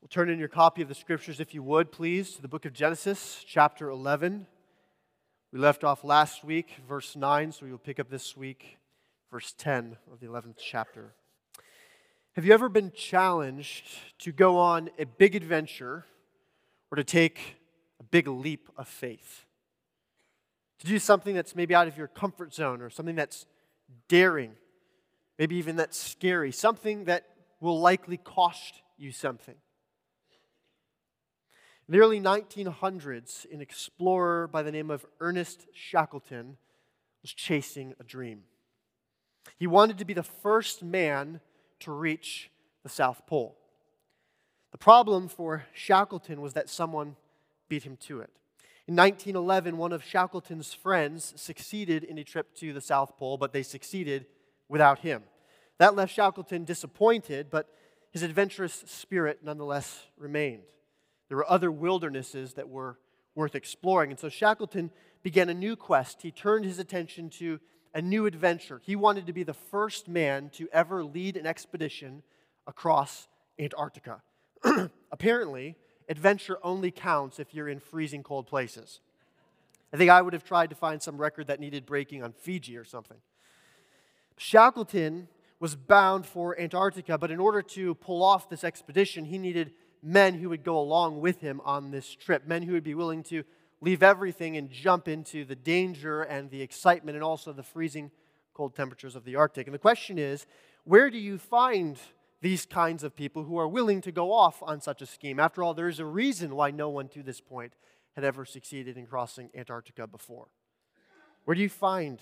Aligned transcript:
We'll 0.00 0.08
turn 0.08 0.30
in 0.30 0.38
your 0.38 0.48
copy 0.48 0.80
of 0.80 0.88
the 0.88 0.94
scriptures, 0.94 1.40
if 1.40 1.52
you 1.52 1.62
would, 1.62 1.92
please, 1.92 2.32
to 2.32 2.40
the 2.40 2.48
book 2.48 2.64
of 2.64 2.72
Genesis, 2.72 3.44
chapter 3.46 3.90
11. 3.90 4.46
We 5.52 5.58
left 5.58 5.84
off 5.84 6.04
last 6.04 6.42
week, 6.42 6.76
verse 6.88 7.16
9, 7.16 7.52
so 7.52 7.66
we 7.66 7.70
will 7.70 7.76
pick 7.76 8.00
up 8.00 8.08
this 8.08 8.34
week, 8.34 8.78
verse 9.30 9.54
10 9.58 9.98
of 10.10 10.18
the 10.18 10.26
11th 10.26 10.56
chapter. 10.56 11.12
Have 12.32 12.46
you 12.46 12.54
ever 12.54 12.70
been 12.70 12.92
challenged 12.92 13.90
to 14.20 14.32
go 14.32 14.56
on 14.56 14.88
a 14.98 15.04
big 15.04 15.36
adventure 15.36 16.06
or 16.90 16.96
to 16.96 17.04
take 17.04 17.56
a 18.00 18.02
big 18.02 18.26
leap 18.26 18.70
of 18.78 18.88
faith? 18.88 19.44
To 20.78 20.86
do 20.86 20.98
something 20.98 21.34
that's 21.34 21.54
maybe 21.54 21.74
out 21.74 21.88
of 21.88 21.98
your 21.98 22.08
comfort 22.08 22.54
zone 22.54 22.80
or 22.80 22.88
something 22.88 23.16
that's 23.16 23.44
daring, 24.08 24.52
maybe 25.38 25.56
even 25.56 25.76
that's 25.76 25.98
scary, 25.98 26.52
something 26.52 27.04
that 27.04 27.26
will 27.60 27.78
likely 27.78 28.16
cost 28.16 28.80
you 28.96 29.12
something. 29.12 29.56
In 31.90 31.98
the 31.98 32.04
early 32.04 32.20
1900s, 32.20 33.52
an 33.52 33.60
explorer 33.60 34.46
by 34.46 34.62
the 34.62 34.70
name 34.70 34.92
of 34.92 35.04
Ernest 35.18 35.66
Shackleton 35.74 36.56
was 37.20 37.32
chasing 37.32 37.94
a 37.98 38.04
dream. 38.04 38.44
He 39.56 39.66
wanted 39.66 39.98
to 39.98 40.04
be 40.04 40.14
the 40.14 40.22
first 40.22 40.84
man 40.84 41.40
to 41.80 41.90
reach 41.90 42.48
the 42.84 42.88
South 42.88 43.26
Pole. 43.26 43.58
The 44.70 44.78
problem 44.78 45.26
for 45.26 45.64
Shackleton 45.74 46.40
was 46.40 46.52
that 46.52 46.70
someone 46.70 47.16
beat 47.68 47.82
him 47.82 47.96
to 48.02 48.20
it. 48.20 48.30
In 48.86 48.94
1911, 48.94 49.76
one 49.76 49.92
of 49.92 50.04
Shackleton's 50.04 50.72
friends 50.72 51.32
succeeded 51.34 52.04
in 52.04 52.18
a 52.18 52.22
trip 52.22 52.54
to 52.58 52.72
the 52.72 52.80
South 52.80 53.18
Pole, 53.18 53.36
but 53.36 53.52
they 53.52 53.64
succeeded 53.64 54.26
without 54.68 55.00
him. 55.00 55.24
That 55.78 55.96
left 55.96 56.14
Shackleton 56.14 56.62
disappointed, 56.62 57.48
but 57.50 57.68
his 58.12 58.22
adventurous 58.22 58.84
spirit 58.86 59.40
nonetheless 59.42 60.06
remained. 60.16 60.62
There 61.30 61.36
were 61.36 61.48
other 61.48 61.70
wildernesses 61.70 62.54
that 62.54 62.68
were 62.68 62.98
worth 63.36 63.54
exploring. 63.54 64.10
And 64.10 64.18
so 64.18 64.28
Shackleton 64.28 64.90
began 65.22 65.48
a 65.48 65.54
new 65.54 65.76
quest. 65.76 66.22
He 66.22 66.32
turned 66.32 66.64
his 66.64 66.80
attention 66.80 67.30
to 67.30 67.60
a 67.94 68.02
new 68.02 68.26
adventure. 68.26 68.80
He 68.84 68.96
wanted 68.96 69.26
to 69.28 69.32
be 69.32 69.44
the 69.44 69.54
first 69.54 70.08
man 70.08 70.50
to 70.54 70.68
ever 70.72 71.04
lead 71.04 71.36
an 71.36 71.46
expedition 71.46 72.24
across 72.66 73.28
Antarctica. 73.60 74.22
Apparently, 75.12 75.76
adventure 76.08 76.58
only 76.64 76.90
counts 76.90 77.38
if 77.38 77.54
you're 77.54 77.68
in 77.68 77.78
freezing 77.78 78.24
cold 78.24 78.48
places. 78.48 78.98
I 79.92 79.98
think 79.98 80.10
I 80.10 80.22
would 80.22 80.32
have 80.32 80.44
tried 80.44 80.70
to 80.70 80.76
find 80.76 81.00
some 81.00 81.16
record 81.16 81.46
that 81.46 81.60
needed 81.60 81.86
breaking 81.86 82.24
on 82.24 82.32
Fiji 82.32 82.76
or 82.76 82.84
something. 82.84 83.18
Shackleton 84.36 85.28
was 85.60 85.76
bound 85.76 86.26
for 86.26 86.58
Antarctica, 86.58 87.18
but 87.18 87.30
in 87.30 87.38
order 87.38 87.62
to 87.62 87.94
pull 87.94 88.24
off 88.24 88.48
this 88.48 88.64
expedition, 88.64 89.26
he 89.26 89.38
needed 89.38 89.72
men 90.02 90.34
who 90.34 90.48
would 90.48 90.64
go 90.64 90.78
along 90.78 91.20
with 91.20 91.40
him 91.40 91.60
on 91.64 91.90
this 91.90 92.14
trip, 92.14 92.46
men 92.46 92.62
who 92.62 92.72
would 92.72 92.84
be 92.84 92.94
willing 92.94 93.22
to 93.24 93.44
leave 93.80 94.02
everything 94.02 94.56
and 94.56 94.70
jump 94.70 95.08
into 95.08 95.44
the 95.44 95.56
danger 95.56 96.22
and 96.22 96.50
the 96.50 96.62
excitement 96.62 97.16
and 97.16 97.24
also 97.24 97.52
the 97.52 97.62
freezing 97.62 98.10
cold 98.54 98.74
temperatures 98.74 99.16
of 99.16 99.24
the 99.24 99.36
Arctic. 99.36 99.66
And 99.66 99.74
the 99.74 99.78
question 99.78 100.18
is 100.18 100.46
where 100.84 101.10
do 101.10 101.18
you 101.18 101.38
find 101.38 101.98
these 102.40 102.64
kinds 102.64 103.04
of 103.04 103.14
people 103.14 103.44
who 103.44 103.58
are 103.58 103.68
willing 103.68 104.00
to 104.00 104.12
go 104.12 104.32
off 104.32 104.62
on 104.62 104.80
such 104.80 105.02
a 105.02 105.06
scheme? 105.06 105.38
After 105.38 105.62
all, 105.62 105.74
there 105.74 105.88
is 105.88 105.98
a 105.98 106.04
reason 106.04 106.54
why 106.54 106.70
no 106.70 106.88
one 106.88 107.08
to 107.08 107.22
this 107.22 107.40
point 107.40 107.74
had 108.14 108.24
ever 108.24 108.44
succeeded 108.44 108.96
in 108.96 109.06
crossing 109.06 109.50
Antarctica 109.54 110.06
before. 110.06 110.48
Where 111.44 111.54
do 111.54 111.60
you 111.62 111.68
find 111.68 112.18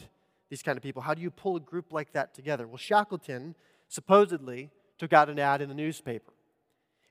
these 0.48 0.62
kind 0.62 0.76
of 0.76 0.82
people? 0.82 1.02
How 1.02 1.14
do 1.14 1.22
you 1.22 1.30
pull 1.30 1.56
a 1.56 1.60
group 1.60 1.92
like 1.92 2.12
that 2.12 2.34
together? 2.34 2.66
Well, 2.66 2.76
Shackleton 2.76 3.54
supposedly 3.88 4.70
took 4.98 5.12
out 5.12 5.28
an 5.30 5.38
ad 5.38 5.62
in 5.62 5.68
the 5.68 5.74
newspaper. 5.74 6.32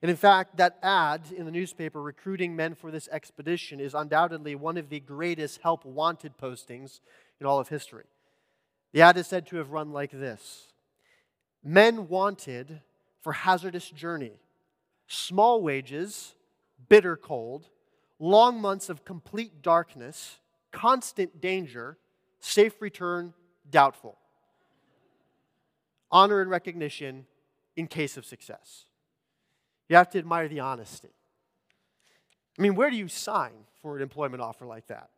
And 0.01 0.11
in 0.11 0.17
fact, 0.17 0.57
that 0.57 0.77
ad 0.83 1.21
in 1.35 1.45
the 1.45 1.51
newspaper 1.51 2.01
recruiting 2.01 2.55
men 2.55 2.75
for 2.75 2.91
this 2.91 3.09
expedition 3.11 3.79
is 3.79 3.95
undoubtedly 3.95 4.53
one 4.53 4.77
of 4.77 4.89
the 4.89 4.99
greatest 4.99 5.61
help 5.61 5.85
wanted 5.85 6.37
postings 6.37 6.99
in 7.39 7.47
all 7.47 7.59
of 7.59 7.69
history. 7.69 8.05
The 8.93 9.02
ad 9.02 9.17
is 9.17 9.27
said 9.27 9.47
to 9.47 9.57
have 9.57 9.71
run 9.71 9.91
like 9.91 10.11
this 10.11 10.67
Men 11.63 12.07
wanted 12.07 12.81
for 13.21 13.33
hazardous 13.33 13.89
journey, 13.89 14.33
small 15.07 15.61
wages, 15.61 16.36
bitter 16.89 17.17
cold, 17.17 17.69
long 18.19 18.61
months 18.61 18.89
of 18.89 19.03
complete 19.03 19.61
darkness, 19.61 20.39
constant 20.71 21.41
danger, 21.41 21.97
safe 22.39 22.81
return 22.81 23.33
doubtful. 23.69 24.17
Honor 26.11 26.39
and 26.39 26.49
recognition 26.49 27.25
in 27.75 27.87
case 27.87 28.15
of 28.15 28.25
success. 28.25 28.86
You 29.89 29.95
have 29.95 30.09
to 30.11 30.20
admire 30.20 30.48
the 30.48 30.59
honesty. 30.59 31.09
I 32.58 32.61
mean, 32.61 32.75
where 32.75 32.89
do 32.89 32.95
you 32.95 33.08
sign 33.08 33.53
for 33.81 33.95
an 33.95 34.02
employment 34.02 34.42
offer 34.42 34.65
like 34.65 34.87
that? 34.87 35.09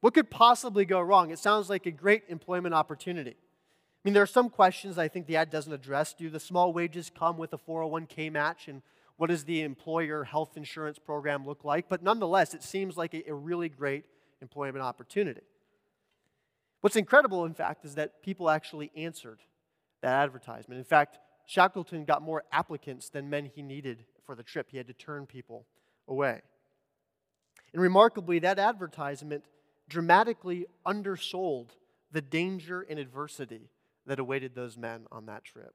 What 0.00 0.14
could 0.14 0.30
possibly 0.30 0.84
go 0.84 1.00
wrong? 1.00 1.30
It 1.30 1.38
sounds 1.38 1.68
like 1.68 1.86
a 1.86 1.90
great 1.90 2.22
employment 2.28 2.74
opportunity. 2.74 3.32
I 3.32 4.00
mean, 4.04 4.14
there 4.14 4.22
are 4.22 4.26
some 4.26 4.48
questions 4.48 4.96
I 4.96 5.08
think 5.08 5.26
the 5.26 5.36
ad 5.36 5.50
doesn't 5.50 5.72
address. 5.72 6.14
Do 6.14 6.30
the 6.30 6.38
small 6.38 6.72
wages 6.72 7.10
come 7.10 7.36
with 7.36 7.52
a 7.52 7.58
401k 7.58 8.30
match? 8.30 8.68
And 8.68 8.82
what 9.16 9.28
does 9.28 9.44
the 9.44 9.62
employer 9.62 10.22
health 10.22 10.56
insurance 10.56 10.98
program 10.98 11.44
look 11.44 11.64
like? 11.64 11.88
But 11.88 12.02
nonetheless, 12.02 12.54
it 12.54 12.62
seems 12.62 12.96
like 12.96 13.12
a, 13.12 13.28
a 13.28 13.34
really 13.34 13.68
great 13.68 14.04
employment 14.40 14.84
opportunity. 14.84 15.42
What's 16.80 16.94
incredible, 16.94 17.44
in 17.44 17.54
fact, 17.54 17.84
is 17.84 17.96
that 17.96 18.22
people 18.22 18.48
actually 18.48 18.92
answered 18.96 19.40
that 20.00 20.12
advertisement. 20.12 20.78
In 20.78 20.84
fact, 20.84 21.18
Shackleton 21.48 22.04
got 22.04 22.20
more 22.20 22.44
applicants 22.52 23.08
than 23.08 23.30
men 23.30 23.46
he 23.46 23.62
needed 23.62 24.04
for 24.26 24.34
the 24.34 24.42
trip. 24.42 24.68
He 24.70 24.76
had 24.76 24.86
to 24.88 24.92
turn 24.92 25.24
people 25.24 25.64
away. 26.06 26.42
And 27.72 27.80
remarkably, 27.80 28.38
that 28.40 28.58
advertisement 28.58 29.44
dramatically 29.88 30.66
undersold 30.84 31.74
the 32.12 32.20
danger 32.20 32.82
and 32.82 32.98
adversity 32.98 33.70
that 34.04 34.18
awaited 34.18 34.54
those 34.54 34.76
men 34.76 35.06
on 35.10 35.24
that 35.24 35.42
trip. 35.42 35.72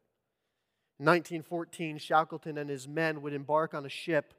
In 1.00 1.08
1914, 1.08 1.98
Shackleton 1.98 2.60
and 2.60 2.70
his 2.70 2.88
men 2.88 3.24
would 3.24 3.34
embark 3.34 3.74
on 3.74 3.84
a 3.84 3.90
ship 3.90 4.36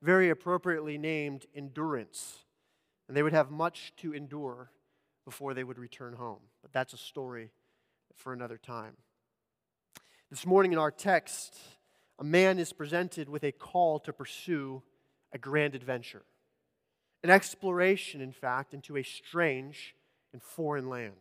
very 0.00 0.30
appropriately 0.30 0.96
named 0.96 1.44
Endurance, 1.54 2.44
and 3.08 3.16
they 3.16 3.22
would 3.22 3.34
have 3.34 3.50
much 3.50 3.92
to 3.98 4.14
endure 4.14 4.70
before 5.26 5.52
they 5.52 5.64
would 5.64 5.78
return 5.78 6.14
home. 6.14 6.40
But 6.62 6.72
that's 6.72 6.94
a 6.94 6.98
story 6.98 7.50
for 8.16 8.32
another 8.32 8.56
time. 8.56 8.96
This 10.30 10.44
morning 10.44 10.74
in 10.74 10.78
our 10.78 10.90
text, 10.90 11.58
a 12.18 12.24
man 12.24 12.58
is 12.58 12.74
presented 12.74 13.30
with 13.30 13.44
a 13.44 13.52
call 13.52 13.98
to 14.00 14.12
pursue 14.12 14.82
a 15.32 15.38
grand 15.38 15.74
adventure, 15.74 16.22
an 17.24 17.30
exploration, 17.30 18.20
in 18.20 18.32
fact, 18.32 18.74
into 18.74 18.98
a 18.98 19.02
strange 19.02 19.94
and 20.34 20.42
foreign 20.42 20.90
land. 20.90 21.14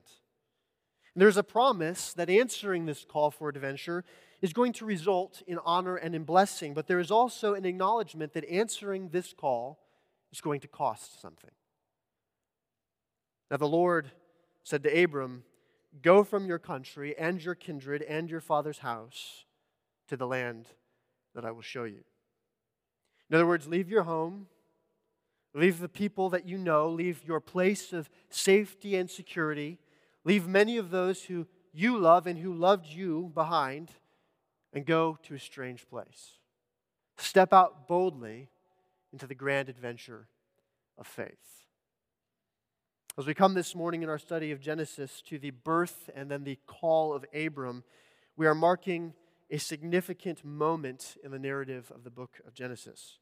And 1.15 1.21
there's 1.21 1.37
a 1.37 1.43
promise 1.43 2.11
that 2.15 2.29
answering 2.29 2.85
this 2.85 3.05
call 3.05 3.31
for 3.31 3.47
adventure 3.47 4.03
is 4.41 4.51
going 4.51 4.73
to 4.73 4.85
result 4.85 5.41
in 5.47 5.57
honor 5.63 5.95
and 5.95 6.13
in 6.13 6.25
blessing, 6.25 6.73
but 6.73 6.87
there 6.87 6.99
is 6.99 7.09
also 7.09 7.53
an 7.53 7.63
acknowledgement 7.63 8.33
that 8.33 8.43
answering 8.49 9.07
this 9.09 9.31
call 9.31 9.79
is 10.33 10.41
going 10.41 10.59
to 10.59 10.67
cost 10.67 11.21
something. 11.21 11.51
Now, 13.49 13.55
the 13.55 13.69
Lord 13.69 14.11
said 14.63 14.83
to 14.83 15.03
Abram, 15.03 15.43
Go 16.01 16.23
from 16.23 16.45
your 16.45 16.59
country 16.59 17.17
and 17.17 17.43
your 17.43 17.55
kindred 17.55 18.01
and 18.01 18.29
your 18.29 18.41
father's 18.41 18.79
house 18.79 19.45
to 20.07 20.17
the 20.17 20.27
land 20.27 20.67
that 21.35 21.45
I 21.45 21.51
will 21.51 21.61
show 21.61 21.83
you. 21.83 22.03
In 23.29 23.35
other 23.35 23.47
words, 23.47 23.67
leave 23.67 23.89
your 23.89 24.03
home, 24.03 24.47
leave 25.53 25.79
the 25.79 25.89
people 25.89 26.29
that 26.29 26.47
you 26.47 26.57
know, 26.57 26.89
leave 26.89 27.23
your 27.25 27.39
place 27.39 27.93
of 27.93 28.09
safety 28.29 28.95
and 28.95 29.09
security, 29.09 29.79
leave 30.23 30.47
many 30.47 30.77
of 30.77 30.91
those 30.91 31.23
who 31.23 31.47
you 31.73 31.97
love 31.97 32.25
and 32.25 32.39
who 32.39 32.53
loved 32.53 32.87
you 32.87 33.31
behind, 33.33 33.91
and 34.73 34.85
go 34.85 35.17
to 35.23 35.33
a 35.33 35.39
strange 35.39 35.87
place. 35.89 36.33
Step 37.17 37.51
out 37.51 37.87
boldly 37.87 38.49
into 39.11 39.27
the 39.27 39.35
grand 39.35 39.69
adventure 39.69 40.27
of 40.97 41.07
faith. 41.07 41.56
As 43.19 43.25
we 43.25 43.33
come 43.33 43.55
this 43.55 43.73
morning 43.73 44.03
in 44.03 44.09
our 44.09 44.19
study 44.19 44.51
of 44.51 44.59
Genesis 44.59 45.23
to 45.23 45.39
the 45.39 45.49
birth 45.49 46.07
and 46.15 46.29
then 46.29 46.43
the 46.43 46.59
call 46.67 47.15
of 47.15 47.25
Abram, 47.33 47.83
we 48.35 48.45
are 48.45 48.53
marking 48.53 49.15
a 49.49 49.57
significant 49.57 50.45
moment 50.45 51.17
in 51.23 51.31
the 51.31 51.39
narrative 51.39 51.91
of 51.95 52.03
the 52.03 52.11
book 52.11 52.39
of 52.45 52.53
Genesis. 52.53 53.17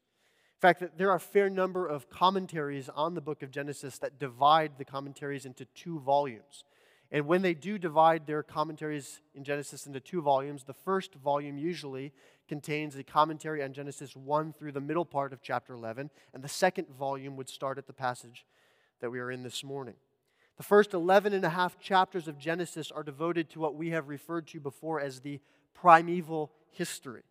In 0.54 0.60
fact, 0.60 0.98
there 0.98 1.10
are 1.10 1.16
a 1.16 1.20
fair 1.20 1.48
number 1.48 1.86
of 1.86 2.10
commentaries 2.10 2.90
on 2.90 3.14
the 3.14 3.22
book 3.22 3.42
of 3.42 3.50
Genesis 3.50 3.96
that 4.00 4.18
divide 4.18 4.72
the 4.76 4.84
commentaries 4.84 5.46
into 5.46 5.64
two 5.64 5.98
volumes. 6.00 6.64
And 7.10 7.26
when 7.26 7.40
they 7.40 7.54
do 7.54 7.78
divide 7.78 8.26
their 8.26 8.42
commentaries 8.42 9.22
in 9.34 9.44
Genesis 9.44 9.86
into 9.86 10.00
two 10.00 10.20
volumes, 10.20 10.64
the 10.64 10.74
first 10.74 11.14
volume 11.14 11.56
usually 11.56 12.12
contains 12.48 12.96
a 12.96 13.02
commentary 13.02 13.62
on 13.62 13.72
Genesis 13.72 14.14
1 14.14 14.52
through 14.52 14.72
the 14.72 14.80
middle 14.82 15.06
part 15.06 15.32
of 15.32 15.40
chapter 15.40 15.72
11, 15.72 16.10
and 16.34 16.44
the 16.44 16.48
second 16.48 16.86
volume 16.90 17.34
would 17.36 17.48
start 17.48 17.78
at 17.78 17.86
the 17.86 17.94
passage 17.94 18.44
that 19.00 19.10
we 19.10 19.20
are 19.20 19.30
in 19.30 19.42
this 19.42 19.62
morning. 19.62 19.94
The 20.56 20.62
first 20.62 20.94
11 20.94 21.32
and 21.32 21.44
a 21.44 21.50
half 21.50 21.78
chapters 21.78 22.28
of 22.28 22.38
Genesis 22.38 22.90
are 22.90 23.02
devoted 23.02 23.50
to 23.50 23.60
what 23.60 23.74
we 23.74 23.90
have 23.90 24.08
referred 24.08 24.46
to 24.48 24.60
before 24.60 25.00
as 25.00 25.20
the 25.20 25.40
primeval 25.74 26.52
history. 26.70 27.22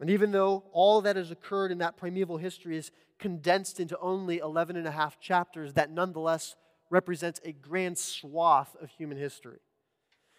And 0.00 0.08
even 0.08 0.30
though 0.30 0.64
all 0.72 1.00
that 1.02 1.16
has 1.16 1.30
occurred 1.30 1.72
in 1.72 1.78
that 1.78 1.96
primeval 1.96 2.38
history 2.38 2.76
is 2.76 2.90
condensed 3.18 3.80
into 3.80 3.98
only 3.98 4.38
11 4.38 4.76
and 4.76 4.86
a 4.86 4.92
half 4.92 5.20
chapters, 5.20 5.74
that 5.74 5.90
nonetheless 5.90 6.54
represents 6.88 7.40
a 7.44 7.52
grand 7.52 7.98
swath 7.98 8.76
of 8.80 8.90
human 8.90 9.18
history. 9.18 9.58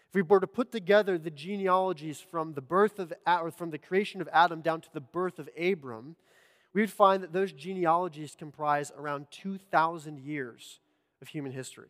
If 0.10 0.16
we 0.16 0.22
were 0.24 0.40
to 0.40 0.48
put 0.48 0.72
together 0.72 1.18
the 1.18 1.30
genealogies 1.30 2.20
from 2.20 2.54
the 2.54 2.62
birth 2.62 3.00
of 3.00 3.14
or 3.26 3.52
from 3.52 3.70
the 3.70 3.78
creation 3.78 4.20
of 4.20 4.28
Adam 4.34 4.62
down 4.62 4.82
to 4.82 4.90
the 4.94 5.00
birth 5.00 5.40
of 5.40 5.50
Abram, 5.58 6.16
we 6.74 6.82
would 6.82 6.92
find 6.92 7.22
that 7.24 7.34
those 7.34 7.52
genealogies 7.52 8.36
comprise 8.38 8.92
around 8.98 9.28
2,000 9.32 10.20
years 10.20 10.80
of 11.22 11.28
human 11.28 11.52
history. 11.52 11.90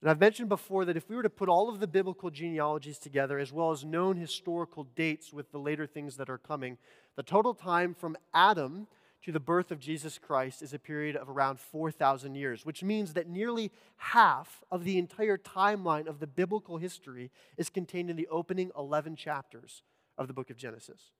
And 0.00 0.10
I've 0.10 0.20
mentioned 0.20 0.48
before 0.48 0.84
that 0.86 0.96
if 0.96 1.08
we 1.10 1.16
were 1.16 1.22
to 1.22 1.30
put 1.30 1.48
all 1.48 1.68
of 1.68 1.78
the 1.78 1.86
biblical 1.86 2.30
genealogies 2.30 2.98
together, 2.98 3.38
as 3.38 3.52
well 3.52 3.70
as 3.70 3.84
known 3.84 4.16
historical 4.16 4.84
dates 4.84 5.32
with 5.32 5.52
the 5.52 5.58
later 5.58 5.86
things 5.86 6.16
that 6.16 6.30
are 6.30 6.38
coming, 6.38 6.78
the 7.16 7.22
total 7.22 7.52
time 7.52 7.94
from 7.94 8.16
Adam 8.32 8.86
to 9.22 9.32
the 9.32 9.40
birth 9.40 9.70
of 9.70 9.78
Jesus 9.78 10.18
Christ 10.18 10.62
is 10.62 10.72
a 10.72 10.78
period 10.78 11.16
of 11.16 11.28
around 11.28 11.60
4,000 11.60 12.34
years, 12.34 12.64
which 12.64 12.82
means 12.82 13.12
that 13.12 13.28
nearly 13.28 13.70
half 13.96 14.62
of 14.70 14.84
the 14.84 14.96
entire 14.96 15.36
timeline 15.36 16.06
of 16.06 16.20
the 16.20 16.26
biblical 16.26 16.78
history 16.78 17.30
is 17.58 17.68
contained 17.68 18.08
in 18.08 18.16
the 18.16 18.28
opening 18.28 18.70
11 18.78 19.16
chapters 19.16 19.82
of 20.16 20.26
the 20.26 20.32
book 20.32 20.48
of 20.48 20.56
Genesis. 20.56 21.12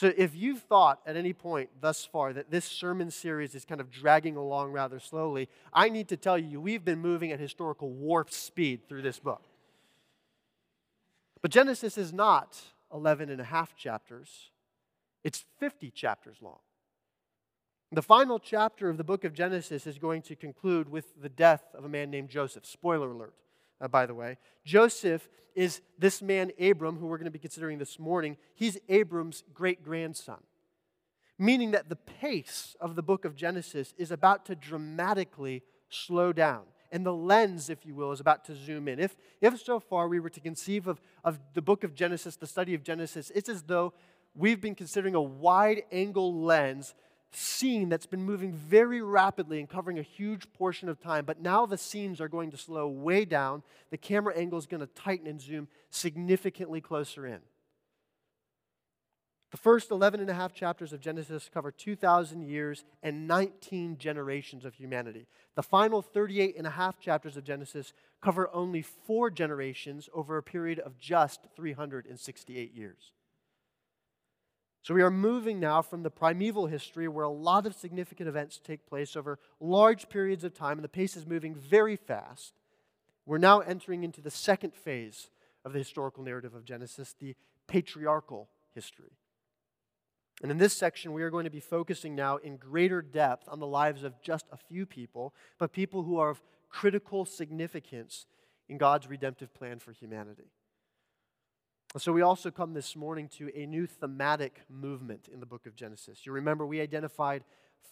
So, 0.00 0.14
if 0.16 0.34
you've 0.34 0.62
thought 0.62 1.00
at 1.04 1.14
any 1.14 1.34
point 1.34 1.68
thus 1.78 2.06
far 2.06 2.32
that 2.32 2.50
this 2.50 2.64
sermon 2.64 3.10
series 3.10 3.54
is 3.54 3.66
kind 3.66 3.82
of 3.82 3.90
dragging 3.90 4.34
along 4.34 4.72
rather 4.72 4.98
slowly, 4.98 5.46
I 5.74 5.90
need 5.90 6.08
to 6.08 6.16
tell 6.16 6.38
you, 6.38 6.58
we've 6.58 6.82
been 6.82 7.00
moving 7.00 7.32
at 7.32 7.38
historical 7.38 7.90
warp 7.90 8.30
speed 8.30 8.88
through 8.88 9.02
this 9.02 9.18
book. 9.18 9.42
But 11.42 11.50
Genesis 11.50 11.98
is 11.98 12.14
not 12.14 12.58
11 12.94 13.28
and 13.28 13.42
a 13.42 13.44
half 13.44 13.76
chapters, 13.76 14.52
it's 15.22 15.44
50 15.58 15.90
chapters 15.90 16.38
long. 16.40 16.60
The 17.92 18.00
final 18.00 18.38
chapter 18.38 18.88
of 18.88 18.96
the 18.96 19.04
book 19.04 19.24
of 19.24 19.34
Genesis 19.34 19.86
is 19.86 19.98
going 19.98 20.22
to 20.22 20.34
conclude 20.34 20.88
with 20.88 21.20
the 21.20 21.28
death 21.28 21.64
of 21.74 21.84
a 21.84 21.90
man 21.90 22.10
named 22.10 22.30
Joseph. 22.30 22.64
Spoiler 22.64 23.10
alert 23.10 23.34
uh, 23.80 23.88
by 23.88 24.06
the 24.06 24.14
way. 24.14 24.38
Joseph 24.64 25.28
is 25.54 25.80
this 25.98 26.22
man, 26.22 26.52
Abram, 26.60 26.96
who 26.96 27.06
we're 27.06 27.18
going 27.18 27.24
to 27.24 27.30
be 27.30 27.38
considering 27.38 27.78
this 27.78 27.98
morning. 27.98 28.36
He's 28.54 28.78
Abram's 28.88 29.42
great 29.52 29.82
grandson, 29.82 30.38
meaning 31.38 31.72
that 31.72 31.88
the 31.88 31.96
pace 31.96 32.76
of 32.80 32.94
the 32.94 33.02
book 33.02 33.24
of 33.24 33.34
Genesis 33.34 33.94
is 33.98 34.10
about 34.10 34.46
to 34.46 34.54
dramatically 34.54 35.62
slow 35.88 36.32
down. 36.32 36.62
And 36.92 37.06
the 37.06 37.14
lens, 37.14 37.70
if 37.70 37.86
you 37.86 37.94
will, 37.94 38.10
is 38.10 38.18
about 38.20 38.44
to 38.46 38.54
zoom 38.54 38.88
in. 38.88 38.98
If, 38.98 39.16
if 39.40 39.60
so 39.60 39.78
far 39.78 40.08
we 40.08 40.18
were 40.18 40.30
to 40.30 40.40
conceive 40.40 40.88
of, 40.88 41.00
of 41.22 41.38
the 41.54 41.62
book 41.62 41.84
of 41.84 41.94
Genesis, 41.94 42.36
the 42.36 42.48
study 42.48 42.74
of 42.74 42.82
Genesis, 42.82 43.30
it's 43.32 43.48
as 43.48 43.62
though 43.62 43.92
we've 44.34 44.60
been 44.60 44.74
considering 44.74 45.14
a 45.14 45.22
wide 45.22 45.82
angle 45.92 46.42
lens 46.42 46.94
scene 47.32 47.88
that's 47.88 48.06
been 48.06 48.22
moving 48.22 48.52
very 48.52 49.02
rapidly 49.02 49.60
and 49.60 49.68
covering 49.68 49.98
a 49.98 50.02
huge 50.02 50.52
portion 50.52 50.88
of 50.88 51.00
time, 51.00 51.24
but 51.24 51.40
now 51.40 51.66
the 51.66 51.78
scenes 51.78 52.20
are 52.20 52.28
going 52.28 52.50
to 52.50 52.56
slow 52.56 52.88
way 52.88 53.24
down. 53.24 53.62
The 53.90 53.98
camera 53.98 54.36
angle 54.36 54.58
is 54.58 54.66
going 54.66 54.80
to 54.80 54.86
tighten 54.86 55.26
and 55.26 55.40
zoom 55.40 55.68
significantly 55.90 56.80
closer 56.80 57.26
in. 57.26 57.40
The 59.50 59.56
first 59.56 59.90
11 59.90 60.20
and 60.20 60.30
a 60.30 60.34
half 60.34 60.54
chapters 60.54 60.92
of 60.92 61.00
Genesis 61.00 61.50
cover 61.52 61.72
2,000 61.72 62.42
years 62.42 62.84
and 63.02 63.26
19 63.26 63.98
generations 63.98 64.64
of 64.64 64.74
humanity. 64.74 65.26
The 65.56 65.62
final 65.62 66.02
38 66.02 66.56
and 66.56 66.68
a 66.68 66.70
half 66.70 67.00
chapters 67.00 67.36
of 67.36 67.42
Genesis 67.42 67.92
cover 68.20 68.48
only 68.52 68.82
four 68.82 69.28
generations 69.28 70.08
over 70.14 70.36
a 70.36 70.42
period 70.42 70.78
of 70.78 70.98
just 70.98 71.48
368 71.56 72.72
years. 72.74 73.12
So 74.82 74.94
we 74.94 75.02
are 75.02 75.10
moving 75.10 75.60
now 75.60 75.82
from 75.82 76.02
the 76.02 76.10
primeval 76.10 76.66
history 76.66 77.06
where 77.06 77.24
a 77.24 77.30
lot 77.30 77.66
of 77.66 77.74
significant 77.74 78.28
events 78.28 78.58
take 78.62 78.86
place 78.86 79.14
over 79.14 79.38
large 79.60 80.08
periods 80.08 80.42
of 80.42 80.54
time 80.54 80.78
and 80.78 80.84
the 80.84 80.88
pace 80.88 81.16
is 81.16 81.26
moving 81.26 81.54
very 81.54 81.96
fast. 81.96 82.54
We're 83.26 83.38
now 83.38 83.60
entering 83.60 84.04
into 84.04 84.22
the 84.22 84.30
second 84.30 84.74
phase 84.74 85.30
of 85.64 85.72
the 85.72 85.78
historical 85.78 86.24
narrative 86.24 86.54
of 86.54 86.64
Genesis, 86.64 87.14
the 87.18 87.36
patriarchal 87.66 88.48
history. 88.74 89.12
And 90.42 90.50
in 90.50 90.56
this 90.56 90.74
section, 90.74 91.12
we 91.12 91.22
are 91.22 91.30
going 91.30 91.44
to 91.44 91.50
be 91.50 91.60
focusing 91.60 92.14
now 92.14 92.38
in 92.38 92.56
greater 92.56 93.02
depth 93.02 93.46
on 93.48 93.60
the 93.60 93.66
lives 93.66 94.02
of 94.02 94.20
just 94.22 94.46
a 94.50 94.56
few 94.56 94.86
people, 94.86 95.34
but 95.58 95.72
people 95.72 96.04
who 96.04 96.18
are 96.18 96.30
of 96.30 96.40
critical 96.70 97.26
significance 97.26 98.24
in 98.68 98.78
God's 98.78 99.06
redemptive 99.06 99.52
plan 99.52 99.78
for 99.78 99.92
humanity. 99.92 100.50
So, 101.96 102.12
we 102.12 102.22
also 102.22 102.52
come 102.52 102.72
this 102.72 102.94
morning 102.94 103.28
to 103.38 103.50
a 103.52 103.66
new 103.66 103.84
thematic 103.84 104.60
movement 104.68 105.26
in 105.26 105.40
the 105.40 105.46
book 105.46 105.66
of 105.66 105.74
Genesis. 105.74 106.24
You 106.24 106.30
remember 106.30 106.64
we 106.64 106.80
identified 106.80 107.42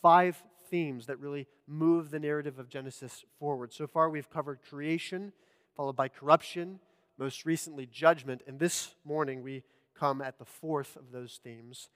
five 0.01 0.41
themes 0.71 1.07
that 1.07 1.19
really 1.19 1.49
move 1.67 2.13
the 2.13 2.21
narrative 2.21 2.61
of 2.61 2.69
Genesis 2.69 3.25
forward. 3.41 3.73
So 3.73 3.89
far, 3.89 4.09
we've 4.09 4.31
covered 4.31 4.61
creation, 4.63 5.33
followed 5.77 5.97
by 5.97 6.07
corruption, 6.07 6.79
most 7.19 7.45
recently, 7.45 7.87
judgment, 7.87 8.43
and 8.47 8.61
this 8.61 8.95
morning 9.05 9.43
we 9.43 9.65
come 9.99 10.23
at 10.23 10.39
the 10.39 10.45
fourth 10.45 10.95
of 10.95 11.11
those 11.11 11.41
themes 11.43 11.89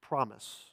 promise. 0.00 0.64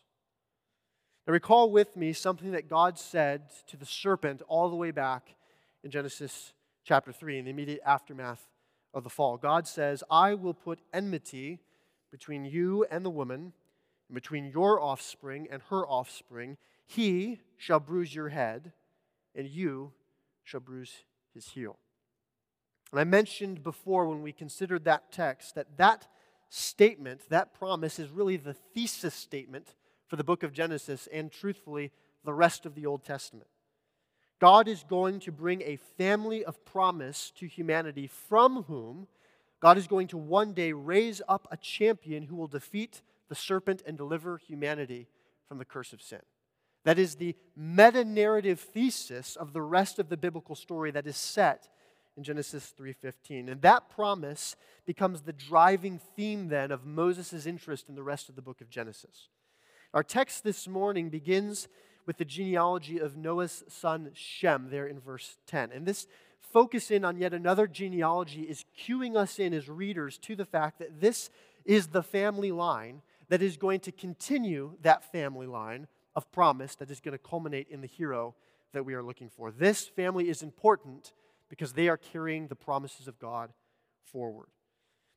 Now, 1.27 1.33
recall 1.33 1.69
with 1.69 1.97
me 1.97 2.13
something 2.13 2.51
that 2.51 2.69
God 2.69 2.97
said 2.97 3.49
to 3.67 3.75
the 3.75 3.85
serpent 3.85 4.41
all 4.47 4.69
the 4.69 4.77
way 4.77 4.91
back 4.91 5.35
in 5.83 5.91
Genesis 5.91 6.53
chapter 6.85 7.11
3, 7.11 7.39
in 7.39 7.43
the 7.43 7.51
immediate 7.51 7.81
aftermath 7.85 8.47
of 8.97 9.03
the 9.03 9.09
fall. 9.09 9.37
God 9.37 9.67
says, 9.67 10.03
I 10.09 10.33
will 10.33 10.55
put 10.55 10.79
enmity 10.91 11.59
between 12.11 12.45
you 12.45 12.85
and 12.89 13.05
the 13.05 13.09
woman, 13.09 13.53
and 14.09 14.15
between 14.15 14.45
your 14.47 14.81
offspring 14.81 15.47
and 15.51 15.61
her 15.69 15.85
offspring. 15.85 16.57
He 16.85 17.41
shall 17.57 17.79
bruise 17.79 18.15
your 18.15 18.29
head, 18.29 18.71
and 19.35 19.47
you 19.47 19.91
shall 20.43 20.61
bruise 20.61 21.03
his 21.33 21.49
heel. 21.49 21.77
And 22.91 22.99
I 22.99 23.03
mentioned 23.03 23.63
before 23.63 24.07
when 24.07 24.21
we 24.21 24.31
considered 24.31 24.85
that 24.85 25.11
text 25.11 25.55
that 25.55 25.77
that 25.77 26.07
statement, 26.49 27.29
that 27.29 27.53
promise, 27.53 27.99
is 27.99 28.09
really 28.09 28.37
the 28.37 28.53
thesis 28.53 29.13
statement 29.13 29.75
for 30.07 30.15
the 30.15 30.23
book 30.23 30.41
of 30.41 30.53
Genesis 30.53 31.07
and, 31.11 31.31
truthfully, 31.31 31.91
the 32.23 32.33
rest 32.33 32.65
of 32.65 32.73
the 32.73 32.85
Old 32.85 33.03
Testament. 33.03 33.49
God 34.39 34.67
is 34.67 34.83
going 34.83 35.19
to 35.21 35.31
bring 35.31 35.61
a 35.61 35.77
family 35.97 36.45
of 36.45 36.63
promise 36.65 37.31
to 37.37 37.47
humanity 37.47 38.07
from 38.07 38.63
whom 38.63 39.07
God 39.59 39.77
is 39.77 39.87
going 39.87 40.07
to 40.09 40.17
one 40.17 40.53
day 40.53 40.71
raise 40.73 41.21
up 41.27 41.47
a 41.51 41.57
champion 41.57 42.23
who 42.23 42.35
will 42.35 42.47
defeat 42.47 43.01
the 43.29 43.35
serpent 43.35 43.81
and 43.85 43.97
deliver 43.97 44.37
humanity 44.37 45.07
from 45.47 45.57
the 45.57 45.65
curse 45.65 45.93
of 45.93 46.01
sin. 46.01 46.21
That 46.83 46.99
is 46.99 47.15
the 47.15 47.35
meta 47.55 48.05
narrative 48.05 48.59
thesis 48.59 49.35
of 49.35 49.53
the 49.53 49.61
rest 49.61 49.99
of 49.99 50.09
the 50.09 50.17
biblical 50.17 50.55
story 50.55 50.91
that 50.91 51.07
is 51.07 51.17
set 51.17 51.67
in 52.15 52.23
Genesis 52.23 52.71
3:15. 52.71 53.49
And 53.49 53.61
that 53.61 53.89
promise 53.89 54.55
becomes 54.85 55.21
the 55.21 55.33
driving 55.33 55.99
theme 55.99 56.47
then 56.47 56.71
of 56.71 56.85
Moses' 56.85 57.45
interest 57.45 57.89
in 57.89 57.95
the 57.95 58.03
rest 58.03 58.29
of 58.29 58.35
the 58.35 58.41
book 58.41 58.61
of 58.61 58.69
Genesis. 58.69 59.29
Our 59.93 60.03
text 60.03 60.43
this 60.43 60.67
morning 60.67 61.09
begins 61.09 61.67
with 62.07 62.17
the 62.17 62.25
genealogy 62.25 62.97
of 62.97 63.17
Noah's 63.17 63.63
son 63.67 64.09
Shem 64.13 64.69
there 64.71 64.87
in 64.87 64.99
verse 64.99 65.37
10. 65.45 65.71
And 65.71 65.85
this 65.85 66.07
focus 66.39 66.89
in 66.89 67.05
on 67.05 67.17
yet 67.17 67.33
another 67.33 67.67
genealogy 67.67 68.43
is 68.43 68.65
cueing 68.79 69.15
us 69.15 69.37
in 69.37 69.53
as 69.53 69.69
readers 69.69 70.17
to 70.19 70.35
the 70.35 70.45
fact 70.45 70.79
that 70.79 71.01
this 71.01 71.29
is 71.65 71.87
the 71.87 72.01
family 72.01 72.51
line 72.51 73.01
that 73.27 73.41
is 73.41 73.57
going 73.57 73.81
to 73.81 73.91
continue 73.91 74.71
that 74.81 75.11
family 75.11 75.45
line 75.45 75.87
of 76.15 76.31
promise 76.31 76.75
that 76.75 76.89
is 76.89 77.01
going 77.01 77.11
to 77.11 77.17
culminate 77.17 77.67
in 77.69 77.81
the 77.81 77.87
hero 77.87 78.33
that 78.71 78.85
we 78.85 78.93
are 78.93 79.03
looking 79.03 79.29
for. 79.29 79.51
This 79.51 79.85
family 79.85 80.29
is 80.29 80.41
important 80.41 81.11
because 81.49 81.73
they 81.73 81.89
are 81.89 81.97
carrying 81.97 82.47
the 82.47 82.55
promises 82.55 83.07
of 83.07 83.19
God 83.19 83.51
forward. 84.03 84.47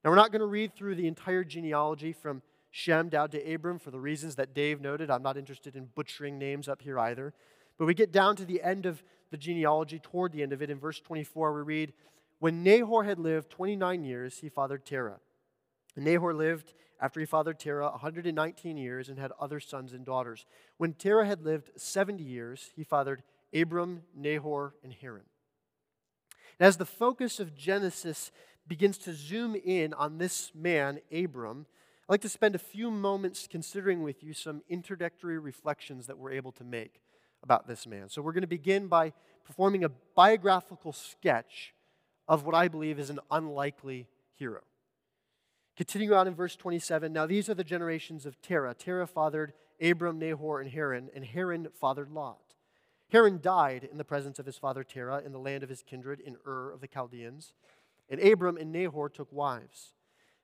Now, 0.02 0.10
we're 0.10 0.16
not 0.16 0.32
going 0.32 0.40
to 0.40 0.46
read 0.46 0.74
through 0.74 0.96
the 0.96 1.06
entire 1.06 1.44
genealogy 1.44 2.12
from 2.12 2.42
Shem 2.70 3.08
down 3.08 3.30
to 3.30 3.54
Abram 3.54 3.78
for 3.78 3.90
the 3.90 4.00
reasons 4.00 4.36
that 4.36 4.54
Dave 4.54 4.80
noted. 4.80 5.10
I'm 5.10 5.22
not 5.22 5.36
interested 5.36 5.76
in 5.76 5.88
butchering 5.94 6.38
names 6.38 6.68
up 6.68 6.82
here 6.82 6.98
either. 6.98 7.34
But 7.78 7.86
we 7.86 7.94
get 7.94 8.12
down 8.12 8.36
to 8.36 8.44
the 8.44 8.62
end 8.62 8.86
of 8.86 9.02
the 9.30 9.36
genealogy, 9.36 9.98
toward 9.98 10.32
the 10.32 10.42
end 10.42 10.52
of 10.52 10.60
it, 10.60 10.70
in 10.70 10.78
verse 10.78 11.00
24, 11.00 11.54
we 11.54 11.62
read, 11.62 11.92
When 12.38 12.62
Nahor 12.62 13.04
had 13.04 13.18
lived 13.18 13.50
29 13.50 14.04
years, 14.04 14.38
he 14.38 14.48
fathered 14.48 14.84
Terah. 14.84 15.20
And 15.96 16.04
Nahor 16.04 16.34
lived, 16.34 16.74
after 17.00 17.20
he 17.20 17.26
fathered 17.26 17.58
Terah, 17.58 17.90
119 17.90 18.76
years 18.76 19.08
and 19.08 19.18
had 19.18 19.32
other 19.40 19.60
sons 19.60 19.92
and 19.92 20.04
daughters. 20.04 20.44
When 20.76 20.92
Terah 20.92 21.26
had 21.26 21.44
lived 21.44 21.70
70 21.76 22.22
years, 22.22 22.70
he 22.76 22.84
fathered 22.84 23.22
Abram, 23.54 24.02
Nahor, 24.14 24.74
and 24.82 24.92
Haran. 24.92 25.24
And 26.58 26.66
as 26.66 26.76
the 26.76 26.84
focus 26.84 27.40
of 27.40 27.56
Genesis 27.56 28.30
begins 28.66 28.98
to 28.98 29.14
zoom 29.14 29.54
in 29.56 29.94
on 29.94 30.18
this 30.18 30.52
man, 30.54 31.00
Abram, 31.12 31.66
I'd 32.10 32.14
like 32.14 32.22
to 32.22 32.28
spend 32.28 32.56
a 32.56 32.58
few 32.58 32.90
moments 32.90 33.46
considering 33.48 34.02
with 34.02 34.24
you 34.24 34.34
some 34.34 34.62
introductory 34.68 35.38
reflections 35.38 36.08
that 36.08 36.18
we're 36.18 36.32
able 36.32 36.50
to 36.50 36.64
make 36.64 37.00
about 37.40 37.68
this 37.68 37.86
man. 37.86 38.08
So, 38.08 38.20
we're 38.20 38.32
going 38.32 38.40
to 38.40 38.48
begin 38.48 38.88
by 38.88 39.12
performing 39.44 39.84
a 39.84 39.90
biographical 40.16 40.92
sketch 40.92 41.72
of 42.26 42.44
what 42.44 42.56
I 42.56 42.66
believe 42.66 42.98
is 42.98 43.10
an 43.10 43.20
unlikely 43.30 44.08
hero. 44.34 44.62
Continuing 45.76 46.12
on 46.12 46.26
in 46.26 46.34
verse 46.34 46.56
27, 46.56 47.12
now 47.12 47.26
these 47.26 47.48
are 47.48 47.54
the 47.54 47.62
generations 47.62 48.26
of 48.26 48.42
Terah. 48.42 48.74
Terah 48.74 49.06
fathered 49.06 49.52
Abram, 49.80 50.18
Nahor, 50.18 50.60
and 50.60 50.68
Haran, 50.68 51.10
and 51.14 51.24
Haran 51.24 51.68
fathered 51.80 52.10
Lot. 52.10 52.56
Haran 53.12 53.38
died 53.40 53.88
in 53.88 53.98
the 53.98 54.04
presence 54.04 54.40
of 54.40 54.46
his 54.46 54.58
father 54.58 54.82
Terah 54.82 55.22
in 55.24 55.30
the 55.30 55.38
land 55.38 55.62
of 55.62 55.68
his 55.68 55.84
kindred 55.84 56.18
in 56.18 56.38
Ur 56.44 56.72
of 56.72 56.80
the 56.80 56.88
Chaldeans. 56.88 57.52
And 58.08 58.20
Abram 58.20 58.56
and 58.56 58.72
Nahor 58.72 59.08
took 59.08 59.30
wives. 59.30 59.92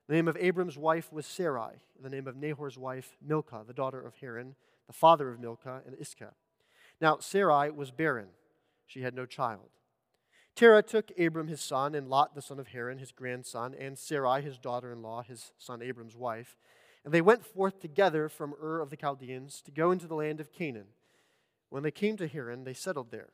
The 0.07 0.13
name 0.13 0.27
of 0.27 0.37
Abram's 0.37 0.77
wife 0.77 1.11
was 1.11 1.25
Sarai, 1.25 1.73
and 1.95 2.05
the 2.05 2.09
name 2.09 2.27
of 2.27 2.37
Nahor's 2.37 2.77
wife, 2.77 3.17
Milcah, 3.21 3.65
the 3.67 3.73
daughter 3.73 3.99
of 3.99 4.15
Haran, 4.15 4.55
the 4.87 4.93
father 4.93 5.29
of 5.29 5.39
Milcah 5.39 5.81
and 5.85 5.95
Iscah. 5.99 6.33
Now, 7.01 7.17
Sarai 7.19 7.69
was 7.71 7.91
barren, 7.91 8.29
she 8.85 9.01
had 9.01 9.13
no 9.13 9.25
child. 9.25 9.69
Terah 10.55 10.81
took 10.81 11.11
Abram 11.19 11.49
his 11.49 11.61
son, 11.61 11.93
and 11.93 12.09
Lot 12.09 12.35
the 12.35 12.41
son 12.41 12.57
of 12.57 12.69
Haran, 12.69 12.99
his 12.99 13.11
grandson, 13.11 13.75
and 13.77 13.97
Sarai 13.97 14.41
his 14.41 14.57
daughter 14.57 14.91
in 14.91 15.01
law, 15.01 15.21
his 15.21 15.51
son 15.57 15.81
Abram's 15.81 16.15
wife. 16.15 16.57
And 17.03 17.13
they 17.13 17.21
went 17.21 17.45
forth 17.45 17.79
together 17.79 18.29
from 18.29 18.55
Ur 18.61 18.79
of 18.79 18.89
the 18.89 18.97
Chaldeans 18.97 19.61
to 19.63 19.71
go 19.71 19.91
into 19.91 20.07
the 20.07 20.15
land 20.15 20.39
of 20.39 20.51
Canaan. 20.51 20.87
When 21.69 21.83
they 21.83 21.91
came 21.91 22.17
to 22.17 22.27
Haran, 22.27 22.63
they 22.63 22.73
settled 22.73 23.11
there. 23.11 23.29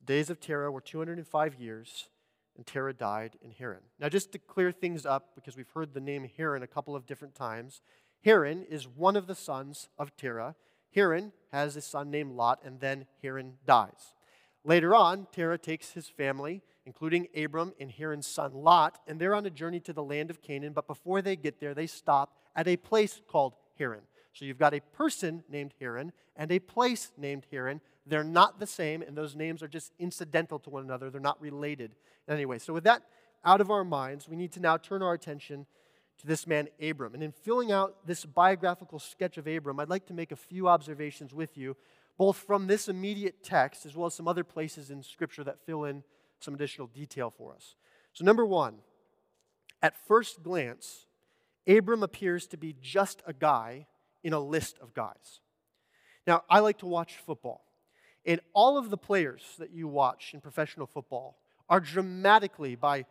The 0.00 0.06
days 0.06 0.30
of 0.30 0.40
Terah 0.40 0.70
were 0.70 0.80
205 0.80 1.56
years 1.56 2.08
and 2.56 2.66
Terah 2.66 2.94
died 2.94 3.36
in 3.42 3.52
Haran. 3.52 3.82
Now, 4.00 4.08
just 4.08 4.32
to 4.32 4.38
clear 4.38 4.72
things 4.72 5.04
up, 5.04 5.34
because 5.34 5.56
we've 5.56 5.70
heard 5.74 5.94
the 5.94 6.00
name 6.00 6.28
Haran 6.36 6.62
a 6.62 6.66
couple 6.66 6.96
of 6.96 7.06
different 7.06 7.34
times, 7.34 7.82
Haran 8.24 8.64
is 8.64 8.88
one 8.88 9.16
of 9.16 9.26
the 9.26 9.34
sons 9.34 9.88
of 9.98 10.16
Terah. 10.16 10.56
Haran 10.94 11.32
has 11.52 11.76
a 11.76 11.80
son 11.80 12.10
named 12.10 12.32
Lot, 12.32 12.60
and 12.64 12.80
then 12.80 13.06
Haran 13.22 13.54
dies. 13.66 14.14
Later 14.64 14.94
on, 14.94 15.26
Terah 15.30 15.58
takes 15.58 15.92
his 15.92 16.08
family, 16.08 16.62
including 16.84 17.28
Abram 17.36 17.72
and 17.78 17.90
Haran's 17.90 18.26
son 18.26 18.52
Lot, 18.52 18.98
and 19.06 19.20
they're 19.20 19.34
on 19.34 19.46
a 19.46 19.50
journey 19.50 19.80
to 19.80 19.92
the 19.92 20.02
land 20.02 20.30
of 20.30 20.42
Canaan. 20.42 20.72
But 20.72 20.86
before 20.88 21.22
they 21.22 21.36
get 21.36 21.60
there, 21.60 21.74
they 21.74 21.86
stop 21.86 22.36
at 22.56 22.66
a 22.66 22.76
place 22.76 23.20
called 23.28 23.54
Haran. 23.78 24.02
So 24.32 24.44
you've 24.44 24.58
got 24.58 24.74
a 24.74 24.80
person 24.92 25.44
named 25.48 25.74
Haran 25.80 26.12
and 26.34 26.50
a 26.50 26.58
place 26.58 27.12
named 27.16 27.46
Haran. 27.50 27.80
They're 28.06 28.24
not 28.24 28.60
the 28.60 28.66
same, 28.66 29.02
and 29.02 29.16
those 29.16 29.34
names 29.34 29.62
are 29.62 29.68
just 29.68 29.92
incidental 29.98 30.58
to 30.60 30.70
one 30.70 30.84
another. 30.84 31.10
They're 31.10 31.20
not 31.20 31.40
related 31.40 31.92
Anyway, 32.28 32.58
so 32.58 32.72
with 32.72 32.84
that 32.84 33.02
out 33.44 33.60
of 33.60 33.70
our 33.70 33.84
minds, 33.84 34.28
we 34.28 34.36
need 34.36 34.52
to 34.52 34.60
now 34.60 34.76
turn 34.76 35.02
our 35.02 35.14
attention 35.14 35.66
to 36.18 36.26
this 36.26 36.46
man, 36.46 36.68
Abram. 36.82 37.14
And 37.14 37.22
in 37.22 37.30
filling 37.30 37.70
out 37.70 38.06
this 38.06 38.24
biographical 38.24 38.98
sketch 38.98 39.38
of 39.38 39.46
Abram, 39.46 39.78
I'd 39.78 39.90
like 39.90 40.06
to 40.06 40.14
make 40.14 40.32
a 40.32 40.36
few 40.36 40.66
observations 40.66 41.32
with 41.34 41.56
you, 41.56 41.76
both 42.18 42.38
from 42.38 42.66
this 42.66 42.88
immediate 42.88 43.44
text 43.44 43.86
as 43.86 43.94
well 43.94 44.06
as 44.06 44.14
some 44.14 44.26
other 44.26 44.42
places 44.42 44.90
in 44.90 45.02
Scripture 45.02 45.44
that 45.44 45.64
fill 45.64 45.84
in 45.84 46.02
some 46.40 46.54
additional 46.54 46.88
detail 46.88 47.30
for 47.30 47.54
us. 47.54 47.76
So, 48.12 48.24
number 48.24 48.44
one, 48.44 48.76
at 49.82 49.94
first 50.08 50.42
glance, 50.42 51.06
Abram 51.68 52.02
appears 52.02 52.46
to 52.48 52.56
be 52.56 52.74
just 52.80 53.22
a 53.26 53.32
guy 53.32 53.86
in 54.24 54.32
a 54.32 54.40
list 54.40 54.78
of 54.80 54.94
guys. 54.94 55.40
Now, 56.26 56.42
I 56.50 56.60
like 56.60 56.78
to 56.78 56.86
watch 56.86 57.16
football. 57.24 57.65
And 58.26 58.40
all 58.52 58.76
of 58.76 58.90
the 58.90 58.96
players 58.96 59.42
that 59.58 59.70
you 59.70 59.86
watch 59.86 60.34
in 60.34 60.40
professional 60.40 60.86
football 60.86 61.38
are 61.68 61.80
dramatically, 61.80 62.74
by 62.74 63.06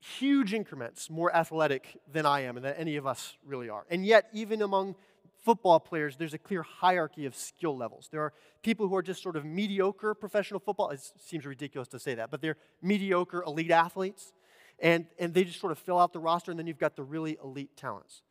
huge 0.00 0.54
increments, 0.54 1.10
more 1.10 1.34
athletic 1.34 1.98
than 2.10 2.24
I 2.24 2.40
am 2.40 2.56
and 2.56 2.64
than 2.64 2.74
any 2.74 2.96
of 2.96 3.06
us 3.06 3.36
really 3.44 3.68
are. 3.68 3.84
And 3.90 4.04
yet, 4.04 4.28
even 4.32 4.62
among 4.62 4.96
football 5.44 5.80
players, 5.80 6.16
there's 6.16 6.34
a 6.34 6.38
clear 6.38 6.62
hierarchy 6.62 7.26
of 7.26 7.34
skill 7.34 7.76
levels. 7.76 8.08
There 8.10 8.22
are 8.22 8.32
people 8.62 8.88
who 8.88 8.96
are 8.96 9.02
just 9.02 9.22
sort 9.22 9.36
of 9.36 9.44
mediocre 9.44 10.14
professional 10.14 10.60
football. 10.60 10.90
It 10.90 11.00
seems 11.18 11.44
ridiculous 11.44 11.88
to 11.88 11.98
say 11.98 12.14
that, 12.14 12.30
but 12.30 12.40
they're 12.40 12.56
mediocre 12.82 13.42
elite 13.42 13.70
athletes, 13.70 14.32
and, 14.78 15.06
and 15.18 15.34
they 15.34 15.44
just 15.44 15.60
sort 15.60 15.72
of 15.72 15.78
fill 15.78 15.98
out 15.98 16.12
the 16.12 16.18
roster, 16.18 16.50
and 16.50 16.58
then 16.58 16.66
you've 16.66 16.78
got 16.78 16.96
the 16.96 17.02
really 17.02 17.38
elite 17.42 17.76
talents. 17.76 18.22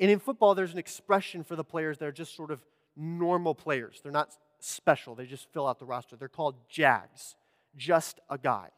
And 0.00 0.10
in 0.10 0.18
football, 0.18 0.54
there's 0.54 0.72
an 0.72 0.78
expression 0.78 1.44
for 1.44 1.56
the 1.56 1.64
players 1.64 1.98
that 1.98 2.06
are 2.06 2.12
just 2.12 2.34
sort 2.34 2.50
of 2.50 2.60
normal 2.96 3.54
players. 3.54 4.00
They're 4.02 4.12
not 4.12 4.30
special, 4.66 5.14
they 5.14 5.26
just 5.26 5.52
fill 5.52 5.66
out 5.66 5.78
the 5.78 5.84
roster. 5.84 6.16
They're 6.16 6.28
called 6.28 6.56
JAGs 6.68 7.36
just 7.76 8.20
a 8.30 8.38
guy. 8.38 8.70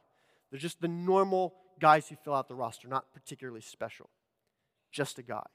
They're 0.50 0.60
just 0.60 0.80
the 0.80 0.88
normal 0.88 1.54
guys 1.80 2.08
who 2.08 2.16
fill 2.16 2.34
out 2.34 2.48
the 2.48 2.54
roster, 2.54 2.88
not 2.88 3.12
particularly 3.14 3.60
special. 3.60 4.10
Just 4.90 5.18
a 5.18 5.22
guy. 5.22 5.46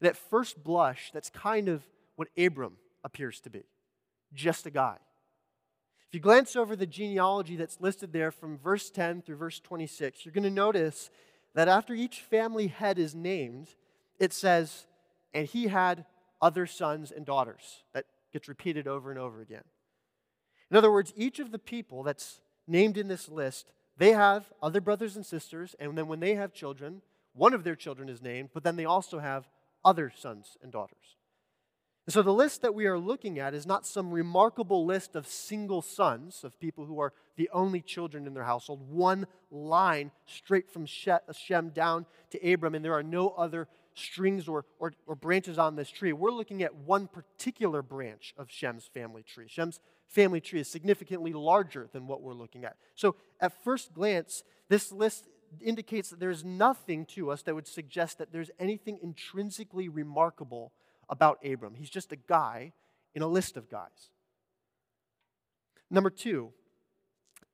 And 0.00 0.08
at 0.08 0.16
first 0.16 0.62
blush, 0.62 1.10
that's 1.12 1.30
kind 1.30 1.68
of 1.68 1.86
what 2.16 2.28
Abram 2.36 2.76
appears 3.04 3.40
to 3.40 3.50
be 3.50 3.64
just 4.32 4.66
a 4.66 4.70
guy. 4.70 4.96
If 6.08 6.14
you 6.14 6.20
glance 6.20 6.56
over 6.56 6.76
the 6.76 6.86
genealogy 6.86 7.56
that's 7.56 7.80
listed 7.80 8.12
there 8.12 8.30
from 8.30 8.58
verse 8.58 8.90
10 8.90 9.22
through 9.22 9.36
verse 9.36 9.60
26, 9.60 10.24
you're 10.24 10.32
going 10.32 10.44
to 10.44 10.50
notice 10.50 11.10
that 11.54 11.68
after 11.68 11.94
each 11.94 12.20
family 12.20 12.68
head 12.68 12.98
is 12.98 13.14
named, 13.14 13.74
it 14.18 14.32
says, 14.32 14.86
and 15.34 15.46
he 15.46 15.68
had 15.68 16.04
other 16.40 16.66
sons 16.66 17.10
and 17.10 17.26
daughters. 17.26 17.84
That 17.92 18.06
gets 18.32 18.48
repeated 18.48 18.86
over 18.86 19.10
and 19.10 19.18
over 19.18 19.40
again. 19.40 19.64
In 20.70 20.76
other 20.76 20.90
words, 20.90 21.12
each 21.16 21.38
of 21.38 21.50
the 21.50 21.58
people 21.58 22.02
that's 22.02 22.40
named 22.66 22.96
in 22.96 23.08
this 23.08 23.28
list, 23.28 23.72
they 23.96 24.12
have 24.12 24.52
other 24.62 24.80
brothers 24.80 25.16
and 25.16 25.26
sisters, 25.26 25.74
and 25.80 25.98
then 25.98 26.06
when 26.06 26.20
they 26.20 26.34
have 26.36 26.52
children, 26.52 27.02
one 27.32 27.54
of 27.54 27.64
their 27.64 27.76
children 27.76 28.08
is 28.08 28.22
named, 28.22 28.50
but 28.54 28.62
then 28.62 28.76
they 28.76 28.84
also 28.84 29.18
have 29.18 29.48
other 29.84 30.12
sons 30.14 30.56
and 30.62 30.70
daughters. 30.70 31.16
And 32.06 32.14
so 32.14 32.22
the 32.22 32.32
list 32.32 32.62
that 32.62 32.74
we 32.74 32.86
are 32.86 32.98
looking 32.98 33.38
at 33.38 33.54
is 33.54 33.66
not 33.66 33.86
some 33.86 34.10
remarkable 34.10 34.86
list 34.86 35.14
of 35.16 35.26
single 35.26 35.82
sons, 35.82 36.44
of 36.44 36.58
people 36.58 36.86
who 36.86 36.98
are 36.98 37.12
the 37.36 37.50
only 37.52 37.80
children 37.80 38.26
in 38.26 38.34
their 38.34 38.44
household, 38.44 38.80
one 38.90 39.26
line 39.50 40.10
straight 40.26 40.70
from 40.70 40.86
Shem 40.86 41.70
down 41.70 42.06
to 42.30 42.52
Abram, 42.52 42.74
and 42.74 42.84
there 42.84 42.94
are 42.94 43.02
no 43.02 43.30
other 43.30 43.68
strings 43.94 44.48
or, 44.48 44.64
or, 44.78 44.92
or, 45.06 45.14
branches 45.14 45.58
on 45.58 45.76
this 45.76 45.90
tree. 45.90 46.12
We're 46.12 46.30
looking 46.30 46.62
at 46.62 46.74
one 46.74 47.08
particular 47.08 47.82
branch 47.82 48.34
of 48.36 48.50
Shem's 48.50 48.86
family 48.86 49.22
tree. 49.22 49.46
Shem's 49.48 49.80
family 50.08 50.40
tree 50.40 50.60
is 50.60 50.68
significantly 50.68 51.32
larger 51.32 51.88
than 51.92 52.06
what 52.06 52.22
we're 52.22 52.34
looking 52.34 52.64
at. 52.64 52.76
So, 52.94 53.16
at 53.40 53.64
first 53.64 53.92
glance, 53.92 54.42
this 54.68 54.92
list 54.92 55.28
indicates 55.60 56.10
that 56.10 56.20
there's 56.20 56.44
nothing 56.44 57.04
to 57.06 57.30
us 57.30 57.42
that 57.42 57.54
would 57.54 57.66
suggest 57.66 58.18
that 58.18 58.32
there's 58.32 58.50
anything 58.58 58.98
intrinsically 59.02 59.88
remarkable 59.88 60.72
about 61.08 61.44
Abram. 61.44 61.74
He's 61.74 61.90
just 61.90 62.12
a 62.12 62.16
guy 62.16 62.72
in 63.14 63.22
a 63.22 63.26
list 63.26 63.56
of 63.56 63.68
guys. 63.68 64.10
Number 65.90 66.10
two, 66.10 66.52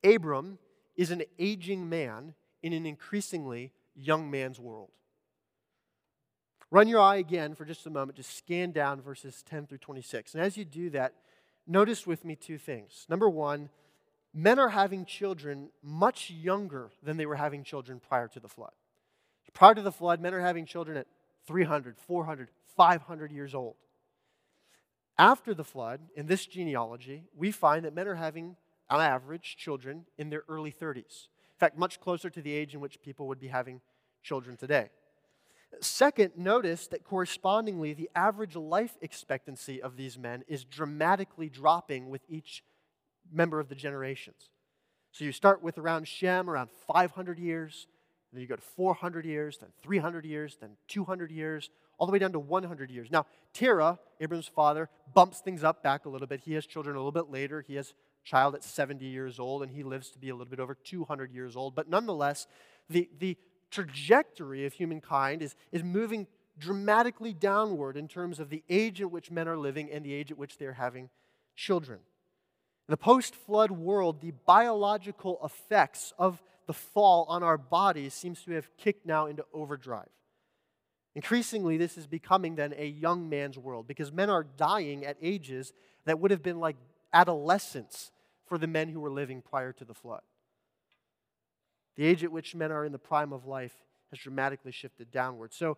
Abram 0.03 0.59
is 0.95 1.09
an 1.09 1.23
aging 1.39 1.89
man 1.89 2.35
in 2.61 2.73
an 2.73 2.85
increasingly 2.85 3.71
young 3.95 4.29
man's 4.29 4.59
world. 4.59 4.91
Run 6.69 6.87
your 6.87 6.99
eye 6.99 7.17
again 7.17 7.55
for 7.55 7.63
just 7.63 7.85
a 7.85 7.89
moment. 7.89 8.17
Just 8.17 8.37
scan 8.37 8.71
down 8.71 9.01
verses 9.01 9.43
10 9.49 9.67
through 9.67 9.77
26. 9.77 10.33
And 10.33 10.43
as 10.43 10.57
you 10.57 10.65
do 10.65 10.89
that, 10.89 11.13
notice 11.65 12.05
with 12.05 12.25
me 12.25 12.35
two 12.35 12.57
things. 12.57 13.05
Number 13.09 13.29
one, 13.29 13.69
men 14.33 14.59
are 14.59 14.69
having 14.69 15.05
children 15.05 15.69
much 15.81 16.29
younger 16.29 16.91
than 17.01 17.17
they 17.17 17.25
were 17.25 17.35
having 17.35 17.63
children 17.63 18.01
prior 18.05 18.27
to 18.29 18.39
the 18.39 18.49
flood. 18.49 18.71
Prior 19.53 19.73
to 19.73 19.81
the 19.81 19.91
flood, 19.91 20.21
men 20.21 20.33
are 20.33 20.41
having 20.41 20.65
children 20.65 20.97
at 20.97 21.07
300, 21.47 21.97
400, 21.97 22.49
500 22.75 23.31
years 23.31 23.55
old. 23.55 23.75
After 25.17 25.53
the 25.53 25.63
flood, 25.63 26.01
in 26.15 26.27
this 26.27 26.45
genealogy, 26.45 27.23
we 27.35 27.51
find 27.51 27.85
that 27.85 27.95
men 27.95 28.07
are 28.07 28.15
having, 28.15 28.55
on 28.89 29.01
average, 29.01 29.55
children 29.57 30.05
in 30.17 30.29
their 30.29 30.43
early 30.47 30.71
30s. 30.71 30.97
In 30.97 31.59
fact, 31.59 31.77
much 31.77 31.99
closer 31.99 32.29
to 32.29 32.41
the 32.41 32.51
age 32.51 32.75
in 32.75 32.81
which 32.81 33.01
people 33.01 33.27
would 33.27 33.39
be 33.39 33.47
having 33.47 33.81
children 34.21 34.57
today. 34.57 34.89
Second, 35.81 36.33
notice 36.37 36.87
that 36.87 37.03
correspondingly, 37.03 37.93
the 37.93 38.09
average 38.15 38.55
life 38.55 38.97
expectancy 39.01 39.81
of 39.81 39.97
these 39.97 40.17
men 40.17 40.43
is 40.47 40.63
dramatically 40.63 41.49
dropping 41.49 42.09
with 42.09 42.21
each 42.29 42.63
member 43.31 43.59
of 43.59 43.69
the 43.69 43.75
generations. 43.75 44.49
So 45.11 45.25
you 45.25 45.31
start 45.31 45.61
with 45.61 45.77
around 45.77 46.07
Shem, 46.07 46.49
around 46.49 46.69
500 46.87 47.39
years, 47.39 47.87
then 48.31 48.41
you 48.41 48.47
go 48.47 48.55
to 48.55 48.61
400 48.61 49.25
years, 49.25 49.57
then 49.57 49.69
300 49.81 50.25
years, 50.25 50.57
then 50.59 50.71
200 50.87 51.31
years, 51.31 51.69
all 51.97 52.05
the 52.05 52.13
way 52.13 52.19
down 52.19 52.33
to 52.33 52.39
100 52.39 52.91
years. 52.91 53.09
Now, 53.09 53.25
Terah, 53.53 53.99
Abram's 54.19 54.47
father, 54.47 54.89
bumps 55.13 55.39
things 55.39 55.63
up 55.63 55.81
back 55.81 56.05
a 56.05 56.09
little 56.09 56.27
bit. 56.27 56.41
He 56.41 56.53
has 56.53 56.65
children 56.65 56.95
a 56.95 56.99
little 56.99 57.11
bit 57.11 57.31
later. 57.31 57.61
He 57.61 57.75
has 57.75 57.89
a 57.89 58.27
child 58.27 58.55
at 58.55 58.63
70 58.63 59.05
years 59.05 59.39
old, 59.39 59.63
and 59.63 59.71
he 59.71 59.83
lives 59.83 60.11
to 60.11 60.19
be 60.19 60.29
a 60.29 60.33
little 60.35 60.49
bit 60.49 60.59
over 60.59 60.75
200 60.75 61.31
years 61.31 61.55
old. 61.55 61.73
But 61.73 61.89
nonetheless, 61.89 62.47
the, 62.89 63.09
the 63.17 63.37
trajectory 63.71 64.65
of 64.65 64.73
humankind 64.73 65.41
is, 65.41 65.55
is 65.71 65.83
moving 65.83 66.27
dramatically 66.59 67.33
downward 67.33 67.97
in 67.97 68.07
terms 68.07 68.39
of 68.39 68.49
the 68.49 68.63
age 68.69 69.01
at 69.01 69.11
which 69.11 69.29
men 69.29 69.47
are 69.47 69.57
living 69.57 69.91
and 69.91 70.03
the 70.03 70.13
age 70.13 70.31
at 70.31 70.37
which 70.37 70.57
they're 70.57 70.73
having 70.73 71.09
children. 71.55 71.99
In 72.87 72.91
the 72.91 72.97
post 72.97 73.35
flood 73.35 73.71
world, 73.71 74.21
the 74.21 74.33
biological 74.45 75.39
effects 75.43 76.13
of 76.17 76.41
the 76.65 76.73
fall 76.73 77.25
on 77.29 77.43
our 77.43 77.57
bodies 77.57 78.13
seems 78.13 78.43
to 78.43 78.51
have 78.51 78.75
kicked 78.77 79.05
now 79.05 79.25
into 79.25 79.45
overdrive. 79.53 80.09
Increasingly, 81.15 81.77
this 81.77 81.97
is 81.97 82.05
becoming 82.05 82.55
then 82.55 82.73
a 82.77 82.85
young 82.85 83.27
man's 83.27 83.57
world 83.57 83.87
because 83.87 84.11
men 84.11 84.29
are 84.29 84.43
dying 84.43 85.05
at 85.05 85.17
ages 85.21 85.73
that 86.05 86.19
would 86.19 86.31
have 86.31 86.43
been 86.43 86.59
like 86.59 86.75
adolescence 87.11 88.11
for 88.45 88.57
the 88.57 88.67
men 88.67 88.89
who 88.89 88.99
were 88.99 89.09
living 89.09 89.41
prior 89.41 89.73
to 89.73 89.85
the 89.85 89.93
flood. 89.93 90.21
The 91.97 92.05
age 92.05 92.23
at 92.23 92.31
which 92.31 92.55
men 92.55 92.71
are 92.71 92.85
in 92.85 92.91
the 92.91 92.99
prime 92.99 93.33
of 93.33 93.45
life 93.45 93.75
has 94.11 94.19
dramatically 94.19 94.71
shifted 94.71 95.11
downward. 95.11 95.53
So 95.53 95.77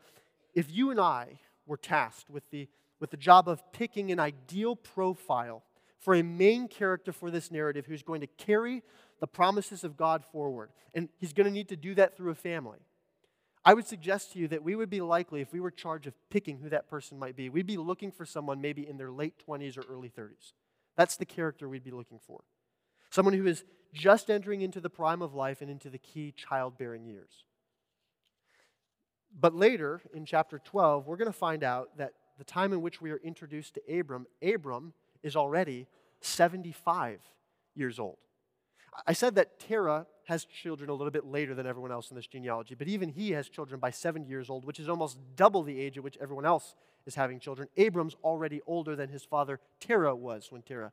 if 0.53 0.71
you 0.71 0.91
and 0.91 0.99
I 0.99 1.39
were 1.65 1.77
tasked 1.77 2.29
with 2.29 2.49
the, 2.51 2.67
with 2.99 3.11
the 3.11 3.17
job 3.17 3.47
of 3.47 3.71
picking 3.71 4.11
an 4.11 4.19
ideal 4.19 4.75
profile 4.75 5.63
for 5.99 6.15
a 6.15 6.21
main 6.21 6.67
character 6.67 7.11
for 7.11 7.31
this 7.31 7.51
narrative 7.51 7.85
who's 7.85 8.03
going 8.03 8.21
to 8.21 8.27
carry 8.27 8.83
the 9.19 9.27
promises 9.27 9.83
of 9.83 9.97
God 9.97 10.23
forward, 10.23 10.69
and 10.93 11.09
he's 11.17 11.33
going 11.33 11.45
to 11.45 11.51
need 11.51 11.69
to 11.69 11.75
do 11.75 11.95
that 11.95 12.15
through 12.15 12.31
a 12.31 12.35
family. 12.35 12.79
I 13.65 13.73
would 13.73 13.85
suggest 13.85 14.33
to 14.33 14.39
you 14.39 14.47
that 14.47 14.63
we 14.63 14.75
would 14.75 14.89
be 14.89 15.01
likely, 15.01 15.41
if 15.41 15.51
we 15.51 15.59
were 15.59 15.71
charged 15.71 16.07
of 16.07 16.13
picking 16.29 16.59
who 16.59 16.69
that 16.69 16.89
person 16.89 17.19
might 17.19 17.35
be, 17.35 17.49
we'd 17.49 17.67
be 17.67 17.77
looking 17.77 18.11
for 18.11 18.25
someone 18.25 18.61
maybe 18.61 18.87
in 18.87 18.97
their 18.97 19.11
late 19.11 19.35
20s 19.45 19.77
or 19.77 19.83
early 19.89 20.09
30s. 20.09 20.53
That's 20.95 21.17
the 21.17 21.25
character 21.25 21.67
we'd 21.67 21.83
be 21.83 21.91
looking 21.91 22.19
for. 22.25 22.41
Someone 23.09 23.33
who 23.33 23.45
is 23.45 23.65
just 23.93 24.29
entering 24.29 24.61
into 24.61 24.79
the 24.79 24.89
prime 24.89 25.21
of 25.21 25.33
life 25.33 25.61
and 25.61 25.69
into 25.69 25.89
the 25.89 25.97
key 25.97 26.33
childbearing 26.35 27.05
years. 27.05 27.43
But 29.37 29.55
later 29.55 30.01
in 30.13 30.25
chapter 30.25 30.59
12, 30.59 31.07
we're 31.07 31.17
going 31.17 31.31
to 31.31 31.37
find 31.37 31.63
out 31.63 31.97
that 31.97 32.13
the 32.37 32.43
time 32.43 32.73
in 32.73 32.81
which 32.81 33.01
we 33.01 33.11
are 33.11 33.19
introduced 33.23 33.75
to 33.75 33.99
Abram, 33.99 34.25
Abram 34.41 34.93
is 35.23 35.35
already 35.35 35.87
75 36.21 37.21
years 37.75 37.99
old. 37.99 38.17
I 39.05 39.13
said 39.13 39.35
that 39.35 39.59
Terah 39.59 40.07
has 40.25 40.45
children 40.45 40.89
a 40.89 40.93
little 40.93 41.11
bit 41.11 41.25
later 41.25 41.53
than 41.55 41.65
everyone 41.65 41.91
else 41.91 42.09
in 42.09 42.15
this 42.15 42.27
genealogy, 42.27 42.75
but 42.75 42.87
even 42.87 43.09
he 43.09 43.31
has 43.31 43.49
children 43.49 43.79
by 43.79 43.91
70 43.91 44.27
years 44.27 44.49
old, 44.49 44.65
which 44.65 44.79
is 44.79 44.89
almost 44.89 45.17
double 45.35 45.63
the 45.63 45.79
age 45.79 45.97
at 45.97 46.03
which 46.03 46.17
everyone 46.21 46.45
else 46.45 46.75
is 47.05 47.15
having 47.15 47.39
children. 47.39 47.67
Abram's 47.77 48.15
already 48.23 48.61
older 48.67 48.95
than 48.95 49.09
his 49.09 49.23
father 49.23 49.59
Terah 49.79 50.15
was 50.15 50.51
when 50.51 50.61
Terah 50.61 50.91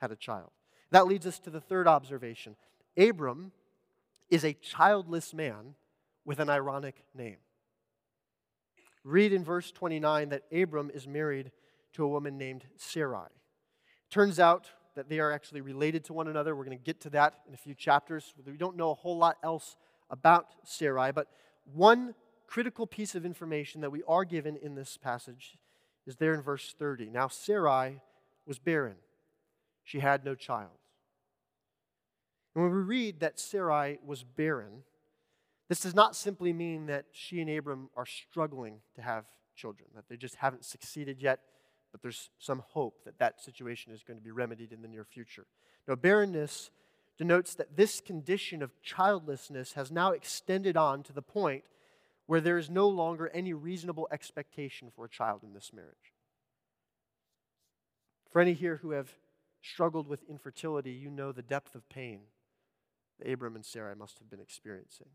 had 0.00 0.10
a 0.10 0.16
child. 0.16 0.50
That 0.90 1.06
leads 1.06 1.26
us 1.26 1.38
to 1.40 1.50
the 1.50 1.60
third 1.60 1.86
observation. 1.86 2.56
Abram 2.96 3.52
is 4.28 4.44
a 4.44 4.52
childless 4.54 5.32
man 5.32 5.74
with 6.24 6.40
an 6.40 6.50
ironic 6.50 7.04
name. 7.14 7.38
Read 9.04 9.32
in 9.32 9.44
verse 9.44 9.72
29 9.72 10.28
that 10.30 10.44
Abram 10.52 10.90
is 10.92 11.06
married 11.06 11.52
to 11.94 12.04
a 12.04 12.08
woman 12.08 12.36
named 12.36 12.64
Sarai. 12.76 13.28
Turns 14.10 14.38
out 14.38 14.68
that 14.94 15.08
they 15.08 15.20
are 15.20 15.32
actually 15.32 15.60
related 15.60 16.04
to 16.04 16.12
one 16.12 16.28
another. 16.28 16.54
We're 16.54 16.64
going 16.64 16.76
to 16.76 16.84
get 16.84 17.00
to 17.02 17.10
that 17.10 17.34
in 17.48 17.54
a 17.54 17.56
few 17.56 17.74
chapters. 17.74 18.34
We 18.44 18.56
don't 18.56 18.76
know 18.76 18.90
a 18.90 18.94
whole 18.94 19.16
lot 19.16 19.38
else 19.42 19.76
about 20.10 20.46
Sarai, 20.64 21.12
but 21.12 21.28
one 21.72 22.14
critical 22.46 22.86
piece 22.86 23.14
of 23.14 23.24
information 23.24 23.80
that 23.80 23.90
we 23.90 24.02
are 24.08 24.24
given 24.24 24.56
in 24.56 24.74
this 24.74 24.96
passage 24.96 25.56
is 26.06 26.16
there 26.16 26.34
in 26.34 26.42
verse 26.42 26.74
30. 26.78 27.08
Now, 27.10 27.28
Sarai 27.28 28.00
was 28.46 28.58
barren, 28.58 28.96
she 29.84 30.00
had 30.00 30.24
no 30.24 30.34
child. 30.34 30.79
And 32.54 32.64
when 32.64 32.72
we 32.72 32.82
read 32.82 33.20
that 33.20 33.38
Sarai 33.38 33.98
was 34.04 34.24
barren, 34.24 34.82
this 35.68 35.80
does 35.80 35.94
not 35.94 36.16
simply 36.16 36.52
mean 36.52 36.86
that 36.86 37.06
she 37.12 37.40
and 37.40 37.48
Abram 37.48 37.90
are 37.96 38.06
struggling 38.06 38.80
to 38.96 39.02
have 39.02 39.24
children, 39.54 39.88
that 39.94 40.08
they 40.08 40.16
just 40.16 40.36
haven't 40.36 40.64
succeeded 40.64 41.22
yet, 41.22 41.40
but 41.92 42.02
there's 42.02 42.30
some 42.38 42.62
hope 42.70 43.04
that 43.04 43.18
that 43.18 43.40
situation 43.40 43.92
is 43.92 44.02
going 44.02 44.18
to 44.18 44.24
be 44.24 44.30
remedied 44.30 44.72
in 44.72 44.82
the 44.82 44.88
near 44.88 45.04
future. 45.04 45.46
Now, 45.86 45.94
barrenness 45.94 46.70
denotes 47.18 47.54
that 47.54 47.76
this 47.76 48.00
condition 48.00 48.62
of 48.62 48.80
childlessness 48.82 49.74
has 49.74 49.92
now 49.92 50.12
extended 50.12 50.76
on 50.76 51.02
to 51.04 51.12
the 51.12 51.22
point 51.22 51.64
where 52.26 52.40
there 52.40 52.58
is 52.58 52.70
no 52.70 52.88
longer 52.88 53.30
any 53.34 53.52
reasonable 53.52 54.08
expectation 54.10 54.90
for 54.94 55.04
a 55.04 55.08
child 55.08 55.42
in 55.44 55.52
this 55.52 55.72
marriage. 55.72 56.14
For 58.30 58.40
any 58.40 58.54
here 58.54 58.76
who 58.76 58.92
have 58.92 59.10
struggled 59.60 60.08
with 60.08 60.22
infertility, 60.28 60.92
you 60.92 61.10
know 61.10 61.32
the 61.32 61.42
depth 61.42 61.74
of 61.74 61.88
pain 61.88 62.20
that 63.20 63.30
Abram 63.30 63.54
and 63.54 63.64
Sarai 63.64 63.94
must 63.94 64.18
have 64.18 64.30
been 64.30 64.40
experiencing. 64.40 65.08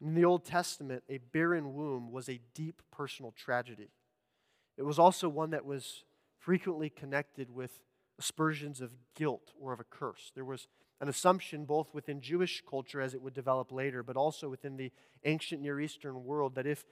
In 0.00 0.14
the 0.14 0.24
Old 0.24 0.44
Testament, 0.44 1.02
a 1.08 1.18
barren 1.18 1.74
womb 1.74 2.10
was 2.10 2.28
a 2.28 2.40
deep 2.54 2.82
personal 2.90 3.32
tragedy. 3.32 3.90
It 4.78 4.82
was 4.82 4.98
also 4.98 5.28
one 5.28 5.50
that 5.50 5.66
was 5.66 6.04
frequently 6.38 6.88
connected 6.88 7.50
with 7.50 7.82
aspersions 8.18 8.80
of 8.80 8.94
guilt 9.14 9.52
or 9.60 9.72
of 9.72 9.80
a 9.80 9.84
curse. 9.84 10.32
There 10.34 10.44
was 10.44 10.68
an 11.00 11.08
assumption 11.08 11.64
both 11.64 11.94
within 11.94 12.20
Jewish 12.20 12.62
culture 12.68 13.00
as 13.00 13.14
it 13.14 13.22
would 13.22 13.34
develop 13.34 13.72
later, 13.72 14.02
but 14.02 14.16
also 14.16 14.48
within 14.48 14.76
the 14.76 14.90
ancient 15.24 15.60
Near 15.60 15.80
Eastern 15.80 16.24
world 16.24 16.54
that 16.54 16.66
if 16.66 16.84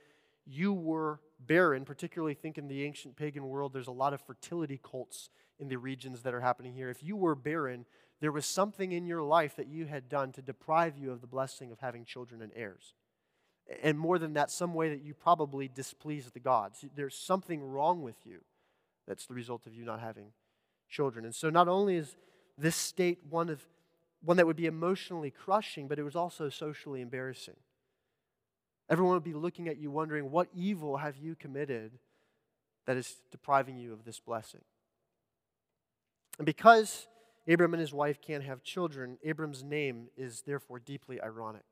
you 0.47 0.73
were 0.73 1.21
barren, 1.39 1.85
particularly 1.85 2.35
think 2.35 2.57
in 2.57 2.69
the 2.69 2.85
ancient 2.85 3.17
pagan 3.17 3.47
world, 3.49 3.73
there's 3.73 3.87
a 3.87 3.93
lot 3.93 4.15
of 4.15 4.21
fertility 4.23 4.81
cults 4.83 5.29
in 5.59 5.69
the 5.69 5.77
regions 5.77 6.23
that 6.23 6.35
are 6.35 6.41
happening 6.41 6.73
here. 6.73 6.89
If 6.89 7.03
you 7.03 7.17
were 7.17 7.35
barren, 7.35 7.85
there 8.21 8.33
was 8.33 8.47
something 8.47 8.93
in 8.93 9.07
your 9.07 9.23
life 9.23 9.57
that 9.57 9.69
you 9.69 9.87
had 9.87 10.09
done 10.09 10.33
to 10.33 10.43
deprive 10.43 10.99
you 10.99 11.13
of 11.13 11.21
the 11.21 11.27
blessing 11.27 11.71
of 11.71 11.81
having 11.81 12.05
children 12.05 12.43
and 12.43 12.53
heirs. 12.55 12.95
And 13.83 13.99
more 13.99 14.19
than 14.19 14.33
that, 14.33 14.51
some 14.51 14.75
way 14.75 14.89
that 14.91 15.03
you 15.03 15.15
probably 15.15 15.69
displeased 15.69 16.33
the 16.33 16.41
gods. 16.41 16.85
There's 16.97 17.15
something 17.15 17.63
wrong 17.63 18.03
with 18.03 18.17
you 18.25 18.41
that's 19.07 19.27
the 19.27 19.35
result 19.35 19.67
of 19.67 19.75
you 19.75 19.85
not 19.85 20.01
having 20.01 20.33
children. 20.89 21.25
And 21.25 21.35
so 21.35 21.51
not 21.51 21.69
only 21.69 21.97
is 21.97 22.17
this 22.57 22.77
state 22.77 23.19
one 23.29 23.51
of 23.51 23.65
one 24.25 24.37
that 24.37 24.47
would 24.47 24.57
be 24.57 24.67
emotionally 24.67 25.31
crushing, 25.31 25.87
but 25.87 25.99
it 25.99 26.03
was 26.03 26.17
also 26.17 26.49
socially 26.49 27.01
embarrassing. 27.01 27.55
Everyone 28.91 29.15
would 29.15 29.23
be 29.23 29.35
looking 29.35 29.69
at 29.69 29.79
you 29.79 29.93
wondering, 29.93 30.31
what 30.31 30.49
evil 30.53 30.97
have 30.97 31.17
you 31.17 31.37
committed 31.37 31.93
that 32.87 32.97
is 32.97 33.15
depriving 33.31 33.77
you 33.77 33.93
of 33.93 34.05
this 34.05 34.19
blessing? 34.19 34.63
And 36.39 36.47
because 36.47 37.07
Abram 37.49 37.73
and 37.73 37.81
his 37.81 37.95
wife 37.95 38.21
can't 38.21 38.45
have 38.45 38.63
children, 38.63 39.19
Abram's 39.25 39.65
name 39.65 40.09
is 40.17 40.43
therefore 40.43 40.79
deeply 40.79 41.21
ironic. 41.21 41.65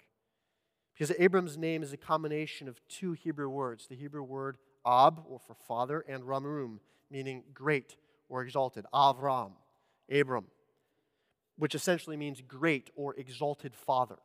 Because 0.95 1.15
Abram's 1.19 1.59
name 1.59 1.83
is 1.83 1.93
a 1.93 1.99
combination 1.99 2.69
of 2.69 2.81
two 2.89 3.13
Hebrew 3.13 3.51
words 3.51 3.87
the 3.87 3.97
Hebrew 3.97 4.23
word 4.23 4.57
Ab, 4.87 5.25
or 5.29 5.39
for 5.39 5.55
father, 5.55 6.05
and 6.09 6.25
Ramum, 6.25 6.81
meaning 7.11 7.43
great 7.53 7.97
or 8.29 8.43
exalted. 8.43 8.87
Avram, 8.95 9.53
Abram, 10.11 10.47
which 11.59 11.75
essentially 11.75 12.17
means 12.17 12.41
great 12.41 12.91
or 12.95 13.15
exalted 13.17 13.75
father. 13.75 14.19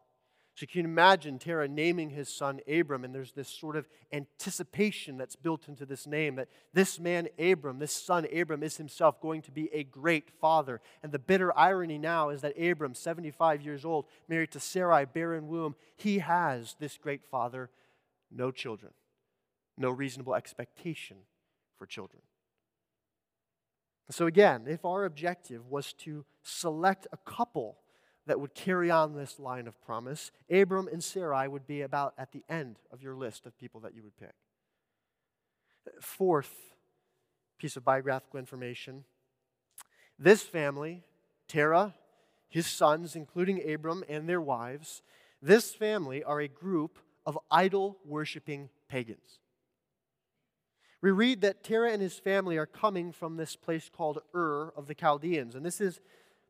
So 0.55 0.63
you 0.63 0.67
can 0.67 0.85
imagine 0.85 1.39
Terah 1.39 1.67
naming 1.67 2.09
his 2.09 2.27
son 2.27 2.59
Abram, 2.67 3.05
and 3.05 3.15
there's 3.15 3.31
this 3.31 3.47
sort 3.47 3.77
of 3.77 3.87
anticipation 4.11 5.17
that's 5.17 5.37
built 5.37 5.69
into 5.69 5.85
this 5.85 6.05
name 6.05 6.35
that 6.35 6.49
this 6.73 6.99
man 6.99 7.29
Abram, 7.39 7.79
this 7.79 7.93
son 7.93 8.27
Abram, 8.33 8.61
is 8.61 8.75
himself 8.75 9.21
going 9.21 9.41
to 9.43 9.51
be 9.51 9.69
a 9.73 9.83
great 9.83 10.29
father. 10.41 10.81
And 11.01 11.13
the 11.13 11.19
bitter 11.19 11.57
irony 11.57 11.97
now 11.97 12.29
is 12.29 12.41
that 12.41 12.61
Abram, 12.61 12.95
75 12.95 13.61
years 13.61 13.85
old, 13.85 14.05
married 14.27 14.51
to 14.51 14.59
Sarai, 14.59 15.05
barren 15.05 15.47
womb, 15.47 15.75
he 15.95 16.19
has 16.19 16.75
this 16.79 16.97
great 16.97 17.23
father, 17.23 17.69
no 18.29 18.51
children, 18.51 18.91
no 19.77 19.89
reasonable 19.89 20.35
expectation 20.35 21.17
for 21.77 21.85
children. 21.85 22.21
So, 24.09 24.25
again, 24.25 24.65
if 24.67 24.83
our 24.83 25.05
objective 25.05 25.67
was 25.69 25.93
to 25.99 26.25
select 26.43 27.07
a 27.13 27.17
couple 27.17 27.77
that 28.31 28.39
would 28.39 28.55
carry 28.55 28.89
on 28.89 29.13
this 29.13 29.39
line 29.39 29.67
of 29.67 29.81
promise, 29.81 30.31
Abram 30.49 30.87
and 30.87 31.03
Sarai 31.03 31.49
would 31.49 31.67
be 31.67 31.81
about 31.81 32.13
at 32.17 32.31
the 32.31 32.45
end 32.47 32.77
of 32.89 33.03
your 33.03 33.13
list 33.13 33.45
of 33.45 33.57
people 33.57 33.81
that 33.81 33.93
you 33.93 34.01
would 34.03 34.15
pick. 34.15 34.31
Fourth 35.99 36.53
piece 37.57 37.75
of 37.75 37.83
biographical 37.83 38.39
information 38.39 39.03
this 40.17 40.43
family, 40.43 41.03
Terah, 41.49 41.93
his 42.47 42.67
sons, 42.67 43.17
including 43.17 43.69
Abram 43.69 44.01
and 44.07 44.29
their 44.29 44.39
wives, 44.39 45.01
this 45.41 45.75
family 45.75 46.23
are 46.23 46.39
a 46.39 46.47
group 46.47 46.99
of 47.25 47.37
idol 47.51 47.97
worshiping 48.05 48.69
pagans. 48.87 49.39
We 51.01 51.11
read 51.11 51.41
that 51.41 51.65
Terah 51.65 51.91
and 51.91 52.01
his 52.01 52.17
family 52.17 52.57
are 52.57 52.65
coming 52.65 53.11
from 53.11 53.35
this 53.35 53.57
place 53.57 53.89
called 53.93 54.19
Ur 54.33 54.71
of 54.77 54.87
the 54.87 54.95
Chaldeans. 54.95 55.53
And 55.53 55.65
this 55.65 55.81
is 55.81 55.99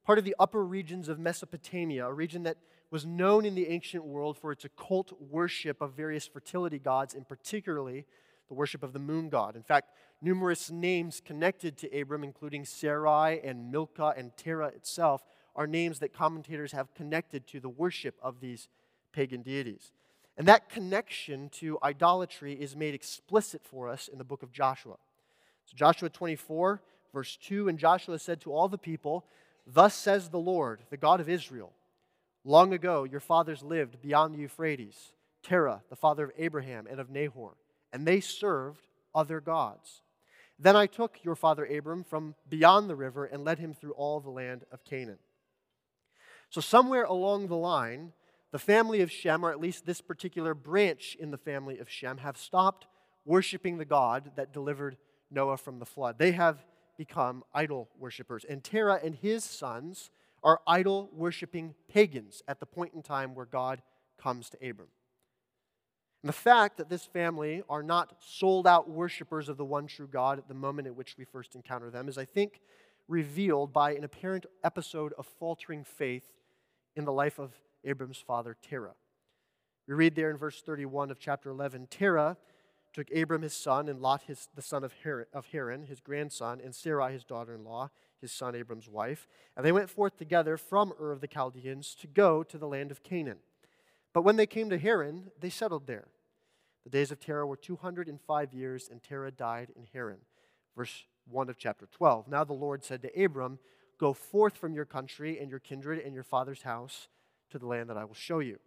part 0.06 0.18
of 0.18 0.26
the 0.26 0.36
upper 0.40 0.64
regions 0.64 1.08
of 1.08 1.20
Mesopotamia, 1.20 2.08
a 2.08 2.14
region 2.14 2.44
that 2.44 2.58
was 2.90 3.06
known 3.06 3.46
in 3.46 3.56
the 3.56 3.68
ancient 3.68 4.04
world 4.04 4.38
for 4.38 4.52
its 4.52 4.66
occult 4.66 5.14
worship 5.20 5.82
of 5.82 5.94
various 5.94 6.28
fertility 6.28 6.80
gods, 6.80 7.14
and 7.14 7.28
particularly 7.28 8.06
the 8.50 8.54
worship 8.54 8.84
of 8.84 8.92
the 8.92 9.00
moon 9.00 9.30
god. 9.30 9.56
In 9.56 9.64
fact, 9.64 9.92
numerous 10.22 10.70
names 10.70 11.22
connected 11.24 11.78
to 11.78 12.00
Abram, 12.00 12.24
including 12.24 12.66
Sarai 12.66 13.40
and 13.42 13.72
Milcah 13.72 14.14
and 14.18 14.36
Terah 14.36 14.68
itself, 14.68 15.24
are 15.56 15.68
names 15.68 16.00
that 16.00 16.14
commentators 16.14 16.74
have 16.74 16.94
connected 16.94 17.48
to 17.48 17.60
the 17.62 17.70
worship 17.70 18.16
of 18.22 18.42
these 18.42 18.68
pagan 19.14 19.42
deities. 19.42 19.94
And 20.38 20.48
that 20.48 20.70
connection 20.70 21.50
to 21.50 21.78
idolatry 21.84 22.54
is 22.54 22.76
made 22.76 22.94
explicit 22.94 23.62
for 23.64 23.88
us 23.88 24.08
in 24.08 24.18
the 24.18 24.24
book 24.24 24.44
of 24.44 24.52
Joshua. 24.52 24.96
So, 25.66 25.76
Joshua 25.76 26.10
24, 26.10 26.82
verse 27.14 27.38
2 27.42 27.70
And 27.70 27.78
Joshua 27.78 28.20
said 28.20 28.42
to 28.42 28.54
all 28.54 28.68
the 28.68 28.78
people, 28.78 29.26
Thus 29.66 29.94
says 29.96 30.30
the 30.30 30.40
Lord, 30.40 30.82
the 30.90 30.98
God 30.98 31.20
of 31.20 31.30
Israel 31.30 31.74
Long 32.44 32.74
ago, 32.74 33.04
your 33.04 33.20
fathers 33.20 33.62
lived 33.62 34.02
beyond 34.02 34.34
the 34.34 34.40
Euphrates, 34.40 35.14
Terah, 35.44 35.84
the 35.90 35.96
father 35.96 36.26
of 36.26 36.32
Abraham 36.38 36.88
and 36.90 37.00
of 37.00 37.10
Nahor, 37.10 37.56
and 37.94 38.08
they 38.08 38.20
served 38.20 38.88
other 39.14 39.40
gods. 39.40 40.02
Then 40.58 40.76
I 40.76 40.88
took 40.88 41.24
your 41.24 41.36
father 41.36 41.66
Abram 41.66 42.04
from 42.04 42.36
beyond 42.50 42.90
the 42.90 42.96
river 42.96 43.26
and 43.26 43.44
led 43.44 43.60
him 43.60 43.74
through 43.74 43.94
all 43.94 44.20
the 44.20 44.30
land 44.30 44.64
of 44.72 44.84
Canaan. 44.84 45.18
So, 46.50 46.62
somewhere 46.62 47.04
along 47.04 47.48
the 47.48 47.56
line, 47.56 48.14
the 48.52 48.60
family 48.60 49.02
of 49.02 49.12
Shem, 49.12 49.46
or 49.46 49.52
at 49.52 49.60
least 49.60 49.86
this 49.86 50.02
particular 50.02 50.54
branch 50.54 51.16
in 51.20 51.32
the 51.32 51.38
family 51.38 51.80
of 51.80 51.90
Shem, 51.90 52.18
have 52.18 52.38
stopped 52.38 52.88
worshiping 53.24 53.78
the 53.78 53.86
God 53.86 54.32
that 54.36 54.52
delivered 54.52 54.98
Noah 55.30 55.58
from 55.58 55.80
the 55.80 55.86
flood. 55.86 56.18
They 56.18 56.34
have 56.34 56.66
become 57.02 57.44
idol 57.52 57.90
worshippers. 57.98 58.46
And 58.48 58.64
Terah 58.64 59.00
and 59.04 59.16
his 59.16 59.44
sons 59.44 60.12
are 60.44 60.62
idol 60.68 61.10
worshiping 61.12 61.74
pagans 61.92 62.44
at 62.48 62.60
the 62.60 62.68
point 62.68 62.94
in 62.94 63.02
time 63.02 63.34
where 63.34 63.48
God 63.48 63.82
comes 64.22 64.52
to 64.52 64.58
Abram. 64.58 64.90
And 66.22 66.30
the 66.30 66.34
fact 66.34 66.78
that 66.78 66.90
this 66.90 67.04
family 67.04 67.64
are 67.68 67.82
not 67.82 68.18
sold 68.20 68.68
out 68.68 68.88
worshippers 68.88 69.50
of 69.50 69.58
the 69.58 69.66
one 69.66 69.88
true 69.88 70.06
God 70.06 70.38
at 70.38 70.48
the 70.48 70.54
moment 70.54 70.88
at 70.88 70.96
which 70.96 71.16
we 71.18 71.26
first 71.26 71.56
encounter 71.56 71.90
them 71.90 72.08
is, 72.08 72.20
I 72.20 72.26
think, 72.26 72.62
revealed 73.08 73.74
by 73.74 73.96
an 73.96 74.04
apparent 74.04 74.46
episode 74.64 75.14
of 75.18 75.26
faltering 75.26 75.84
faith 75.84 76.32
in 76.96 77.06
the 77.06 77.12
life 77.12 77.40
of 77.40 77.52
Abram's 77.84 78.20
father, 78.20 78.56
Terah. 78.62 78.94
We 79.88 79.96
read 79.96 80.14
there 80.14 80.30
in 80.30 80.38
verse 80.38 80.62
31 80.62 81.10
of 81.10 81.18
chapter 81.18 81.50
11 81.50 81.88
Terah 81.88 82.38
took 82.94 83.10
Abram 83.12 83.42
his 83.42 83.54
son 83.54 83.88
and 83.88 84.02
Lot, 84.02 84.24
his, 84.28 84.50
the 84.56 84.62
son 84.62 84.84
of 84.84 84.94
Haran, 85.04 85.26
of 85.34 85.48
Haran, 85.48 85.86
his 85.86 86.00
grandson, 86.00 86.60
and 86.64 86.76
Sarai, 86.76 87.14
his 87.14 87.24
daughter 87.24 87.56
in 87.56 87.64
law, 87.64 87.90
his 88.20 88.32
son 88.32 88.56
Abram's 88.56 88.90
wife. 88.90 89.28
And 89.56 89.66
they 89.66 89.72
went 89.72 89.90
forth 89.90 90.18
together 90.18 90.58
from 90.58 90.94
Ur 91.00 91.12
of 91.12 91.22
the 91.22 91.28
Chaldeans 91.28 91.96
to 92.02 92.08
go 92.08 92.44
to 92.44 92.58
the 92.58 92.68
land 92.68 92.92
of 92.92 93.04
Canaan. 93.04 93.40
But 94.14 94.24
when 94.24 94.36
they 94.36 94.46
came 94.46 94.70
to 94.70 94.78
Haran, 94.78 95.32
they 95.40 95.50
settled 95.50 95.88
there. 95.88 96.08
The 96.84 96.90
days 96.90 97.12
of 97.12 97.20
Terah 97.20 97.46
were 97.46 97.56
205 97.58 98.54
years, 98.54 98.90
and 98.92 99.02
Terah 99.02 99.32
died 99.32 99.72
in 99.76 99.88
Haran. 99.94 100.18
Verse 100.76 101.04
1 101.30 101.50
of 101.50 101.58
chapter 101.58 101.88
12. 101.92 102.28
Now 102.28 102.44
the 102.44 102.54
Lord 102.54 102.84
said 102.84 103.02
to 103.04 103.24
Abram, 103.24 103.60
Go 104.00 104.14
forth 104.14 104.58
from 104.58 104.74
your 104.74 104.86
country 104.86 105.40
and 105.40 105.50
your 105.50 105.60
kindred 105.60 106.00
and 106.00 106.14
your 106.14 106.24
father's 106.24 106.64
house 106.64 107.08
to 107.52 107.60
the 107.60 107.68
land 107.68 107.90
that 107.90 107.98
I 107.98 108.04
will 108.04 108.16
show 108.16 108.40
you. 108.40 108.60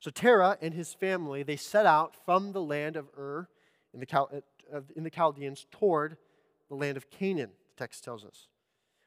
So 0.00 0.10
Terah 0.10 0.58
and 0.60 0.74
his 0.74 0.94
family, 0.94 1.42
they 1.42 1.56
set 1.56 1.86
out 1.86 2.14
from 2.24 2.52
the 2.52 2.60
land 2.60 2.96
of 2.96 3.08
Ur 3.18 3.48
in 3.92 4.00
the, 4.00 4.06
Chal- 4.06 4.30
uh, 4.72 4.80
in 4.94 5.04
the 5.04 5.10
Chaldeans 5.10 5.66
toward 5.70 6.16
the 6.68 6.74
land 6.74 6.96
of 6.96 7.10
Canaan, 7.10 7.50
the 7.68 7.78
text 7.78 8.04
tells 8.04 8.24
us. 8.24 8.48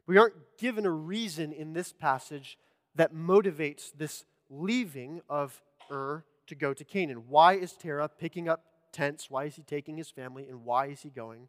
We 0.07 0.17
aren't 0.17 0.57
given 0.57 0.85
a 0.85 0.91
reason 0.91 1.51
in 1.51 1.73
this 1.73 1.93
passage 1.93 2.57
that 2.95 3.13
motivates 3.13 3.91
this 3.95 4.25
leaving 4.49 5.21
of 5.29 5.61
Ur 5.91 6.25
to 6.47 6.55
go 6.55 6.73
to 6.73 6.83
Canaan. 6.83 7.25
Why 7.27 7.53
is 7.53 7.73
Terah 7.73 8.09
picking 8.09 8.49
up 8.49 8.63
tents? 8.91 9.29
Why 9.29 9.45
is 9.45 9.55
he 9.55 9.61
taking 9.61 9.97
his 9.97 10.09
family? 10.09 10.47
And 10.49 10.65
why 10.65 10.87
is 10.87 11.01
he 11.01 11.09
going 11.09 11.47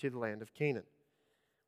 to 0.00 0.10
the 0.10 0.18
land 0.18 0.42
of 0.42 0.52
Canaan? 0.52 0.84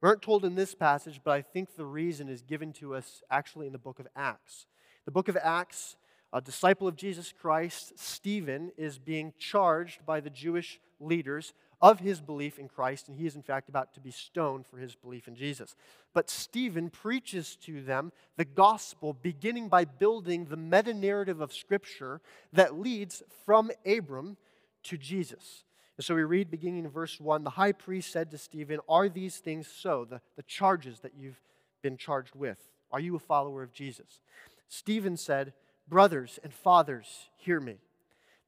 We 0.02 0.09
aren't 0.09 0.20
told 0.20 0.44
in 0.44 0.55
this 0.55 0.74
passage, 0.74 1.22
but 1.24 1.31
I 1.31 1.40
think 1.40 1.74
the 1.74 1.87
reason 1.87 2.29
is 2.29 2.42
given 2.42 2.72
to 2.74 2.94
us 2.94 3.22
actually 3.31 3.66
in 3.66 3.72
the 3.72 3.79
book 3.79 3.98
of 3.98 4.07
Acts. 4.14 4.66
The 5.07 5.11
book 5.11 5.29
of 5.29 5.38
Acts, 5.42 5.96
a 6.32 6.40
disciple 6.40 6.88
of 6.88 6.96
Jesus 6.96 7.32
Christ, 7.32 7.98
Stephen, 7.98 8.72
is 8.76 8.98
being 8.98 9.32
charged 9.38 10.04
by 10.04 10.20
the 10.20 10.30
Jewish 10.30 10.80
leaders 11.00 11.54
of 11.80 12.00
his 12.00 12.20
belief 12.20 12.58
in 12.58 12.68
Christ, 12.68 13.08
and 13.08 13.16
he 13.16 13.26
is 13.26 13.36
in 13.36 13.42
fact 13.42 13.68
about 13.68 13.92
to 13.94 14.00
be 14.00 14.10
stoned 14.10 14.66
for 14.66 14.78
his 14.78 14.94
belief 14.94 15.28
in 15.28 15.36
Jesus. 15.36 15.76
But 16.14 16.30
Stephen 16.30 16.88
preaches 16.88 17.56
to 17.62 17.82
them 17.82 18.12
the 18.36 18.44
gospel, 18.44 19.12
beginning 19.12 19.68
by 19.68 19.84
building 19.84 20.46
the 20.46 20.56
meta 20.56 20.94
narrative 20.94 21.40
of 21.40 21.52
Scripture 21.52 22.20
that 22.52 22.78
leads 22.78 23.22
from 23.44 23.70
Abram 23.84 24.36
to 24.84 24.96
Jesus. 24.96 25.64
And 25.96 26.04
so 26.04 26.14
we 26.14 26.24
read 26.24 26.50
beginning 26.50 26.84
in 26.84 26.90
verse 26.90 27.20
1 27.20 27.44
the 27.44 27.50
high 27.50 27.72
priest 27.72 28.10
said 28.10 28.30
to 28.30 28.38
Stephen, 28.38 28.80
Are 28.88 29.08
these 29.08 29.38
things 29.38 29.66
so? 29.66 30.04
The, 30.04 30.20
the 30.36 30.42
charges 30.42 31.00
that 31.00 31.12
you've 31.16 31.40
been 31.82 31.96
charged 31.96 32.34
with. 32.34 32.58
Are 32.90 33.00
you 33.00 33.16
a 33.16 33.20
follower 33.20 33.62
of 33.62 33.72
Jesus? 33.72 34.20
Stephen 34.68 35.16
said, 35.16 35.52
Brothers 35.88 36.38
and 36.42 36.53
fathers, 36.53 37.29
hear 37.37 37.61
me. 37.61 37.77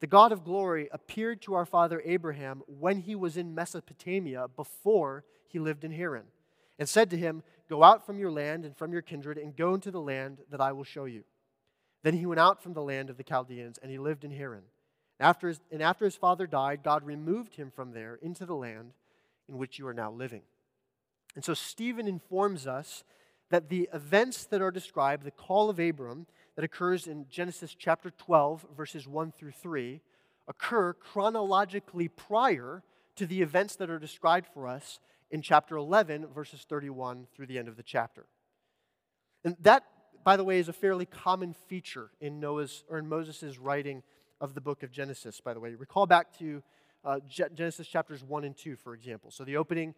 The 0.00 0.06
God 0.06 0.32
of 0.32 0.44
glory 0.44 0.88
appeared 0.92 1.42
to 1.42 1.54
our 1.54 1.64
father 1.64 2.02
Abraham 2.04 2.62
when 2.66 3.00
he 3.00 3.14
was 3.14 3.36
in 3.36 3.54
Mesopotamia 3.54 4.46
before 4.54 5.24
he 5.48 5.58
lived 5.58 5.84
in 5.84 5.92
Haran, 5.92 6.24
and 6.78 6.88
said 6.88 7.10
to 7.10 7.16
him, 7.16 7.42
Go 7.68 7.82
out 7.82 8.06
from 8.06 8.18
your 8.18 8.30
land 8.30 8.64
and 8.64 8.76
from 8.76 8.92
your 8.92 9.02
kindred 9.02 9.38
and 9.38 9.56
go 9.56 9.74
into 9.74 9.90
the 9.90 10.00
land 10.00 10.38
that 10.50 10.60
I 10.60 10.72
will 10.72 10.84
show 10.84 11.04
you. 11.04 11.24
Then 12.02 12.14
he 12.14 12.26
went 12.26 12.40
out 12.40 12.62
from 12.62 12.72
the 12.72 12.82
land 12.82 13.10
of 13.10 13.16
the 13.16 13.24
Chaldeans, 13.24 13.78
and 13.78 13.90
he 13.90 13.98
lived 13.98 14.24
in 14.24 14.30
Haran. 14.30 14.62
After 15.20 15.48
his, 15.48 15.60
and 15.70 15.82
after 15.82 16.04
his 16.04 16.16
father 16.16 16.46
died, 16.46 16.82
God 16.84 17.04
removed 17.04 17.56
him 17.56 17.70
from 17.70 17.92
there 17.92 18.18
into 18.22 18.46
the 18.46 18.54
land 18.54 18.92
in 19.48 19.58
which 19.58 19.78
you 19.78 19.86
are 19.86 19.94
now 19.94 20.10
living. 20.10 20.42
And 21.34 21.44
so 21.44 21.54
Stephen 21.54 22.06
informs 22.06 22.66
us 22.66 23.04
that 23.50 23.68
the 23.68 23.88
events 23.92 24.44
that 24.46 24.62
are 24.62 24.70
described, 24.70 25.24
the 25.24 25.30
call 25.30 25.70
of 25.70 25.78
Abram, 25.80 26.26
that 26.58 26.64
occurs 26.64 27.06
in 27.06 27.24
Genesis 27.30 27.76
chapter 27.78 28.10
12, 28.10 28.66
verses 28.76 29.06
1 29.06 29.30
through 29.30 29.52
3, 29.52 30.00
occur 30.48 30.92
chronologically 30.92 32.08
prior 32.08 32.82
to 33.14 33.26
the 33.26 33.42
events 33.42 33.76
that 33.76 33.88
are 33.88 34.00
described 34.00 34.48
for 34.52 34.66
us 34.66 34.98
in 35.30 35.40
chapter 35.40 35.76
11, 35.76 36.26
verses 36.34 36.66
31 36.68 37.28
through 37.32 37.46
the 37.46 37.60
end 37.60 37.68
of 37.68 37.76
the 37.76 37.82
chapter. 37.84 38.26
And 39.44 39.56
that, 39.60 39.84
by 40.24 40.36
the 40.36 40.42
way, 40.42 40.58
is 40.58 40.68
a 40.68 40.72
fairly 40.72 41.06
common 41.06 41.54
feature 41.68 42.10
in 42.20 42.40
Noah's 42.40 42.82
or 42.90 42.98
in 42.98 43.08
Moses' 43.08 43.56
writing 43.56 44.02
of 44.40 44.54
the 44.54 44.60
book 44.60 44.82
of 44.82 44.90
Genesis, 44.90 45.40
by 45.40 45.54
the 45.54 45.60
way. 45.60 45.76
Recall 45.76 46.06
back 46.06 46.36
to 46.40 46.60
uh, 47.04 47.20
Genesis 47.54 47.86
chapters 47.86 48.24
1 48.24 48.42
and 48.42 48.56
2, 48.56 48.74
for 48.74 48.94
example. 48.94 49.30
So 49.30 49.44
the 49.44 49.56
opening 49.56 49.94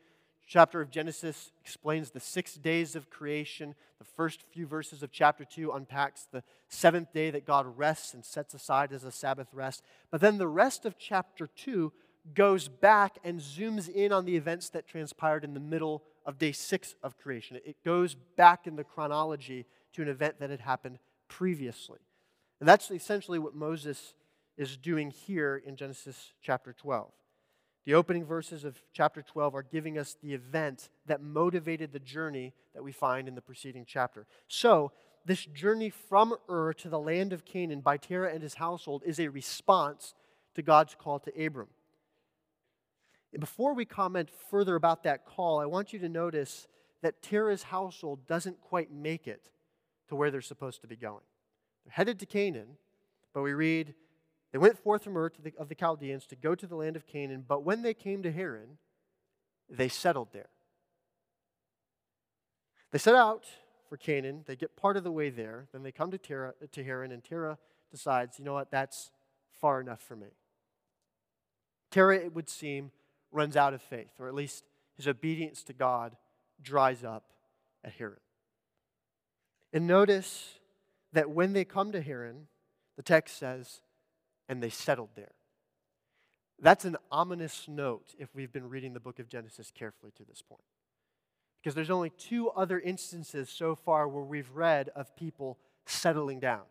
chapter 0.51 0.81
of 0.81 0.91
Genesis 0.91 1.53
explains 1.61 2.11
the 2.11 2.19
six 2.19 2.55
days 2.55 2.97
of 2.97 3.09
creation. 3.09 3.77
The 4.01 4.05
first 4.05 4.43
few 4.53 4.67
verses 4.67 5.01
of 5.01 5.13
chapter 5.13 5.45
2 5.45 5.71
unpacks 5.71 6.27
the 6.33 6.43
seventh 6.69 7.13
day 7.13 7.31
that 7.31 7.47
God 7.47 7.79
rests 7.79 8.15
and 8.15 8.25
sets 8.25 8.53
aside 8.53 8.93
as 8.93 9.05
a 9.05 9.13
Sabbath 9.13 9.55
rest. 9.55 9.85
But 10.11 10.21
then 10.21 10.39
the 10.39 10.49
rest 10.49 10.85
of 10.85 10.99
chapter 10.99 11.47
2 11.47 11.93
goes 12.35 12.67
back 12.67 13.19
and 13.23 13.41
zooms 13.41 13.89
in 13.89 14.13
on 14.13 14.25
the 14.25 14.37
events 14.37 14.71
that 14.71 14.89
transpired 14.89 15.45
in 15.45 15.55
the 15.55 15.61
middle 15.61 16.03
of 16.27 16.37
day 16.37 16.51
six 16.51 16.97
of 17.01 17.17
creation. 17.17 17.59
It 17.65 17.77
goes 17.85 18.17
back 18.37 18.67
in 18.67 18.75
the 18.75 18.85
chronology 18.85 19.67
to 19.93 20.03
an 20.03 20.09
event 20.09 20.41
that 20.41 20.51
had 20.51 20.61
happened 20.61 20.99
previously. 21.29 22.01
And 22.59 22.69
that's 22.69 22.91
essentially 22.91 23.39
what 23.39 23.55
Moses 23.55 24.15
is 24.57 24.77
doing 24.77 25.13
here 25.13 25.63
in 25.65 25.77
Genesis 25.77 26.33
chapter 26.43 26.73
12. 26.73 27.13
The 27.87 27.95
opening 27.95 28.25
verses 28.25 28.65
of 28.65 28.83
chapter 28.93 29.23
12 29.23 29.55
are 29.55 29.63
giving 29.63 29.99
us 29.99 30.17
the 30.23 30.35
event 30.35 30.91
that 31.07 31.23
motivated 31.23 31.93
the 31.93 31.99
journey 31.99 32.53
that 32.75 32.85
we 32.85 32.93
find 32.93 33.27
in 33.27 33.35
the 33.35 33.41
preceding 33.41 33.85
chapter. 33.87 34.27
So, 34.49 34.93
this 35.25 35.45
journey 35.45 35.91
from 35.91 36.35
Ur 36.49 36.73
to 36.75 36.89
the 36.89 36.99
land 36.99 37.33
of 37.33 37.45
Canaan 37.45 37.81
by 37.81 37.99
Terah 37.99 38.33
and 38.33 38.43
his 38.43 38.55
household 38.55 39.03
is 39.05 39.21
a 39.21 39.29
response 39.29 40.15
to 40.55 40.63
God's 40.63 40.95
call 40.95 41.19
to 41.21 41.47
Abram. 41.47 41.69
Before 43.39 43.75
we 43.75 43.85
comment 43.85 44.31
further 44.51 44.77
about 44.77 45.05
that 45.05 45.25
call, 45.25 45.61
I 45.61 45.67
want 45.67 45.93
you 45.93 45.99
to 46.01 46.09
notice 46.09 46.67
that 47.03 47.23
Terah's 47.23 47.63
household 47.65 48.27
doesn't 48.27 48.61
quite 48.61 48.93
make 48.93 49.29
it 49.29 49.51
to 50.09 50.17
where 50.17 50.31
they're 50.31 50.41
supposed 50.41 50.81
to 50.83 50.89
be 50.89 50.97
going. 50.97 51.23
They're 51.85 51.93
headed 51.93 52.19
to 52.21 52.27
Canaan, 52.27 52.77
but 53.33 53.43
we 53.43 53.53
read 53.53 53.95
they 54.53 54.59
went 54.59 54.79
forth 54.79 55.05
from 55.05 55.17
Ur 55.17 55.31
the, 55.43 55.53
of 55.59 55.69
the 55.69 55.75
Chaldeans 55.75 56.27
to 56.27 56.37
go 56.37 56.55
to 56.55 56.67
the 56.67 56.75
land 56.77 56.97
of 56.97 57.07
Canaan, 57.07 57.45
but 57.47 57.63
when 57.63 57.83
they 57.83 57.95
came 57.95 58.23
to 58.23 58.33
Haran, 58.33 58.79
they 59.69 59.89
settled 59.89 60.29
there. 60.33 60.49
They 62.91 62.99
set 62.99 63.15
out 63.15 63.45
for 63.89 63.97
Canaan. 63.97 64.43
They 64.47 64.57
get 64.57 64.77
part 64.77 64.97
of 64.97 65.05
the 65.05 65.13
way 65.13 65.31
there. 65.31 65.67
Then 65.73 65.83
they 65.83 65.93
come 65.93 66.11
to, 66.11 66.19
Terah, 66.19 66.55
to 66.73 66.85
Haran, 66.85 67.13
and 67.13 67.23
Terah 67.23 67.59
decides, 67.91 68.39
you 68.39 68.45
know 68.45 68.55
what, 68.55 68.71
that's 68.71 69.11
far 69.61 69.81
enough 69.81 70.01
for 70.01 70.17
me. 70.17 70.29
Terah, 71.91 72.17
it 72.17 72.35
would 72.35 72.49
seem, 72.49 72.91
runs 73.31 73.57
out 73.57 73.75
of 73.75 73.83
faith, 73.83 74.13
or 74.19 74.29
at 74.29 74.35
least 74.35 74.65
his 74.97 75.07
obedience 75.07 75.63
to 75.65 75.73
God 75.73 76.17
dries 76.63 77.05
up 77.05 77.25
at 77.85 77.93
Haran. 77.93 78.19
And 79.73 79.87
notice 79.87 80.59
that 81.13 81.31
when 81.31 81.53
they 81.53 81.65
come 81.65 81.93
to 81.93 82.03
Haran, 82.03 82.47
the 82.97 83.03
text 83.03 83.39
says, 83.39 83.83
and 84.51 84.61
they 84.61 84.69
settled 84.69 85.11
there. 85.15 85.31
That's 86.61 86.85
an 86.85 86.97
ominous 87.11 87.67
note 87.69 88.15
if 88.19 88.35
we've 88.35 88.53
been 88.53 88.69
reading 88.69 88.93
the 88.93 89.01
book 89.01 89.21
of 89.21 89.29
Genesis 89.29 89.71
carefully 89.73 90.13
to 90.17 90.25
this 90.25 90.43
point. 90.43 90.65
Because 91.63 91.77
there's 91.77 91.89
only 91.89 92.11
two 92.11 92.51
other 92.51 92.81
instances 92.81 93.49
so 93.49 93.77
far 93.77 94.09
where 94.09 94.25
we've 94.25 94.51
read 94.51 94.91
of 94.97 95.15
people 95.15 95.57
settling 95.87 96.41
down. 96.41 96.63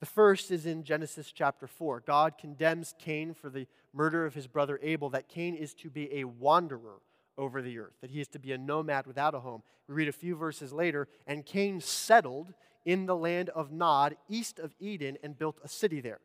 The 0.00 0.06
first 0.06 0.50
is 0.50 0.66
in 0.66 0.82
Genesis 0.82 1.30
chapter 1.32 1.68
4. 1.68 2.02
God 2.04 2.38
condemns 2.38 2.92
Cain 2.98 3.34
for 3.34 3.50
the 3.50 3.68
murder 3.94 4.26
of 4.26 4.34
his 4.34 4.48
brother 4.48 4.78
Abel, 4.82 5.08
that 5.10 5.28
Cain 5.28 5.54
is 5.54 5.74
to 5.74 5.88
be 5.88 6.12
a 6.12 6.24
wanderer 6.24 7.00
over 7.38 7.62
the 7.62 7.78
earth, 7.78 7.94
that 8.00 8.10
he 8.10 8.20
is 8.20 8.28
to 8.28 8.40
be 8.40 8.50
a 8.50 8.58
nomad 8.58 9.06
without 9.06 9.34
a 9.34 9.40
home. 9.40 9.62
We 9.88 9.94
read 9.94 10.08
a 10.08 10.12
few 10.12 10.34
verses 10.34 10.72
later, 10.72 11.06
and 11.24 11.46
Cain 11.46 11.80
settled 11.80 12.52
in 12.84 13.06
the 13.06 13.16
land 13.16 13.48
of 13.50 13.70
Nod, 13.70 14.16
east 14.28 14.58
of 14.58 14.74
Eden, 14.80 15.18
and 15.22 15.38
built 15.38 15.60
a 15.62 15.68
city 15.68 16.00
there. 16.00 16.18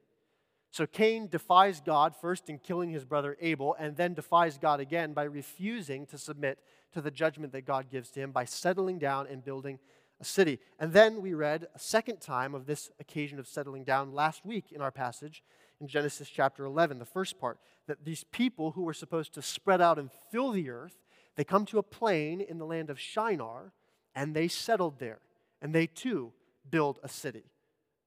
So 0.71 0.87
Cain 0.87 1.27
defies 1.27 1.81
God 1.81 2.15
first 2.15 2.49
in 2.49 2.57
killing 2.57 2.89
his 2.89 3.03
brother 3.03 3.37
Abel, 3.41 3.75
and 3.77 3.97
then 3.97 4.13
defies 4.13 4.57
God 4.57 4.79
again 4.79 5.11
by 5.11 5.23
refusing 5.23 6.05
to 6.07 6.17
submit 6.17 6.59
to 6.93 7.01
the 7.01 7.11
judgment 7.11 7.51
that 7.51 7.65
God 7.65 7.89
gives 7.89 8.09
to 8.11 8.21
him 8.21 8.31
by 8.31 8.45
settling 8.45 8.97
down 8.97 9.27
and 9.27 9.43
building 9.43 9.79
a 10.21 10.23
city. 10.23 10.59
And 10.79 10.93
then 10.93 11.21
we 11.21 11.33
read 11.33 11.67
a 11.75 11.79
second 11.79 12.21
time 12.21 12.55
of 12.55 12.65
this 12.65 12.89
occasion 13.01 13.37
of 13.37 13.47
settling 13.47 13.83
down 13.83 14.13
last 14.13 14.45
week 14.45 14.71
in 14.71 14.81
our 14.81 14.91
passage 14.91 15.43
in 15.81 15.87
Genesis 15.87 16.29
chapter 16.29 16.63
11, 16.63 16.99
the 16.99 17.05
first 17.05 17.39
part, 17.39 17.59
that 17.87 18.05
these 18.05 18.23
people 18.23 18.71
who 18.71 18.83
were 18.83 18.93
supposed 18.93 19.33
to 19.33 19.41
spread 19.41 19.81
out 19.81 19.99
and 19.99 20.09
fill 20.31 20.51
the 20.51 20.69
earth, 20.69 20.95
they 21.35 21.43
come 21.43 21.65
to 21.65 21.79
a 21.79 21.83
plain 21.83 22.39
in 22.39 22.59
the 22.59 22.65
land 22.65 22.89
of 22.89 22.99
Shinar, 22.99 23.73
and 24.15 24.35
they 24.35 24.47
settled 24.47 24.99
there. 24.99 25.19
And 25.61 25.73
they 25.73 25.87
too 25.87 26.31
build 26.69 26.99
a 27.03 27.09
city, 27.09 27.43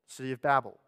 city 0.07 0.33
of 0.33 0.41
Babel. 0.41 0.79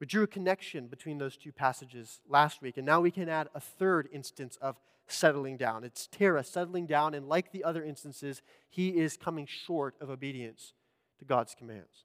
We 0.00 0.06
drew 0.06 0.22
a 0.22 0.28
connection 0.28 0.86
between 0.86 1.18
those 1.18 1.36
two 1.36 1.52
passages 1.52 2.20
last 2.28 2.62
week, 2.62 2.76
and 2.76 2.86
now 2.86 3.00
we 3.00 3.10
can 3.10 3.28
add 3.28 3.48
a 3.54 3.60
third 3.60 4.08
instance 4.12 4.56
of 4.62 4.78
settling 5.08 5.56
down. 5.56 5.82
It's 5.82 6.06
Terah 6.06 6.44
settling 6.44 6.86
down, 6.86 7.14
and 7.14 7.28
like 7.28 7.50
the 7.50 7.64
other 7.64 7.82
instances, 7.82 8.42
he 8.68 8.90
is 8.90 9.16
coming 9.16 9.46
short 9.46 9.94
of 10.00 10.10
obedience 10.10 10.74
to 11.18 11.24
God's 11.24 11.54
commands. 11.54 12.04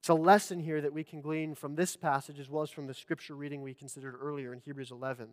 It's 0.00 0.08
a 0.08 0.14
lesson 0.14 0.58
here 0.58 0.80
that 0.80 0.92
we 0.92 1.04
can 1.04 1.20
glean 1.20 1.54
from 1.54 1.76
this 1.76 1.96
passage 1.96 2.40
as 2.40 2.50
well 2.50 2.64
as 2.64 2.70
from 2.70 2.88
the 2.88 2.94
scripture 2.94 3.36
reading 3.36 3.62
we 3.62 3.74
considered 3.74 4.16
earlier 4.20 4.52
in 4.52 4.58
Hebrews 4.58 4.90
11. 4.90 5.28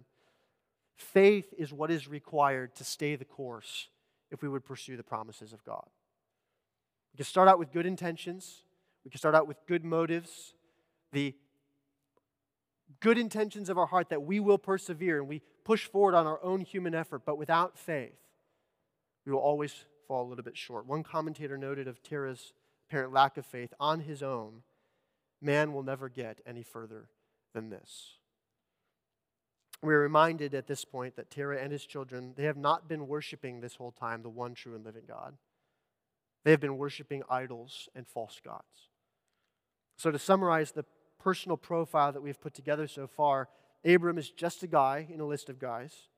Faith 0.96 1.52
is 1.58 1.74
what 1.74 1.90
is 1.90 2.08
required 2.08 2.76
to 2.76 2.84
stay 2.84 3.16
the 3.16 3.26
course 3.26 3.88
if 4.30 4.44
we 4.44 4.50
would 4.50 4.64
pursue 4.64 4.96
the 4.96 5.04
promises 5.04 5.54
of 5.54 5.64
God. 5.64 5.88
We 7.14 7.18
can 7.18 7.26
start 7.26 7.48
out 7.48 7.58
with 7.58 7.72
good 7.72 7.88
intentions, 7.88 8.62
we 9.04 9.10
can 9.10 9.18
start 9.18 9.34
out 9.34 9.48
with 9.48 9.58
good 9.66 9.84
motives, 9.84 10.54
the 11.12 11.36
good 13.00 13.18
intentions 13.18 13.70
of 13.70 13.78
our 13.78 13.86
heart 13.86 14.10
that 14.10 14.24
we 14.24 14.40
will 14.40 14.58
persevere 14.58 15.20
and 15.20 15.28
we 15.28 15.42
push 15.64 15.86
forward 15.86 16.16
on 16.16 16.28
our 16.28 16.42
own 16.44 16.62
human 16.62 16.96
effort, 16.96 17.24
but 17.26 17.38
without 17.38 17.78
faith, 17.78 18.18
we 19.26 19.32
will 19.32 19.40
always 19.40 19.86
fall 20.08 20.26
a 20.26 20.30
little 20.30 20.44
bit 20.44 20.58
short. 20.58 20.86
One 20.86 21.04
commentator 21.04 21.58
noted 21.58 21.88
of 21.88 22.02
Terah's 22.02 22.54
apparent 22.88 23.14
lack 23.14 23.38
of 23.38 23.46
faith 23.46 23.74
on 23.80 24.02
his 24.02 24.24
own, 24.24 24.64
man 25.42 25.74
will 25.74 25.84
never 25.84 26.10
get 26.10 26.42
any 26.46 26.64
further 26.64 27.10
than 27.54 27.70
this. 27.70 28.16
We're 29.82 30.02
reminded 30.02 30.54
at 30.54 30.68
this 30.68 30.84
point 30.84 31.16
that 31.16 31.30
Terah 31.30 31.62
and 31.62 31.72
his 31.72 31.86
children, 31.86 32.34
they 32.36 32.44
have 32.44 32.58
not 32.58 32.90
been 32.90 33.08
worshiping 33.08 33.62
this 33.62 33.76
whole 33.76 33.92
time 33.92 34.24
the 34.24 34.30
one 34.30 34.54
true 34.54 34.76
and 34.76 34.84
living 34.84 35.04
God. 35.08 35.38
They 36.44 36.52
have 36.52 36.60
been 36.60 36.78
worshiping 36.78 37.24
idols 37.30 37.88
and 37.96 38.08
false 38.08 38.42
gods. 38.44 38.90
So, 39.98 40.12
to 40.12 40.20
summarize 40.20 40.72
the 40.72 40.86
personal 41.20 41.58
profile 41.58 42.12
that 42.12 42.22
we've 42.22 42.40
put 42.40 42.54
together 42.54 42.88
so 42.88 43.08
far, 43.08 43.50
Abram 43.86 44.18
is 44.18 44.30
just 44.30 44.64
a 44.64 44.68
guy 44.68 45.08
in 45.12 45.20
a 45.20 45.26
list 45.26 45.50
of 45.50 45.60
guys. 45.60 46.10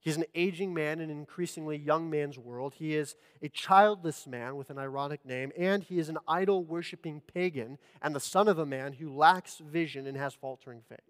He's 0.00 0.16
an 0.16 0.24
aging 0.34 0.72
man 0.72 1.00
in 1.00 1.10
an 1.10 1.18
increasingly 1.18 1.76
young 1.76 2.08
man's 2.08 2.38
world. 2.38 2.74
He 2.74 2.94
is 2.94 3.16
a 3.42 3.48
childless 3.48 4.26
man 4.26 4.56
with 4.56 4.70
an 4.70 4.78
ironic 4.78 5.24
name, 5.24 5.50
and 5.58 5.82
he 5.82 5.98
is 5.98 6.08
an 6.08 6.18
idol 6.28 6.62
worshiping 6.62 7.22
pagan 7.32 7.78
and 8.00 8.14
the 8.14 8.20
son 8.20 8.46
of 8.46 8.58
a 8.58 8.66
man 8.66 8.92
who 8.94 9.12
lacks 9.12 9.58
vision 9.58 10.06
and 10.06 10.16
has 10.16 10.32
faltering 10.32 10.82
faith. 10.88 11.00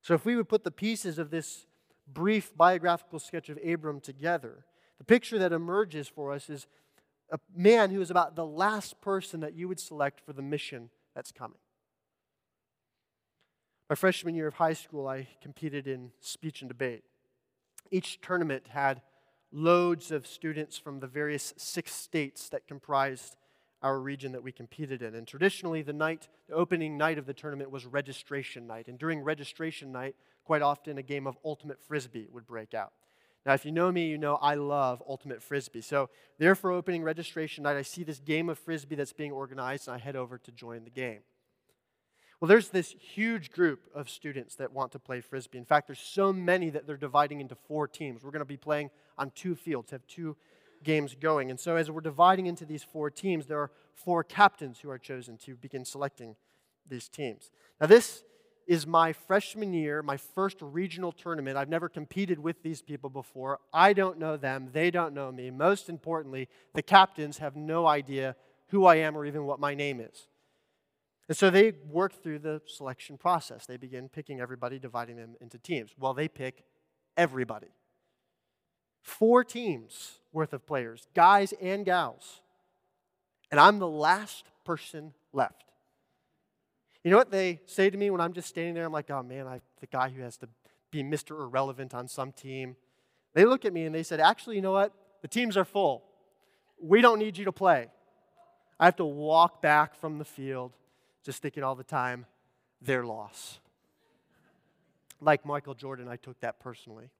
So, 0.00 0.14
if 0.14 0.24
we 0.24 0.36
would 0.36 0.48
put 0.48 0.62
the 0.62 0.70
pieces 0.70 1.18
of 1.18 1.30
this 1.30 1.66
brief 2.06 2.56
biographical 2.56 3.18
sketch 3.18 3.48
of 3.48 3.58
Abram 3.66 4.00
together, 4.00 4.64
the 4.98 5.04
picture 5.04 5.38
that 5.38 5.52
emerges 5.52 6.08
for 6.08 6.32
us 6.32 6.48
is 6.48 6.66
a 7.30 7.38
man 7.54 7.90
who 7.90 8.00
is 8.00 8.10
about 8.10 8.36
the 8.36 8.46
last 8.46 9.00
person 9.00 9.40
that 9.40 9.54
you 9.54 9.68
would 9.68 9.80
select 9.80 10.20
for 10.20 10.32
the 10.32 10.42
mission 10.42 10.90
that's 11.14 11.32
coming. 11.32 11.58
My 13.88 13.94
freshman 13.94 14.34
year 14.34 14.46
of 14.46 14.54
high 14.54 14.74
school, 14.74 15.08
I 15.08 15.28
competed 15.42 15.86
in 15.86 16.12
speech 16.20 16.60
and 16.60 16.68
debate. 16.68 17.04
Each 17.90 18.20
tournament 18.20 18.68
had 18.68 19.00
loads 19.50 20.10
of 20.10 20.26
students 20.26 20.76
from 20.76 21.00
the 21.00 21.06
various 21.06 21.54
six 21.56 21.92
states 21.94 22.50
that 22.50 22.66
comprised 22.66 23.36
our 23.80 23.98
region 23.98 24.32
that 24.32 24.42
we 24.42 24.52
competed 24.52 25.02
in. 25.02 25.14
And 25.14 25.26
traditionally, 25.26 25.82
the 25.82 25.92
night, 25.92 26.28
the 26.48 26.54
opening 26.54 26.98
night 26.98 27.16
of 27.16 27.26
the 27.26 27.32
tournament 27.32 27.70
was 27.70 27.86
registration 27.86 28.66
night. 28.66 28.88
And 28.88 28.98
during 28.98 29.20
registration 29.20 29.92
night, 29.92 30.16
quite 30.44 30.62
often 30.62 30.98
a 30.98 31.02
game 31.02 31.26
of 31.26 31.38
ultimate 31.44 31.80
frisbee 31.80 32.28
would 32.30 32.46
break 32.46 32.74
out. 32.74 32.92
Now, 33.46 33.54
if 33.54 33.64
you 33.64 33.72
know 33.72 33.90
me, 33.90 34.08
you 34.08 34.18
know 34.18 34.36
I 34.36 34.54
love 34.54 35.02
ultimate 35.08 35.42
frisbee. 35.42 35.80
So, 35.80 36.10
there 36.38 36.54
for 36.54 36.70
opening 36.70 37.02
registration 37.02 37.64
night, 37.64 37.76
I 37.76 37.82
see 37.82 38.04
this 38.04 38.18
game 38.18 38.48
of 38.48 38.58
frisbee 38.58 38.96
that's 38.96 39.12
being 39.12 39.32
organized, 39.32 39.88
and 39.88 39.94
I 39.94 39.98
head 39.98 40.16
over 40.16 40.38
to 40.38 40.52
join 40.52 40.84
the 40.84 40.90
game. 40.90 41.20
Well, 42.40 42.48
there's 42.48 42.68
this 42.68 42.94
huge 43.00 43.50
group 43.50 43.80
of 43.94 44.08
students 44.08 44.54
that 44.56 44.72
want 44.72 44.92
to 44.92 45.00
play 45.00 45.20
frisbee. 45.20 45.58
In 45.58 45.64
fact, 45.64 45.88
there's 45.88 45.98
so 45.98 46.32
many 46.32 46.70
that 46.70 46.86
they're 46.86 46.96
dividing 46.96 47.40
into 47.40 47.56
four 47.56 47.88
teams. 47.88 48.22
We're 48.22 48.30
going 48.30 48.40
to 48.40 48.44
be 48.44 48.56
playing 48.56 48.90
on 49.16 49.32
two 49.34 49.56
fields, 49.56 49.90
have 49.90 50.06
two 50.06 50.36
games 50.84 51.16
going. 51.20 51.50
And 51.50 51.58
so, 51.58 51.76
as 51.76 51.90
we're 51.90 52.00
dividing 52.00 52.46
into 52.46 52.64
these 52.64 52.84
four 52.84 53.10
teams, 53.10 53.46
there 53.46 53.58
are 53.58 53.70
four 53.94 54.22
captains 54.22 54.78
who 54.80 54.90
are 54.90 54.98
chosen 54.98 55.36
to 55.38 55.56
begin 55.56 55.84
selecting 55.84 56.36
these 56.88 57.08
teams. 57.08 57.50
Now, 57.80 57.86
this 57.86 58.22
is 58.68 58.86
my 58.86 59.14
freshman 59.14 59.72
year, 59.72 60.02
my 60.02 60.18
first 60.18 60.58
regional 60.60 61.10
tournament. 61.10 61.56
I've 61.56 61.70
never 61.70 61.88
competed 61.88 62.38
with 62.38 62.62
these 62.62 62.82
people 62.82 63.08
before. 63.08 63.58
I 63.72 63.94
don't 63.94 64.18
know 64.18 64.36
them, 64.36 64.68
they 64.72 64.90
don't 64.90 65.14
know 65.14 65.32
me. 65.32 65.50
Most 65.50 65.88
importantly, 65.88 66.48
the 66.74 66.82
captains 66.82 67.38
have 67.38 67.56
no 67.56 67.86
idea 67.86 68.36
who 68.68 68.84
I 68.84 68.96
am 68.96 69.16
or 69.16 69.24
even 69.24 69.46
what 69.46 69.58
my 69.58 69.74
name 69.74 70.00
is. 70.00 70.28
And 71.28 71.36
so 71.36 71.48
they 71.48 71.72
work 71.90 72.22
through 72.22 72.40
the 72.40 72.60
selection 72.66 73.16
process. 73.16 73.66
They 73.66 73.78
begin 73.78 74.08
picking 74.08 74.40
everybody, 74.40 74.78
dividing 74.78 75.16
them 75.16 75.36
into 75.40 75.58
teams. 75.58 75.90
Well, 75.98 76.12
they 76.12 76.28
pick 76.28 76.64
everybody. 77.16 77.68
Four 79.02 79.44
teams 79.44 80.20
worth 80.32 80.52
of 80.52 80.66
players, 80.66 81.08
guys 81.14 81.54
and 81.60 81.86
gals. 81.86 82.42
And 83.50 83.58
I'm 83.58 83.78
the 83.78 83.88
last 83.88 84.44
person 84.64 85.14
left. 85.32 85.64
You 87.04 87.10
know 87.10 87.16
what 87.16 87.30
they 87.30 87.60
say 87.66 87.90
to 87.90 87.96
me 87.96 88.10
when 88.10 88.20
I'm 88.20 88.32
just 88.32 88.48
standing 88.48 88.74
there? 88.74 88.84
I'm 88.84 88.92
like, 88.92 89.10
oh 89.10 89.22
man, 89.22 89.46
I'm 89.46 89.60
the 89.80 89.86
guy 89.86 90.08
who 90.08 90.22
has 90.22 90.36
to 90.38 90.48
be 90.90 91.02
Mr. 91.02 91.30
Irrelevant 91.30 91.94
on 91.94 92.08
some 92.08 92.32
team. 92.32 92.76
They 93.34 93.44
look 93.44 93.64
at 93.64 93.72
me 93.72 93.84
and 93.84 93.94
they 93.94 94.02
said, 94.02 94.20
actually, 94.20 94.56
you 94.56 94.62
know 94.62 94.72
what? 94.72 94.92
The 95.22 95.28
teams 95.28 95.56
are 95.56 95.64
full. 95.64 96.04
We 96.80 97.00
don't 97.00 97.18
need 97.18 97.36
you 97.36 97.44
to 97.44 97.52
play. 97.52 97.86
I 98.80 98.84
have 98.84 98.96
to 98.96 99.04
walk 99.04 99.60
back 99.60 99.94
from 99.94 100.18
the 100.18 100.24
field 100.24 100.72
just 101.24 101.42
thinking 101.42 101.62
all 101.62 101.74
the 101.74 101.84
time, 101.84 102.26
their 102.80 103.04
loss. 103.04 103.58
Like 105.20 105.44
Michael 105.44 105.74
Jordan, 105.74 106.08
I 106.08 106.16
took 106.16 106.40
that 106.40 106.60
personally. 106.60 107.10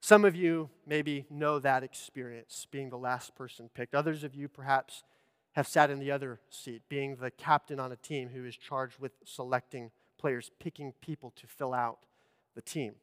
Some 0.00 0.24
of 0.24 0.34
you 0.34 0.68
maybe 0.84 1.26
know 1.30 1.60
that 1.60 1.84
experience, 1.84 2.66
being 2.70 2.90
the 2.90 2.98
last 2.98 3.36
person 3.36 3.70
picked. 3.72 3.94
Others 3.94 4.24
of 4.24 4.34
you 4.34 4.48
perhaps 4.48 5.04
have 5.52 5.68
sat 5.68 5.90
in 5.90 5.98
the 5.98 6.10
other 6.10 6.40
seat, 6.50 6.82
being 6.88 7.16
the 7.16 7.30
captain 7.30 7.78
on 7.78 7.92
a 7.92 7.96
team 7.96 8.30
who 8.30 8.44
is 8.44 8.56
charged 8.56 8.98
with 8.98 9.12
selecting 9.24 9.90
players, 10.18 10.50
picking 10.58 10.92
people 11.00 11.32
to 11.36 11.46
fill 11.46 11.74
out 11.74 11.98
the 12.54 12.62
team. 12.62 12.94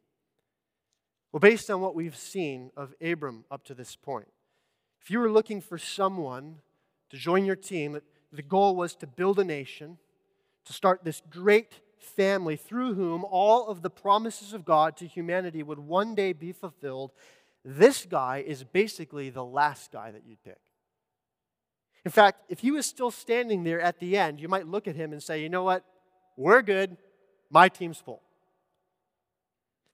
Well, 1.32 1.40
based 1.40 1.70
on 1.70 1.82
what 1.82 1.94
we've 1.94 2.18
seen 2.18 2.72
of 2.76 2.96
Abram 3.02 3.46
up 3.52 3.64
to 3.66 3.74
this 3.74 3.96
point, 3.96 4.28
if 5.02 5.12
you 5.12 5.20
were 5.20 5.32
looking 5.32 5.62
for 5.62 5.78
someone 5.78 6.58
to 7.10 7.18
join 7.18 7.46
your 7.46 7.56
team 7.56 8.00
the 8.32 8.42
goal 8.42 8.76
was 8.76 8.96
to 8.96 9.08
build 9.08 9.40
a 9.40 9.44
nation, 9.44 9.98
to 10.66 10.74
start 10.74 11.04
this 11.04 11.22
great 11.30 11.80
family 11.98 12.56
through 12.56 12.94
whom 12.94 13.26
all 13.26 13.68
of 13.68 13.82
the 13.82 13.90
promises 13.90 14.54
of 14.54 14.66
God 14.66 14.96
to 14.98 15.08
humanity 15.08 15.64
would 15.64 15.80
one 15.80 16.16
day 16.16 16.34
be 16.34 16.52
fulfilled. 16.52 17.12
This 17.66 18.06
guy 18.06 18.44
is 18.46 18.64
basically 18.64 19.30
the 19.30 19.44
last 19.44 19.92
guy 19.92 20.12
that 20.12 20.24
you'd 20.26 20.44
pick. 20.44 20.60
In 22.06 22.12
fact, 22.12 22.44
if 22.50 22.60
he 22.60 22.72
was 22.72 22.86
still 22.86 23.12
standing 23.12 23.64
there 23.64 23.82
at 23.82 24.00
the 24.00 24.18
end, 24.18 24.40
you 24.40 24.48
might 24.48 24.68
look 24.68 24.88
at 24.88 24.96
him 24.96 25.12
and 25.12 25.22
say, 25.22 25.42
you 25.42 25.50
know 25.50 25.64
what? 25.64 25.84
We're 26.38 26.62
good. 26.62 26.98
My 27.50 27.68
team's 27.68 27.98
full. 27.98 28.22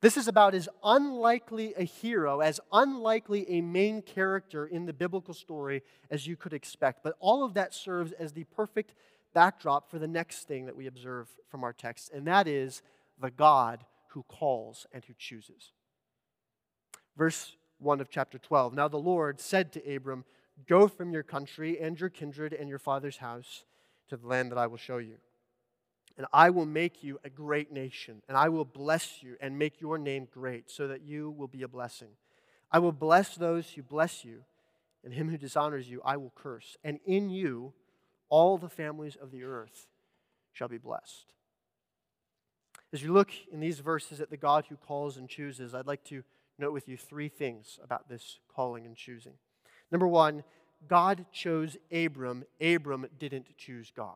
This 0.02 0.18
is 0.18 0.28
about 0.28 0.54
as 0.54 0.70
unlikely 0.84 1.74
a 1.76 1.84
hero, 1.84 2.42
as 2.42 2.60
unlikely 2.72 3.50
a 3.50 3.62
main 3.62 4.04
character 4.04 4.68
in 4.68 4.86
the 4.86 4.94
biblical 4.94 5.34
story 5.34 5.82
as 6.12 6.28
you 6.28 6.36
could 6.36 6.54
expect. 6.54 7.02
But 7.02 7.16
all 7.20 7.44
of 7.44 7.56
that 7.56 7.74
serves 7.74 8.12
as 8.12 8.34
the 8.34 8.44
perfect 8.44 8.94
backdrop 9.34 9.90
for 9.90 9.98
the 9.98 10.08
next 10.08 10.48
thing 10.48 10.68
that 10.68 10.76
we 10.76 10.86
observe 10.86 11.28
from 11.50 11.64
our 11.64 11.74
text, 11.74 12.12
and 12.14 12.28
that 12.28 12.48
is 12.48 12.84
the 13.20 13.32
God 13.32 13.84
who 14.10 14.24
calls 14.24 14.86
and 14.92 15.04
who 15.06 15.14
chooses. 15.18 15.72
Verse 17.18 17.56
1 17.80 18.00
of 18.00 18.10
chapter 18.10 18.38
12 18.38 18.74
Now 18.74 18.88
the 18.88 18.98
Lord 18.98 19.40
said 19.40 19.72
to 19.74 19.96
Abram, 19.96 20.24
Go 20.68 20.88
from 20.88 21.12
your 21.12 21.24
country 21.24 21.80
and 21.80 22.00
your 22.00 22.10
kindred 22.10 22.54
and 22.54 22.70
your 22.70 22.80
father's 22.80 23.18
house 23.18 23.66
to 24.10 24.18
the 24.18 24.28
land 24.28 24.52
that 24.52 24.58
I 24.58 24.68
will 24.68 24.78
show 24.78 24.98
you. 24.98 25.18
And 26.18 26.26
I 26.32 26.50
will 26.50 26.66
make 26.66 27.04
you 27.04 27.20
a 27.26 27.30
great 27.30 27.74
nation, 27.74 28.22
and 28.30 28.38
I 28.38 28.48
will 28.48 28.64
bless 28.64 29.22
you 29.22 29.36
and 29.42 29.60
make 29.60 29.82
your 29.82 29.98
name 29.98 30.28
great, 30.32 30.72
so 30.72 30.88
that 30.88 31.02
you 31.02 31.30
will 31.32 31.50
be 31.50 31.64
a 31.64 31.68
blessing. 31.68 32.10
I 32.72 32.80
will 32.80 32.94
bless 32.94 33.36
those 33.36 33.70
who 33.72 33.84
bless 33.84 34.24
you, 34.24 34.44
and 35.04 35.14
him 35.14 35.30
who 35.30 35.38
dishonors 35.38 35.90
you 35.90 36.02
I 36.06 36.16
will 36.18 36.32
curse. 36.34 36.78
And 36.84 37.00
in 37.06 37.30
you 37.30 37.74
all 38.30 38.58
the 38.58 38.70
families 38.70 39.18
of 39.22 39.32
the 39.32 39.44
earth 39.44 39.88
shall 40.54 40.70
be 40.70 40.78
blessed. 40.78 41.34
As 42.94 43.04
you 43.04 43.12
look 43.12 43.32
in 43.52 43.60
these 43.60 43.80
verses 43.80 44.22
at 44.22 44.30
the 44.30 44.38
God 44.38 44.66
who 44.70 44.78
calls 44.78 45.18
and 45.18 45.28
chooses, 45.28 45.76
I'd 45.76 45.86
like 45.86 46.06
to 46.06 46.24
note 46.58 46.72
with 46.72 46.88
you 46.88 46.96
three 46.96 47.28
things 47.28 47.78
about 47.84 48.08
this 48.08 48.40
calling 48.48 48.86
and 48.86 48.96
choosing. 48.96 49.34
Number 49.92 50.08
one, 50.08 50.44
God 50.88 51.26
chose 51.32 51.78
Abram, 51.92 52.44
Abram 52.62 53.08
didn't 53.18 53.58
choose 53.58 53.92
God. 53.96 54.16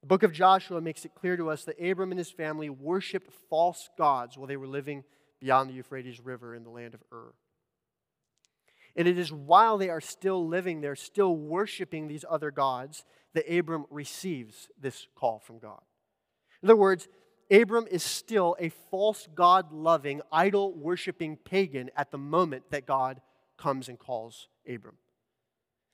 The 0.00 0.06
book 0.06 0.22
of 0.22 0.32
Joshua 0.32 0.80
makes 0.80 1.04
it 1.04 1.14
clear 1.14 1.36
to 1.36 1.50
us 1.50 1.64
that 1.64 1.80
Abram 1.84 2.12
and 2.12 2.18
his 2.18 2.30
family 2.30 2.70
worshiped 2.70 3.32
false 3.50 3.90
gods 3.98 4.36
while 4.36 4.46
they 4.46 4.56
were 4.56 4.66
living 4.66 5.04
beyond 5.40 5.68
the 5.68 5.74
Euphrates 5.74 6.20
River 6.20 6.54
in 6.54 6.62
the 6.62 6.70
land 6.70 6.94
of 6.94 7.02
Ur. 7.12 7.32
And 8.96 9.06
it 9.06 9.18
is 9.18 9.32
while 9.32 9.78
they 9.78 9.90
are 9.90 10.00
still 10.00 10.46
living 10.46 10.80
there, 10.80 10.96
still 10.96 11.36
worshiping 11.36 12.08
these 12.08 12.24
other 12.28 12.50
gods, 12.50 13.04
that 13.34 13.52
Abram 13.52 13.86
receives 13.90 14.68
this 14.80 15.06
call 15.14 15.38
from 15.38 15.58
God. 15.58 15.82
In 16.62 16.68
other 16.68 16.76
words, 16.76 17.08
Abram 17.50 17.86
is 17.90 18.02
still 18.02 18.56
a 18.58 18.70
false 18.90 19.28
God 19.34 19.72
loving, 19.72 20.20
idol 20.32 20.72
worshiping 20.74 21.36
pagan 21.36 21.90
at 21.96 22.10
the 22.10 22.18
moment 22.18 22.64
that 22.70 22.86
God 22.86 23.20
comes 23.58 23.88
and 23.88 23.98
calls 23.98 24.48
Abram. 24.66 24.96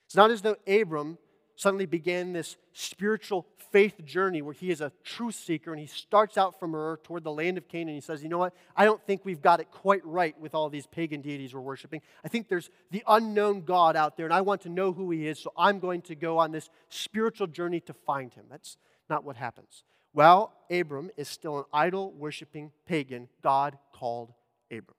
It's 0.06 0.16
not 0.16 0.30
as 0.30 0.42
though 0.42 0.56
Abram 0.68 1.18
suddenly 1.56 1.86
began 1.86 2.32
this 2.32 2.56
spiritual 2.72 3.46
faith 3.70 4.04
journey 4.04 4.42
where 4.42 4.54
he 4.54 4.70
is 4.70 4.80
a 4.80 4.92
truth 5.02 5.34
seeker 5.34 5.72
and 5.72 5.80
he 5.80 5.86
starts 5.86 6.36
out 6.36 6.58
from 6.58 6.74
Ur 6.74 6.98
toward 7.02 7.24
the 7.24 7.32
land 7.32 7.58
of 7.58 7.68
Canaan. 7.68 7.88
And 7.88 7.96
he 7.96 8.00
says, 8.00 8.22
You 8.22 8.28
know 8.28 8.38
what? 8.38 8.54
I 8.76 8.84
don't 8.84 9.04
think 9.04 9.24
we've 9.24 9.42
got 9.42 9.60
it 9.60 9.70
quite 9.70 10.04
right 10.04 10.38
with 10.40 10.54
all 10.54 10.68
these 10.68 10.86
pagan 10.86 11.20
deities 11.20 11.54
we're 11.54 11.60
worshiping. 11.60 12.00
I 12.24 12.28
think 12.28 12.48
there's 12.48 12.70
the 12.90 13.02
unknown 13.06 13.62
God 13.62 13.96
out 13.96 14.16
there 14.16 14.26
and 14.26 14.34
I 14.34 14.42
want 14.42 14.62
to 14.62 14.68
know 14.68 14.92
who 14.92 15.10
he 15.10 15.26
is, 15.26 15.38
so 15.38 15.52
I'm 15.56 15.78
going 15.78 16.02
to 16.02 16.14
go 16.14 16.38
on 16.38 16.52
this 16.52 16.70
spiritual 16.88 17.46
journey 17.46 17.80
to 17.80 17.92
find 17.92 18.32
him. 18.32 18.44
That's 18.50 18.76
not 19.08 19.24
what 19.24 19.36
happens. 19.36 19.84
Well, 20.12 20.52
Abram 20.70 21.10
is 21.16 21.28
still 21.28 21.58
an 21.58 21.64
idol 21.72 22.12
worshiping 22.12 22.70
pagan. 22.86 23.28
God 23.42 23.78
called 23.92 24.32
Abram. 24.70 24.96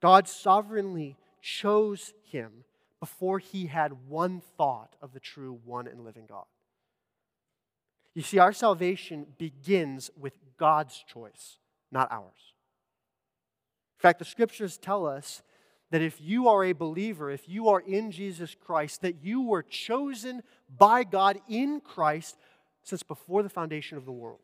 God 0.00 0.28
sovereignly 0.28 1.16
chose 1.40 2.12
him 2.24 2.64
before 3.00 3.38
he 3.38 3.66
had 3.66 4.08
one 4.08 4.42
thought 4.56 4.96
of 5.00 5.12
the 5.12 5.20
true 5.20 5.60
one 5.64 5.86
and 5.86 6.04
living 6.04 6.26
God. 6.28 6.44
You 8.14 8.22
see, 8.22 8.38
our 8.38 8.52
salvation 8.52 9.26
begins 9.38 10.10
with 10.18 10.32
God's 10.56 11.04
choice, 11.06 11.58
not 11.92 12.10
ours. 12.10 12.54
In 13.98 14.02
fact, 14.02 14.18
the 14.18 14.24
scriptures 14.24 14.78
tell 14.78 15.06
us 15.06 15.42
that 15.90 16.02
if 16.02 16.20
you 16.20 16.48
are 16.48 16.64
a 16.64 16.72
believer, 16.72 17.30
if 17.30 17.48
you 17.48 17.68
are 17.68 17.80
in 17.80 18.10
Jesus 18.10 18.54
Christ, 18.54 19.02
that 19.02 19.22
you 19.22 19.42
were 19.42 19.62
chosen 19.62 20.42
by 20.78 21.04
God 21.04 21.38
in 21.48 21.80
Christ 21.80 22.36
since 22.82 23.02
before 23.02 23.42
the 23.42 23.48
foundation 23.48 23.96
of 23.98 24.04
the 24.04 24.12
world. 24.12 24.40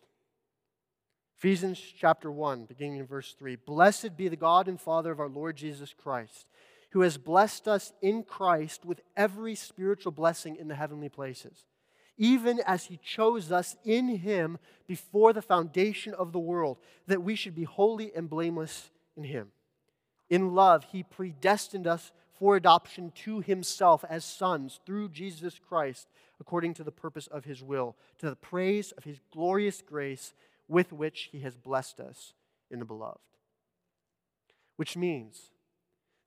Ephesians 1.43 1.83
chapter 1.99 2.31
1, 2.31 2.67
beginning 2.67 2.99
in 2.99 3.07
verse 3.07 3.35
3 3.37 3.57
Blessed 3.57 4.17
be 4.17 4.29
the 4.29 4.37
God 4.37 4.69
and 4.69 4.81
Father 4.81 5.11
of 5.11 5.19
our 5.19 5.29
Lord 5.29 5.57
Jesus 5.57 5.93
Christ 5.93 6.47
who 6.93 7.01
has 7.01 7.19
blessed 7.19 7.67
us 7.67 7.93
in 8.01 8.23
Christ 8.23 8.85
with 8.85 9.01
every 9.17 9.57
spiritual 9.57 10.13
blessing 10.13 10.55
in 10.55 10.69
the 10.69 10.77
heavenly 10.77 11.09
places, 11.09 11.65
even 12.17 12.61
as 12.65 12.85
he 12.85 12.97
chose 12.99 13.51
us 13.51 13.75
in 13.85 14.09
him 14.19 14.59
before 14.87 15.33
the 15.33 15.43
foundation 15.43 16.15
of 16.15 16.31
the 16.31 16.39
world, 16.39 16.79
that 17.09 17.25
we 17.25 17.35
should 17.35 17.57
be 17.57 17.65
holy 17.65 18.13
and 18.15 18.31
blameless 18.31 18.91
in 19.17 19.25
him. 19.25 19.49
In 20.31 20.55
love, 20.55 20.87
he 20.93 21.03
predestined 21.03 21.89
us 21.89 22.13
for 22.35 22.55
adoption 22.55 23.11
to 23.25 23.41
himself 23.41 24.05
as 24.09 24.25
sons 24.25 24.79
through 24.85 25.09
Jesus 25.09 25.59
Christ, 25.59 26.09
according 26.39 26.75
to 26.75 26.85
the 26.85 26.93
purpose 26.93 27.27
of 27.27 27.47
his 27.47 27.63
will, 27.63 27.97
to 28.19 28.29
the 28.29 28.37
praise 28.37 28.93
of 28.93 29.05
his 29.05 29.19
glorious 29.33 29.83
grace 29.83 30.35
with 30.73 30.93
which 30.93 31.29
he 31.31 31.41
has 31.41 31.55
blessed 31.55 32.01
us 32.01 32.33
in 32.71 32.79
the 32.79 32.85
beloved. 32.85 33.19
Which 34.77 34.97
means 34.97 35.51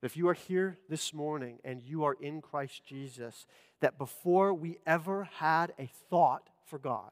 if 0.04 0.16
you 0.16 0.30
are 0.30 0.36
here 0.36 0.78
this 0.88 1.14
morning 1.14 1.58
and 1.64 1.82
you 1.82 2.04
are 2.04 2.16
in 2.22 2.42
Christ 2.42 2.86
Jesus, 2.86 3.48
that 3.82 3.98
before 3.98 4.54
we 4.54 4.78
ever 4.86 5.28
had 5.40 5.74
a 5.80 5.90
thought 6.12 6.50
for 6.68 6.78
God, 6.78 7.12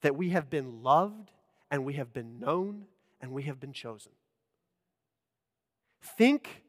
that 0.00 0.16
we 0.16 0.30
have 0.30 0.48
been 0.48 0.82
loved 0.82 1.30
and 1.70 1.84
we 1.84 1.94
have 1.94 2.14
been 2.14 2.40
known 2.40 2.86
and 3.20 3.32
we 3.32 3.42
have 3.42 3.60
been 3.60 3.74
chosen. 3.74 4.12
Think 6.00 6.62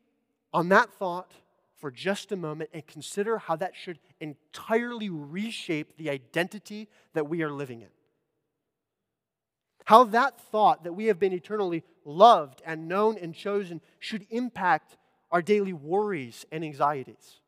on 0.54 0.68
that 0.70 0.92
thought 0.92 1.32
for 1.78 1.90
just 1.90 2.34
a 2.34 2.36
moment 2.36 2.72
and 2.74 2.86
consider 2.86 3.38
how 3.38 3.56
that 3.56 3.76
should 3.76 4.00
entirely 4.20 5.10
reshape 5.10 5.96
the 5.96 6.10
identity 6.10 6.90
that 7.14 7.30
we 7.30 7.44
are 7.44 7.52
living 7.52 7.82
in. 7.82 7.90
How 9.88 10.04
that 10.04 10.38
thought 10.52 10.84
that 10.84 10.92
we 10.92 11.06
have 11.06 11.18
been 11.18 11.32
eternally 11.32 11.82
loved 12.04 12.62
and 12.66 12.90
known 12.90 13.18
and 13.18 13.34
chosen 13.34 13.80
should 14.00 14.28
impact 14.30 14.98
our 15.32 15.42
daily 15.42 15.72
worries 15.72 16.46
and 16.52 16.62
anxieties. 16.62 17.40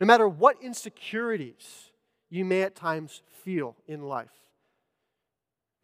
No 0.00 0.06
matter 0.08 0.26
what 0.26 0.60
insecurities 0.60 1.92
you 2.28 2.44
may 2.44 2.62
at 2.62 2.74
times 2.74 3.22
feel 3.44 3.76
in 3.86 4.02
life, 4.02 4.32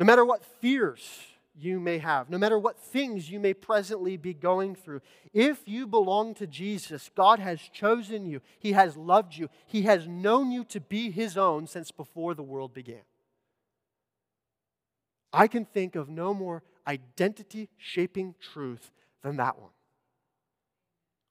no 0.01 0.07
matter 0.07 0.25
what 0.25 0.45
fears 0.61 1.21
you 1.55 1.79
may 1.79 1.99
have, 1.99 2.29
no 2.29 2.37
matter 2.37 2.59
what 2.59 2.77
things 2.77 3.31
you 3.31 3.39
may 3.39 3.55
presently 3.55 4.17
be 4.17 4.35
going 4.35 4.75
through, 4.75 5.03
if 5.33 5.69
you 5.69 5.87
belong 5.87 6.35
to 6.35 6.49
Jesus, 6.49 7.13
God 7.15 7.39
has 7.39 7.61
chosen 7.61 8.27
you, 8.27 8.41
He 8.59 8.73
has 8.73 8.97
loved 8.97 9.37
you, 9.37 9.51
He 9.69 9.83
has 9.83 10.09
known 10.09 10.51
you 10.51 10.65
to 10.65 10.81
be 10.81 11.13
His 11.13 11.37
own 11.39 11.69
since 11.69 11.93
before 11.93 12.35
the 12.35 12.43
world 12.43 12.75
began. 12.75 13.03
I 15.33 15.47
can 15.47 15.65
think 15.65 15.97
of 15.97 16.09
no 16.09 16.35
more 16.35 16.63
identity 16.87 17.69
shaping 17.77 18.35
truth 18.41 18.91
than 19.23 19.37
that 19.37 19.59
one. 19.59 19.71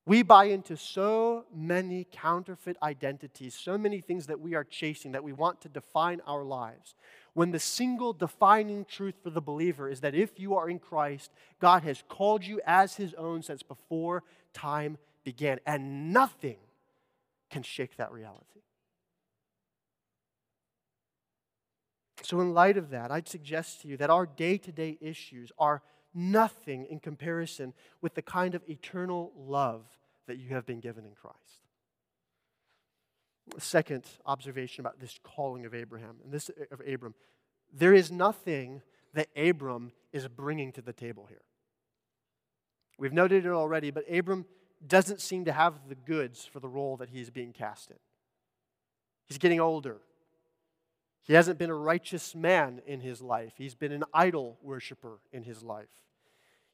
We 0.06 0.24
buy 0.24 0.46
into 0.46 0.76
so 0.76 1.46
many 1.54 2.08
counterfeit 2.12 2.78
identities, 2.82 3.54
so 3.54 3.78
many 3.78 4.02
things 4.02 4.26
that 4.26 4.40
we 4.40 4.56
are 4.56 4.64
chasing, 4.64 5.12
that 5.12 5.24
we 5.24 5.34
want 5.34 5.62
to 5.62 5.70
define 5.70 6.20
our 6.26 6.44
lives. 6.44 6.96
When 7.34 7.52
the 7.52 7.60
single 7.60 8.14
defining 8.14 8.86
truth 8.86 9.16
for 9.22 9.30
the 9.30 9.42
believer 9.42 9.88
is 9.88 10.02
that 10.02 10.16
if 10.16 10.40
you 10.40 10.56
are 10.56 10.68
in 10.68 10.80
Christ, 10.80 11.32
God 11.60 11.84
has 11.84 12.04
called 12.10 12.44
you 12.44 12.60
as 12.66 12.96
his 12.96 13.14
own 13.14 13.44
since 13.44 13.62
before 13.62 14.24
time 14.52 14.98
began, 15.24 15.60
and 15.66 16.12
nothing 16.12 16.58
can 17.52 17.62
shake 17.62 17.98
that 17.98 18.12
reality. 18.12 18.62
So, 22.22 22.40
in 22.42 22.54
light 22.54 22.78
of 22.78 22.90
that, 22.90 23.12
I'd 23.12 23.28
suggest 23.28 23.82
to 23.82 23.88
you 23.88 23.98
that 23.98 24.10
our 24.10 24.26
day 24.26 24.58
to 24.58 24.72
day 24.72 24.98
issues 25.02 25.52
are 25.58 25.82
nothing 26.14 26.86
in 26.86 27.00
comparison 27.00 27.74
with 28.02 28.16
the 28.16 28.22
kind 28.22 28.56
of 28.56 28.64
eternal 28.68 29.32
love 29.38 29.86
that 30.28 30.38
you 30.38 30.50
have 30.50 30.66
been 30.66 30.80
given 30.80 31.06
in 31.06 31.14
Christ. 31.14 31.38
Second 33.58 34.06
observation 34.26 34.82
about 34.82 35.00
this 35.00 35.20
calling 35.24 35.66
of 35.66 35.74
Abraham 35.74 36.18
and 36.24 36.32
this 36.32 36.52
of 36.72 36.82
Abram, 36.88 37.16
there 37.74 37.94
is 37.94 38.12
nothing 38.12 38.82
that 39.14 39.28
Abram 39.36 39.92
is 40.12 40.28
bringing 40.28 40.72
to 40.74 40.82
the 40.82 40.94
table 40.94 41.26
here. 41.30 41.42
We've 42.98 43.14
noted 43.14 43.46
it 43.46 43.52
already, 43.52 43.92
but 43.92 44.04
Abram 44.12 44.46
doesn't 44.86 45.22
seem 45.22 45.46
to 45.46 45.52
have 45.52 45.88
the 45.88 45.96
goods 45.96 46.46
for 46.46 46.60
the 46.60 46.68
role 46.68 46.98
that 46.98 47.10
he's 47.10 47.30
being 47.30 47.54
cast 47.54 47.90
in. 47.90 47.98
He's 49.26 49.38
getting 49.38 49.60
older. 49.60 49.98
He 51.24 51.34
hasn't 51.34 51.60
been 51.60 51.70
a 51.70 51.76
righteous 51.76 52.34
man 52.34 52.82
in 52.88 53.02
his 53.02 53.22
life. 53.22 53.54
He's 53.58 53.76
been 53.76 53.92
an 53.92 54.04
idol 54.14 54.58
worshiper 54.62 55.20
in 55.32 55.44
his 55.44 55.62
life. 55.62 55.90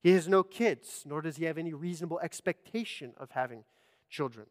He 0.02 0.12
has 0.12 0.28
no 0.28 0.44
kids, 0.44 1.04
nor 1.06 1.22
does 1.22 1.38
he 1.38 1.46
have 1.46 1.58
any 1.58 1.74
reasonable 1.74 2.20
expectation 2.20 3.14
of 3.18 3.32
having 3.32 3.64
children. 4.10 4.46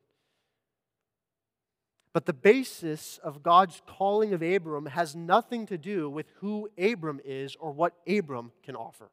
But 2.12 2.26
the 2.26 2.32
basis 2.32 3.18
of 3.22 3.42
God's 3.42 3.82
calling 3.86 4.32
of 4.32 4.42
Abram 4.42 4.86
has 4.86 5.16
nothing 5.16 5.66
to 5.66 5.76
do 5.76 6.08
with 6.08 6.26
who 6.36 6.68
Abram 6.78 7.20
is 7.24 7.56
or 7.56 7.72
what 7.72 7.94
Abram 8.06 8.52
can 8.62 8.76
offer. 8.76 9.10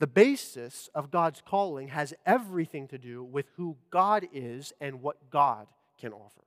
The 0.00 0.06
basis 0.06 0.88
of 0.94 1.10
God's 1.10 1.42
calling 1.46 1.88
has 1.88 2.14
everything 2.26 2.88
to 2.88 2.98
do 2.98 3.22
with 3.22 3.46
who 3.56 3.76
God 3.90 4.26
is 4.32 4.72
and 4.80 5.02
what 5.02 5.30
God 5.30 5.66
can 5.98 6.12
offer. 6.12 6.44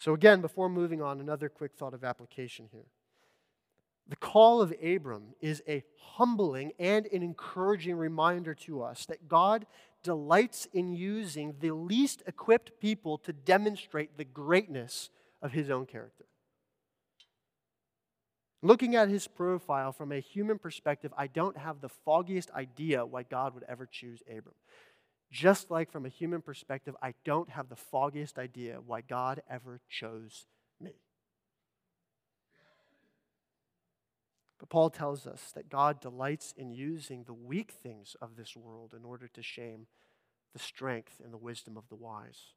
So, 0.00 0.14
again, 0.14 0.40
before 0.40 0.70
moving 0.70 1.02
on, 1.02 1.20
another 1.20 1.50
quick 1.50 1.72
thought 1.76 1.92
of 1.92 2.04
application 2.04 2.68
here. 2.72 2.86
The 4.08 4.16
call 4.16 4.62
of 4.62 4.72
Abram 4.82 5.34
is 5.42 5.62
a 5.68 5.84
humbling 5.98 6.72
and 6.78 7.06
an 7.06 7.22
encouraging 7.22 7.96
reminder 7.96 8.54
to 8.54 8.82
us 8.82 9.04
that 9.06 9.28
God 9.28 9.66
delights 10.02 10.66
in 10.72 10.94
using 10.94 11.54
the 11.60 11.72
least 11.72 12.22
equipped 12.26 12.80
people 12.80 13.18
to 13.18 13.34
demonstrate 13.34 14.16
the 14.16 14.24
greatness 14.24 15.10
of 15.42 15.52
his 15.52 15.68
own 15.68 15.84
character. 15.84 16.24
Looking 18.62 18.96
at 18.96 19.10
his 19.10 19.28
profile 19.28 19.92
from 19.92 20.12
a 20.12 20.20
human 20.20 20.58
perspective, 20.58 21.12
I 21.16 21.26
don't 21.26 21.58
have 21.58 21.82
the 21.82 21.88
foggiest 21.90 22.50
idea 22.52 23.04
why 23.04 23.22
God 23.22 23.54
would 23.54 23.64
ever 23.68 23.86
choose 23.86 24.22
Abram. 24.26 24.54
Just 25.30 25.70
like 25.70 25.92
from 25.92 26.04
a 26.04 26.08
human 26.08 26.42
perspective, 26.42 26.96
I 27.00 27.14
don't 27.24 27.50
have 27.50 27.68
the 27.68 27.76
foggiest 27.76 28.38
idea 28.38 28.80
why 28.84 29.00
God 29.00 29.42
ever 29.48 29.80
chose 29.88 30.46
me. 30.80 30.94
But 34.58 34.68
Paul 34.68 34.90
tells 34.90 35.26
us 35.26 35.52
that 35.54 35.70
God 35.70 36.00
delights 36.00 36.52
in 36.56 36.70
using 36.70 37.24
the 37.24 37.32
weak 37.32 37.72
things 37.82 38.16
of 38.20 38.36
this 38.36 38.56
world 38.56 38.92
in 38.94 39.04
order 39.04 39.28
to 39.28 39.42
shame 39.42 39.86
the 40.52 40.58
strength 40.58 41.20
and 41.22 41.32
the 41.32 41.38
wisdom 41.38 41.76
of 41.76 41.88
the 41.88 41.94
wise. 41.94 42.52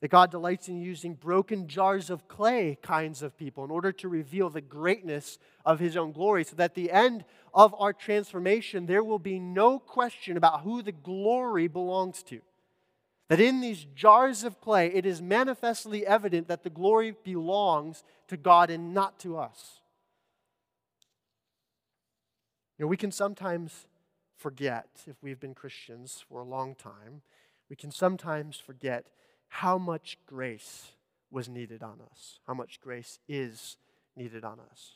That 0.00 0.08
God 0.08 0.30
delights 0.30 0.68
in 0.68 0.80
using 0.80 1.14
broken 1.14 1.66
jars 1.66 2.08
of 2.08 2.28
clay 2.28 2.78
kinds 2.82 3.20
of 3.20 3.36
people 3.36 3.64
in 3.64 3.70
order 3.70 3.90
to 3.90 4.08
reveal 4.08 4.48
the 4.48 4.60
greatness 4.60 5.38
of 5.64 5.80
His 5.80 5.96
own 5.96 6.12
glory, 6.12 6.44
so 6.44 6.54
that 6.56 6.64
at 6.64 6.74
the 6.74 6.92
end 6.92 7.24
of 7.52 7.74
our 7.78 7.92
transformation, 7.92 8.86
there 8.86 9.02
will 9.02 9.18
be 9.18 9.40
no 9.40 9.80
question 9.80 10.36
about 10.36 10.60
who 10.60 10.82
the 10.82 10.92
glory 10.92 11.66
belongs 11.66 12.22
to. 12.24 12.40
That 13.28 13.40
in 13.40 13.60
these 13.60 13.86
jars 13.94 14.44
of 14.44 14.60
clay, 14.60 14.86
it 14.94 15.04
is 15.04 15.20
manifestly 15.20 16.06
evident 16.06 16.48
that 16.48 16.62
the 16.62 16.70
glory 16.70 17.14
belongs 17.24 18.04
to 18.28 18.36
God 18.36 18.70
and 18.70 18.94
not 18.94 19.18
to 19.20 19.36
us. 19.36 19.80
You 22.78 22.84
know, 22.84 22.88
we 22.88 22.96
can 22.96 23.10
sometimes 23.10 23.86
forget, 24.36 24.86
if 25.08 25.16
we've 25.20 25.40
been 25.40 25.54
Christians 25.54 26.24
for 26.28 26.40
a 26.40 26.44
long 26.44 26.76
time, 26.76 27.22
we 27.68 27.74
can 27.74 27.90
sometimes 27.90 28.56
forget 28.56 29.08
how 29.48 29.78
much 29.78 30.18
grace 30.26 30.92
was 31.30 31.48
needed 31.48 31.82
on 31.82 32.00
us, 32.10 32.38
how 32.46 32.54
much 32.54 32.80
grace 32.80 33.18
is 33.28 33.76
needed 34.16 34.44
on 34.44 34.58
us. 34.70 34.92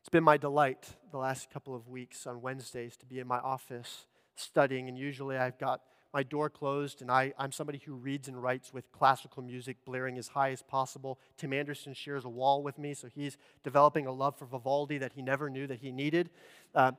It's 0.00 0.08
been 0.08 0.24
my 0.24 0.36
delight 0.36 0.86
the 1.10 1.18
last 1.18 1.50
couple 1.50 1.74
of 1.74 1.88
weeks 1.88 2.26
on 2.26 2.42
Wednesdays 2.42 2.96
to 2.98 3.06
be 3.06 3.20
in 3.20 3.26
my 3.26 3.38
office 3.38 4.06
studying, 4.36 4.88
and 4.88 4.98
usually 4.98 5.36
I've 5.36 5.58
got 5.58 5.80
my 6.12 6.22
door 6.22 6.48
closed, 6.48 7.02
and 7.02 7.10
I, 7.10 7.32
I'm 7.38 7.50
somebody 7.50 7.82
who 7.84 7.94
reads 7.94 8.28
and 8.28 8.40
writes 8.40 8.72
with 8.72 8.92
classical 8.92 9.42
music 9.42 9.78
blaring 9.84 10.16
as 10.16 10.28
high 10.28 10.50
as 10.50 10.62
possible. 10.62 11.18
Tim 11.36 11.52
Anderson 11.52 11.92
shares 11.92 12.24
a 12.24 12.28
wall 12.28 12.62
with 12.62 12.78
me, 12.78 12.94
so 12.94 13.08
he's 13.12 13.36
developing 13.64 14.06
a 14.06 14.12
love 14.12 14.38
for 14.38 14.44
Vivaldi 14.46 14.98
that 14.98 15.14
he 15.14 15.22
never 15.22 15.50
knew 15.50 15.66
that 15.66 15.80
he 15.80 15.90
needed. 15.90 16.30
Uh, 16.74 16.92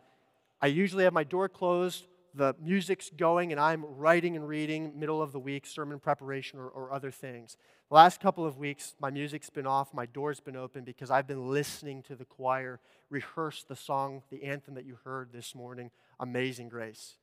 I 0.62 0.68
usually 0.68 1.06
have 1.06 1.14
my 1.14 1.24
door 1.24 1.48
closed, 1.48 2.08
the 2.36 2.56
music's 2.62 3.10
going, 3.10 3.52
and 3.52 3.60
I'm 3.60 3.86
writing 3.86 4.36
and 4.36 4.48
reading 4.48 5.00
middle 5.00 5.22
of 5.22 5.32
the 5.32 5.40
week, 5.40 5.66
sermon 5.66 6.00
preparation 6.00 6.60
or, 6.60 6.68
or 6.68 6.92
other 6.92 7.12
things. 7.12 7.58
The 7.90 7.96
last 7.96 8.20
couple 8.20 8.46
of 8.46 8.58
weeks, 8.58 8.96
my 9.00 9.10
music's 9.10 9.50
been 9.50 9.68
off, 9.68 9.94
my 9.94 10.06
door's 10.06 10.40
been 10.40 10.56
open 10.56 10.84
because 10.84 11.10
I've 11.10 11.28
been 11.28 11.50
listening 11.50 12.04
to 12.04 12.16
the 12.16 12.26
choir 12.26 12.80
rehearse 13.10 13.64
the 13.64 13.76
song, 13.76 14.24
the 14.30 14.44
anthem 14.44 14.74
that 14.76 14.86
you 14.86 14.98
heard 15.04 15.32
this 15.32 15.56
morning, 15.56 15.92
Amazing 16.20 16.70
Grace. 16.70 17.16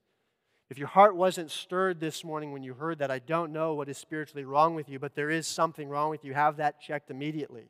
If 0.70 0.78
your 0.78 0.88
heart 0.88 1.14
wasn't 1.16 1.50
stirred 1.50 2.00
this 2.00 2.24
morning 2.24 2.52
when 2.52 2.62
you 2.62 2.74
heard 2.74 2.98
that, 3.00 3.10
I 3.10 3.18
don't 3.18 3.52
know 3.52 3.74
what 3.74 3.88
is 3.88 3.98
spiritually 3.98 4.44
wrong 4.44 4.74
with 4.74 4.88
you, 4.88 4.98
but 4.98 5.14
there 5.14 5.28
is 5.28 5.46
something 5.46 5.88
wrong 5.88 6.08
with 6.08 6.24
you. 6.24 6.32
Have 6.32 6.56
that 6.56 6.80
checked 6.80 7.10
immediately. 7.10 7.64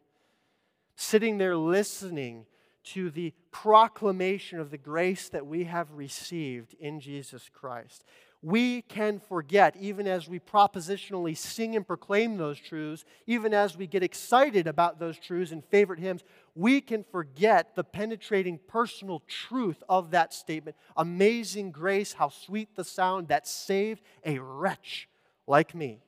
Sitting 0.95 1.39
there 1.39 1.57
listening 1.57 2.47
to 2.85 3.11
the 3.11 3.33
proclamation 3.51 4.59
of 4.59 4.71
the 4.71 4.79
grace 4.79 5.29
that 5.29 5.47
we 5.47 5.65
have 5.65 5.93
received 5.93 6.75
in 6.81 7.01
Jesus 7.01 7.49
Christ 7.53 8.05
we 8.43 8.83
can 8.83 9.21
forget, 9.21 9.77
even 9.77 10.09
as 10.09 10.29
we 10.29 10.41
propositionally 10.41 11.37
sing 11.37 11.77
and 11.77 11.87
proclaim 11.87 12.37
those 12.37 12.59
truths, 12.59 13.05
even 13.25 13.55
as 13.55 13.77
we 13.77 13.87
get 13.87 14.03
excited 14.03 14.67
about 14.67 14.99
those 14.99 15.17
truths 15.17 15.53
in 15.53 15.63
favorite 15.63 16.01
hymns, 16.01 16.25
we 16.57 16.81
can 16.81 17.05
forget 17.05 17.77
the 17.77 17.85
penetrating 17.85 18.59
personal 18.67 19.23
truth 19.29 19.83
of 19.89 20.11
that 20.11 20.35
statement. 20.35 20.77
Amazing 20.97 21.71
grace, 21.71 22.15
how 22.15 22.31
sweet 22.31 22.75
the 22.75 22.85
sound 22.85 23.29
that 23.29 23.47
saved 23.47 24.03
a 24.25 24.41
wretch 24.41 25.09
like 25.47 25.73
me. 25.73 26.01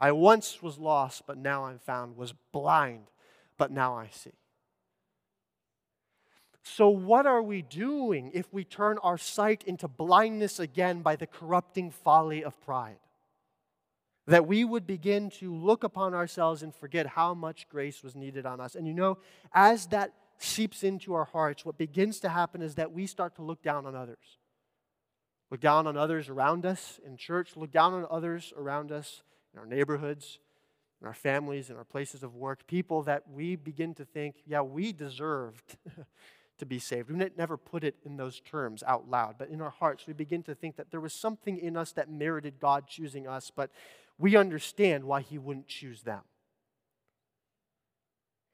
I 0.00 0.10
once 0.10 0.60
was 0.60 0.76
lost, 0.76 1.22
but 1.26 1.38
now 1.38 1.66
I'm 1.66 1.78
found, 1.78 2.16
was 2.16 2.34
blind, 2.52 3.06
but 3.58 3.70
now 3.70 3.96
I 3.96 4.08
see. 4.10 4.32
So, 6.62 6.88
what 6.88 7.26
are 7.26 7.42
we 7.42 7.62
doing 7.62 8.30
if 8.34 8.52
we 8.52 8.64
turn 8.64 8.98
our 9.02 9.16
sight 9.16 9.64
into 9.66 9.88
blindness 9.88 10.58
again 10.58 11.00
by 11.00 11.16
the 11.16 11.26
corrupting 11.26 11.90
folly 11.90 12.44
of 12.44 12.60
pride? 12.60 12.98
That 14.26 14.46
we 14.46 14.64
would 14.64 14.86
begin 14.86 15.30
to 15.40 15.54
look 15.54 15.84
upon 15.84 16.14
ourselves 16.14 16.62
and 16.62 16.74
forget 16.74 17.06
how 17.06 17.34
much 17.34 17.68
grace 17.68 18.02
was 18.02 18.14
needed 18.14 18.44
on 18.44 18.60
us. 18.60 18.74
And 18.74 18.86
you 18.86 18.92
know, 18.92 19.18
as 19.54 19.86
that 19.86 20.12
seeps 20.38 20.84
into 20.84 21.14
our 21.14 21.24
hearts, 21.24 21.64
what 21.64 21.78
begins 21.78 22.20
to 22.20 22.28
happen 22.28 22.62
is 22.62 22.74
that 22.74 22.92
we 22.92 23.06
start 23.06 23.34
to 23.36 23.42
look 23.42 23.62
down 23.62 23.86
on 23.86 23.94
others. 23.94 24.38
Look 25.50 25.60
down 25.60 25.86
on 25.86 25.96
others 25.96 26.28
around 26.28 26.64
us 26.64 27.00
in 27.04 27.16
church, 27.16 27.56
look 27.56 27.72
down 27.72 27.92
on 27.92 28.06
others 28.10 28.52
around 28.56 28.92
us 28.92 29.22
in 29.52 29.58
our 29.58 29.66
neighborhoods, 29.66 30.38
in 31.00 31.06
our 31.06 31.14
families, 31.14 31.70
in 31.70 31.76
our 31.76 31.84
places 31.84 32.22
of 32.22 32.36
work, 32.36 32.66
people 32.66 33.02
that 33.02 33.24
we 33.28 33.56
begin 33.56 33.94
to 33.94 34.04
think, 34.04 34.36
yeah, 34.46 34.60
we 34.60 34.92
deserved 34.92 35.76
to 36.60 36.66
be 36.66 36.78
saved. 36.78 37.10
We 37.10 37.30
never 37.36 37.56
put 37.56 37.82
it 37.84 37.96
in 38.04 38.16
those 38.16 38.40
terms 38.40 38.82
out 38.86 39.10
loud, 39.10 39.34
but 39.38 39.48
in 39.48 39.60
our 39.60 39.70
hearts, 39.70 40.06
we 40.06 40.12
begin 40.12 40.42
to 40.44 40.54
think 40.54 40.76
that 40.76 40.90
there 40.90 41.00
was 41.00 41.12
something 41.12 41.58
in 41.58 41.76
us 41.76 41.92
that 41.92 42.10
merited 42.10 42.60
God 42.60 42.86
choosing 42.86 43.26
us, 43.26 43.50
but 43.54 43.70
we 44.18 44.36
understand 44.36 45.04
why 45.04 45.22
He 45.22 45.38
wouldn't 45.38 45.66
choose 45.66 46.02
them. 46.02 46.20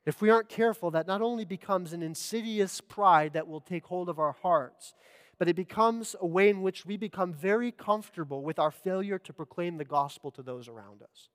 If 0.07 0.22
we 0.22 0.30
aren't 0.30 0.48
careful, 0.48 0.92
that 0.92 1.07
not 1.07 1.20
only 1.20 1.44
becomes 1.44 1.92
an 1.92 2.02
insidious 2.02 2.80
pride 2.80 3.32
that 3.34 3.48
will 3.48 3.61
take 3.61 3.84
hold 3.86 4.09
of 4.09 4.20
our 4.20 4.36
hearts, 4.40 4.94
but 5.38 5.48
it 5.48 5.57
becomes 5.57 6.14
a 6.20 6.26
way 6.26 6.48
in 6.48 6.62
which 6.62 6.86
we 6.86 6.96
become 6.96 7.34
very 7.34 7.72
comfortable 7.72 8.42
with 8.42 8.59
our 8.59 8.70
failure 8.70 9.18
to 9.18 9.32
proclaim 9.32 9.76
the 9.76 9.84
gospel 9.84 10.30
to 10.30 10.42
those 10.42 10.68
around 10.68 11.02
us. 11.02 11.28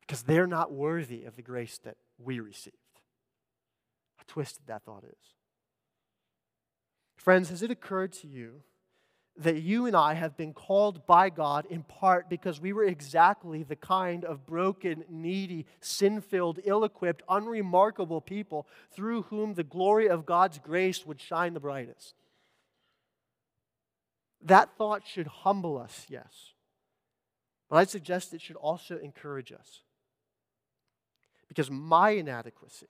Because 0.00 0.22
they're 0.24 0.48
not 0.48 0.72
worthy 0.72 1.24
of 1.24 1.36
the 1.36 1.42
grace 1.42 1.78
that 1.84 1.96
we 2.18 2.40
receive 2.40 2.74
twisted 4.28 4.66
that 4.66 4.84
thought 4.84 5.04
is. 5.04 5.34
Friends, 7.16 7.50
has 7.50 7.62
it 7.62 7.70
occurred 7.70 8.12
to 8.12 8.28
you 8.28 8.62
that 9.38 9.62
you 9.62 9.86
and 9.86 9.94
I 9.94 10.14
have 10.14 10.36
been 10.36 10.52
called 10.52 11.06
by 11.06 11.30
God 11.30 11.64
in 11.70 11.84
part 11.84 12.28
because 12.28 12.60
we 12.60 12.72
were 12.72 12.84
exactly 12.84 13.62
the 13.62 13.76
kind 13.76 14.24
of 14.24 14.44
broken, 14.44 15.04
needy, 15.08 15.66
sin 15.80 16.20
filled, 16.20 16.58
ill 16.64 16.82
equipped, 16.82 17.22
unremarkable 17.28 18.20
people 18.20 18.66
through 18.90 19.22
whom 19.22 19.54
the 19.54 19.62
glory 19.62 20.08
of 20.08 20.26
God's 20.26 20.58
grace 20.58 21.06
would 21.06 21.20
shine 21.20 21.54
the 21.54 21.60
brightest? 21.60 22.14
That 24.42 24.70
thought 24.76 25.06
should 25.06 25.28
humble 25.28 25.78
us, 25.78 26.06
yes. 26.08 26.54
But 27.68 27.76
I'd 27.76 27.90
suggest 27.90 28.34
it 28.34 28.40
should 28.40 28.56
also 28.56 28.98
encourage 28.98 29.52
us. 29.52 29.82
Because 31.48 31.70
my 31.70 32.10
inadequacy, 32.10 32.86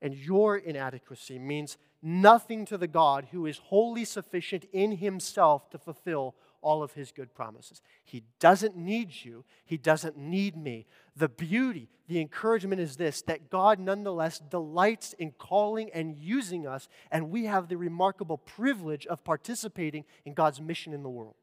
and 0.00 0.14
your 0.14 0.56
inadequacy 0.56 1.38
means 1.38 1.76
nothing 2.02 2.64
to 2.66 2.78
the 2.78 2.86
God 2.86 3.28
who 3.32 3.46
is 3.46 3.58
wholly 3.58 4.04
sufficient 4.04 4.64
in 4.72 4.92
himself 4.92 5.68
to 5.70 5.78
fulfill 5.78 6.34
all 6.60 6.82
of 6.82 6.92
his 6.92 7.12
good 7.12 7.34
promises. 7.34 7.80
He 8.04 8.24
doesn't 8.40 8.76
need 8.76 9.10
you, 9.24 9.44
he 9.64 9.76
doesn't 9.76 10.16
need 10.16 10.56
me. 10.56 10.86
The 11.16 11.28
beauty, 11.28 11.88
the 12.08 12.20
encouragement 12.20 12.80
is 12.80 12.96
this 12.96 13.22
that 13.22 13.50
God 13.50 13.78
nonetheless 13.78 14.38
delights 14.38 15.12
in 15.14 15.32
calling 15.32 15.90
and 15.92 16.16
using 16.16 16.66
us, 16.66 16.88
and 17.10 17.30
we 17.30 17.44
have 17.44 17.68
the 17.68 17.76
remarkable 17.76 18.38
privilege 18.38 19.06
of 19.06 19.24
participating 19.24 20.04
in 20.24 20.34
God's 20.34 20.60
mission 20.60 20.92
in 20.92 21.02
the 21.02 21.08
world. 21.08 21.34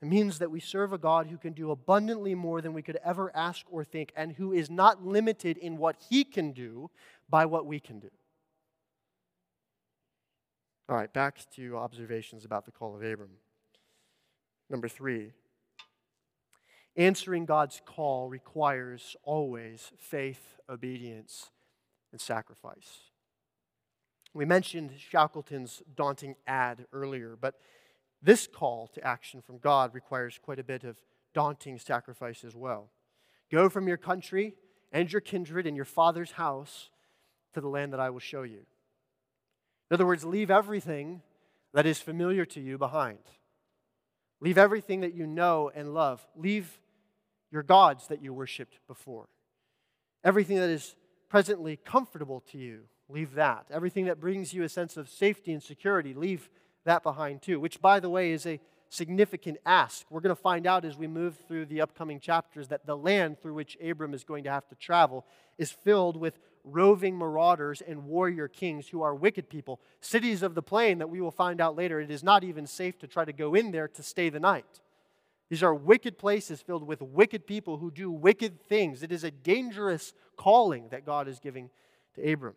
It 0.00 0.06
means 0.06 0.38
that 0.38 0.50
we 0.50 0.60
serve 0.60 0.92
a 0.92 0.98
God 0.98 1.26
who 1.26 1.36
can 1.36 1.52
do 1.52 1.70
abundantly 1.70 2.34
more 2.34 2.60
than 2.60 2.72
we 2.72 2.82
could 2.82 2.98
ever 3.04 3.34
ask 3.34 3.66
or 3.68 3.82
think, 3.84 4.12
and 4.14 4.32
who 4.32 4.52
is 4.52 4.70
not 4.70 5.04
limited 5.04 5.56
in 5.56 5.76
what 5.76 5.96
he 6.08 6.22
can 6.22 6.52
do 6.52 6.90
by 7.28 7.46
what 7.46 7.66
we 7.66 7.80
can 7.80 7.98
do. 7.98 8.10
All 10.88 10.96
right, 10.96 11.12
back 11.12 11.38
to 11.56 11.76
observations 11.76 12.44
about 12.44 12.64
the 12.64 12.70
call 12.70 12.94
of 12.94 13.02
Abram. 13.02 13.38
Number 14.70 14.88
three, 14.88 15.32
answering 16.96 17.44
God's 17.44 17.82
call 17.84 18.28
requires 18.28 19.16
always 19.22 19.92
faith, 19.98 20.58
obedience, 20.70 21.50
and 22.12 22.20
sacrifice. 22.20 23.10
We 24.32 24.44
mentioned 24.44 24.92
Shackleton's 24.96 25.82
daunting 25.94 26.36
ad 26.46 26.86
earlier, 26.92 27.36
but 27.38 27.56
this 28.22 28.46
call 28.46 28.88
to 28.94 29.06
action 29.06 29.40
from 29.40 29.58
God 29.58 29.94
requires 29.94 30.38
quite 30.42 30.58
a 30.58 30.64
bit 30.64 30.84
of 30.84 30.96
daunting 31.34 31.78
sacrifice 31.78 32.44
as 32.44 32.56
well. 32.56 32.90
Go 33.50 33.68
from 33.68 33.86
your 33.86 33.96
country 33.96 34.54
and 34.92 35.10
your 35.12 35.20
kindred 35.20 35.66
and 35.66 35.76
your 35.76 35.84
father's 35.84 36.32
house 36.32 36.90
to 37.54 37.60
the 37.60 37.68
land 37.68 37.92
that 37.92 38.00
I 38.00 38.10
will 38.10 38.18
show 38.18 38.42
you. 38.42 38.66
In 39.90 39.94
other 39.94 40.06
words, 40.06 40.24
leave 40.24 40.50
everything 40.50 41.22
that 41.72 41.86
is 41.86 42.00
familiar 42.00 42.44
to 42.46 42.60
you 42.60 42.76
behind. 42.76 43.18
Leave 44.40 44.58
everything 44.58 45.00
that 45.00 45.14
you 45.14 45.26
know 45.26 45.70
and 45.74 45.94
love. 45.94 46.26
Leave 46.36 46.80
your 47.50 47.62
gods 47.62 48.08
that 48.08 48.22
you 48.22 48.32
worshiped 48.32 48.78
before. 48.86 49.28
Everything 50.24 50.56
that 50.56 50.70
is 50.70 50.96
presently 51.28 51.76
comfortable 51.76 52.40
to 52.52 52.58
you, 52.58 52.82
leave 53.08 53.34
that. 53.34 53.66
Everything 53.70 54.06
that 54.06 54.20
brings 54.20 54.52
you 54.52 54.62
a 54.62 54.68
sense 54.68 54.96
of 54.96 55.08
safety 55.08 55.52
and 55.52 55.62
security, 55.62 56.14
leave 56.14 56.50
that 56.88 57.02
behind 57.02 57.42
too, 57.42 57.60
which, 57.60 57.80
by 57.80 58.00
the 58.00 58.10
way, 58.10 58.32
is 58.32 58.46
a 58.46 58.60
significant 58.88 59.58
ask. 59.66 60.06
We're 60.10 60.20
going 60.20 60.34
to 60.34 60.40
find 60.40 60.66
out 60.66 60.84
as 60.84 60.96
we 60.96 61.06
move 61.06 61.36
through 61.46 61.66
the 61.66 61.80
upcoming 61.80 62.20
chapters 62.20 62.68
that 62.68 62.86
the 62.86 62.96
land 62.96 63.38
through 63.40 63.54
which 63.54 63.76
Abram 63.82 64.14
is 64.14 64.24
going 64.24 64.44
to 64.44 64.50
have 64.50 64.66
to 64.68 64.74
travel 64.74 65.26
is 65.58 65.70
filled 65.70 66.16
with 66.16 66.38
roving 66.64 67.16
marauders 67.16 67.80
and 67.80 68.04
warrior 68.04 68.48
kings 68.48 68.88
who 68.88 69.02
are 69.02 69.14
wicked 69.14 69.48
people. 69.48 69.80
Cities 70.00 70.42
of 70.42 70.54
the 70.54 70.62
plain 70.62 70.98
that 70.98 71.10
we 71.10 71.20
will 71.20 71.30
find 71.30 71.60
out 71.60 71.76
later, 71.76 72.00
it 72.00 72.10
is 72.10 72.22
not 72.22 72.44
even 72.44 72.66
safe 72.66 72.98
to 72.98 73.06
try 73.06 73.24
to 73.24 73.32
go 73.32 73.54
in 73.54 73.70
there 73.70 73.88
to 73.88 74.02
stay 74.02 74.28
the 74.28 74.40
night. 74.40 74.80
These 75.50 75.62
are 75.62 75.74
wicked 75.74 76.18
places 76.18 76.60
filled 76.60 76.86
with 76.86 77.00
wicked 77.00 77.46
people 77.46 77.78
who 77.78 77.90
do 77.90 78.10
wicked 78.10 78.60
things. 78.68 79.02
It 79.02 79.12
is 79.12 79.24
a 79.24 79.30
dangerous 79.30 80.12
calling 80.36 80.88
that 80.90 81.06
God 81.06 81.26
is 81.28 81.38
giving 81.38 81.70
to 82.14 82.32
Abram. 82.32 82.54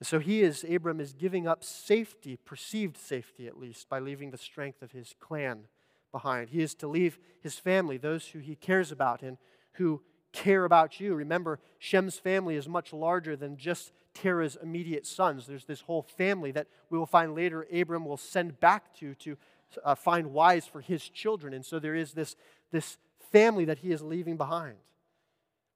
And 0.00 0.06
so 0.06 0.18
he 0.18 0.42
is, 0.42 0.64
Abram 0.64 1.00
is 1.00 1.12
giving 1.12 1.48
up 1.48 1.64
safety, 1.64 2.38
perceived 2.44 2.96
safety 2.96 3.46
at 3.46 3.58
least, 3.58 3.88
by 3.88 3.98
leaving 3.98 4.30
the 4.30 4.38
strength 4.38 4.82
of 4.82 4.92
his 4.92 5.14
clan 5.18 5.64
behind. 6.12 6.50
He 6.50 6.62
is 6.62 6.74
to 6.76 6.88
leave 6.88 7.18
his 7.40 7.58
family, 7.58 7.98
those 7.98 8.28
who 8.28 8.38
he 8.38 8.54
cares 8.54 8.92
about 8.92 9.22
and 9.22 9.38
who 9.72 10.02
care 10.32 10.64
about 10.64 11.00
you. 11.00 11.14
Remember, 11.14 11.58
Shem's 11.78 12.18
family 12.18 12.54
is 12.54 12.68
much 12.68 12.92
larger 12.92 13.36
than 13.36 13.56
just 13.56 13.92
Terah's 14.14 14.56
immediate 14.62 15.06
sons. 15.06 15.46
There's 15.46 15.64
this 15.64 15.80
whole 15.80 16.02
family 16.02 16.52
that 16.52 16.68
we 16.90 16.98
will 16.98 17.06
find 17.06 17.34
later 17.34 17.66
Abram 17.72 18.04
will 18.04 18.16
send 18.16 18.60
back 18.60 18.94
to 18.96 19.14
to 19.16 19.36
uh, 19.84 19.94
find 19.94 20.32
wives 20.32 20.66
for 20.66 20.80
his 20.80 21.08
children. 21.08 21.52
And 21.54 21.64
so 21.64 21.78
there 21.78 21.94
is 21.94 22.12
this, 22.12 22.36
this 22.70 22.96
family 23.32 23.64
that 23.66 23.78
he 23.78 23.90
is 23.90 24.02
leaving 24.02 24.36
behind. 24.36 24.76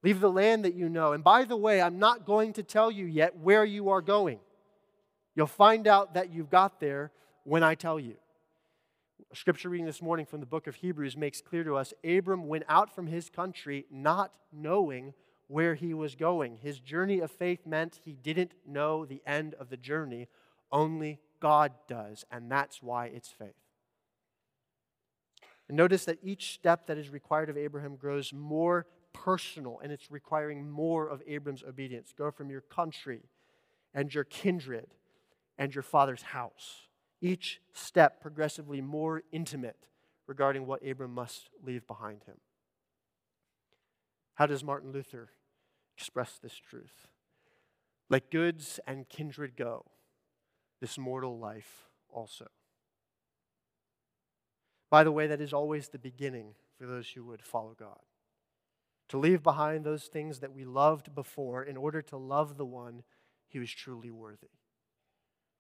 Leave 0.03 0.21
the 0.21 0.31
land 0.31 0.65
that 0.65 0.75
you 0.75 0.89
know. 0.89 1.13
And 1.13 1.23
by 1.23 1.45
the 1.45 1.57
way, 1.57 1.81
I'm 1.81 1.99
not 1.99 2.27
going 2.27 2.55
to 2.55 2.63
tell 2.63 2.91
you 2.91 3.07
yet 3.07 3.37
where 3.37 3.65
you 3.65 3.91
are 3.91 4.03
going. 4.03 4.41
You'll 5.35 5.47
find 5.47 5.87
out 5.87 6.15
that 6.15 6.33
you've 6.33 6.51
got 6.51 6.81
there 6.81 7.13
when 7.45 7.63
I 7.63 7.75
tell 7.75 7.99
you. 7.99 8.17
Scripture 9.35 9.69
reading 9.69 9.87
this 9.87 10.03
morning 10.03 10.27
from 10.27 10.41
the 10.41 10.47
book 10.47 10.67
of 10.67 10.75
Hebrews 10.75 11.17
makes 11.17 11.41
clear 11.41 11.65
to 11.65 11.77
us 11.77 11.95
Abram 12.05 12.49
went 12.49 12.65
out 12.69 12.95
from 12.95 13.07
his 13.07 13.31
country 13.31 13.87
not 13.91 14.33
knowing 14.53 15.15
where 15.47 15.75
he 15.75 15.95
was 15.95 16.15
going. 16.15 16.59
His 16.61 16.81
journey 16.81 17.21
of 17.21 17.31
faith 17.31 17.67
meant 17.67 18.01
he 18.05 18.15
didn't 18.15 18.53
know 18.67 19.05
the 19.05 19.23
end 19.27 19.55
of 19.55 19.71
the 19.71 19.77
journey, 19.77 20.29
only 20.71 21.21
God 21.41 21.73
does, 21.89 22.25
and 22.31 22.51
that's 22.51 22.83
why 22.83 23.07
it's 23.07 23.29
faith. 23.29 23.55
And 25.69 25.77
notice 25.77 26.05
that 26.07 26.19
each 26.23 26.55
step 26.55 26.87
that 26.87 26.99
is 26.99 27.09
required 27.09 27.49
of 27.49 27.57
Abraham 27.57 27.97
grows 27.97 28.33
more 28.33 28.87
personal 29.13 29.81
and 29.83 29.93
it's 29.93 30.11
requiring 30.11 30.71
more 30.71 31.09
of 31.09 31.23
Abram's 31.27 31.63
obedience. 31.63 32.13
Go 32.17 32.31
from 32.31 32.51
your 32.51 32.61
country 32.61 33.23
and 33.95 34.13
your 34.13 34.25
kindred 34.25 34.87
and 35.59 35.75
your 35.75 35.83
father's 35.83 36.23
house. 36.23 36.89
Each 37.21 37.61
step 37.73 38.21
progressively 38.21 38.81
more 38.81 39.23
intimate 39.31 39.87
regarding 40.27 40.67
what 40.67 40.87
Abram 40.87 41.15
must 41.15 41.51
leave 41.63 41.87
behind 41.87 42.25
him. 42.25 42.39
How 44.35 44.47
does 44.47 44.65
Martin 44.65 44.93
Luther 44.93 45.31
express 45.97 46.39
this 46.43 46.55
truth? 46.55 47.07
Let 48.09 48.31
goods 48.31 48.81
and 48.87 49.09
kindred 49.09 49.57
go, 49.57 49.85
this 50.81 50.99
mortal 50.99 51.39
life 51.39 51.89
also. 52.11 52.47
By 54.91 55.05
the 55.05 55.13
way, 55.13 55.27
that 55.29 55.41
is 55.41 55.53
always 55.53 55.89
the 55.89 55.99
beginning 55.99 56.55
for 56.77 56.87
those 56.87 57.09
who 57.09 57.25
would 57.25 57.43
follow 57.43 57.75
God 57.79 58.01
to 59.13 59.19
leave 59.19 59.43
behind 59.43 59.85
those 59.85 60.05
things 60.05 60.39
that 60.39 60.55
we 60.55 60.65
loved 60.65 61.15
before 61.15 61.63
in 61.63 61.77
order 61.77 62.01
to 62.01 62.17
love 62.17 62.57
the 62.57 62.65
one 62.65 63.03
who 63.53 63.61
is 63.61 63.71
truly 63.71 64.11
worthy. 64.11 64.49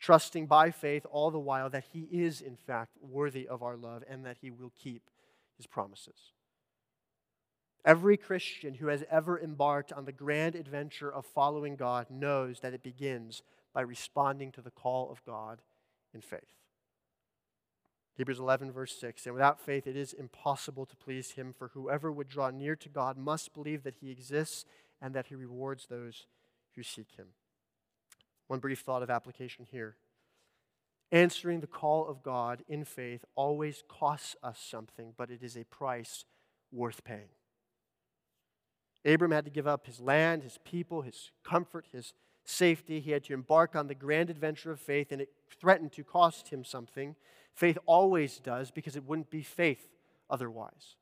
Trusting 0.00 0.46
by 0.46 0.70
faith 0.70 1.04
all 1.10 1.30
the 1.30 1.38
while 1.38 1.68
that 1.68 1.84
he 1.92 2.08
is, 2.10 2.40
in 2.40 2.56
fact, 2.56 2.96
worthy 3.02 3.46
of 3.46 3.62
our 3.62 3.76
love 3.76 4.04
and 4.08 4.24
that 4.24 4.38
he 4.40 4.50
will 4.50 4.72
keep 4.82 5.02
his 5.58 5.66
promises. 5.66 6.32
Every 7.84 8.16
Christian 8.16 8.72
who 8.72 8.86
has 8.86 9.04
ever 9.10 9.38
embarked 9.38 9.92
on 9.92 10.06
the 10.06 10.12
grand 10.12 10.54
adventure 10.54 11.12
of 11.12 11.26
following 11.26 11.76
God 11.76 12.06
knows 12.08 12.60
that 12.60 12.72
it 12.72 12.82
begins 12.82 13.42
by 13.74 13.82
responding 13.82 14.50
to 14.52 14.62
the 14.62 14.70
call 14.70 15.10
of 15.10 15.22
God 15.26 15.60
in 16.14 16.22
faith. 16.22 16.61
Hebrews 18.16 18.38
11, 18.38 18.72
verse 18.72 18.94
6. 18.98 19.26
And 19.26 19.34
without 19.34 19.60
faith, 19.60 19.86
it 19.86 19.96
is 19.96 20.12
impossible 20.12 20.86
to 20.86 20.96
please 20.96 21.32
him, 21.32 21.54
for 21.56 21.68
whoever 21.68 22.12
would 22.12 22.28
draw 22.28 22.50
near 22.50 22.76
to 22.76 22.88
God 22.88 23.16
must 23.16 23.54
believe 23.54 23.82
that 23.84 23.96
he 24.00 24.10
exists 24.10 24.64
and 25.00 25.14
that 25.14 25.26
he 25.26 25.34
rewards 25.34 25.86
those 25.86 26.26
who 26.76 26.82
seek 26.82 27.12
him. 27.16 27.28
One 28.48 28.60
brief 28.60 28.80
thought 28.80 29.02
of 29.02 29.10
application 29.10 29.66
here. 29.70 29.96
Answering 31.10 31.60
the 31.60 31.66
call 31.66 32.06
of 32.06 32.22
God 32.22 32.62
in 32.68 32.84
faith 32.84 33.24
always 33.34 33.82
costs 33.88 34.36
us 34.42 34.58
something, 34.58 35.12
but 35.16 35.30
it 35.30 35.42
is 35.42 35.56
a 35.56 35.64
price 35.64 36.24
worth 36.70 37.04
paying. 37.04 37.28
Abram 39.04 39.32
had 39.32 39.44
to 39.44 39.50
give 39.50 39.66
up 39.66 39.86
his 39.86 40.00
land, 40.00 40.42
his 40.42 40.58
people, 40.64 41.02
his 41.02 41.30
comfort, 41.44 41.86
his 41.92 42.14
safety. 42.44 43.00
He 43.00 43.10
had 43.10 43.24
to 43.24 43.34
embark 43.34 43.74
on 43.74 43.88
the 43.88 43.94
grand 43.94 44.30
adventure 44.30 44.70
of 44.70 44.80
faith, 44.80 45.12
and 45.12 45.20
it 45.20 45.30
threatened 45.60 45.92
to 45.92 46.04
cost 46.04 46.48
him 46.48 46.64
something. 46.64 47.16
Faith 47.54 47.78
always 47.86 48.38
does 48.38 48.70
because 48.70 48.96
it 48.96 49.04
wouldn't 49.04 49.30
be 49.30 49.42
faith 49.42 49.88
otherwise. 50.30 50.96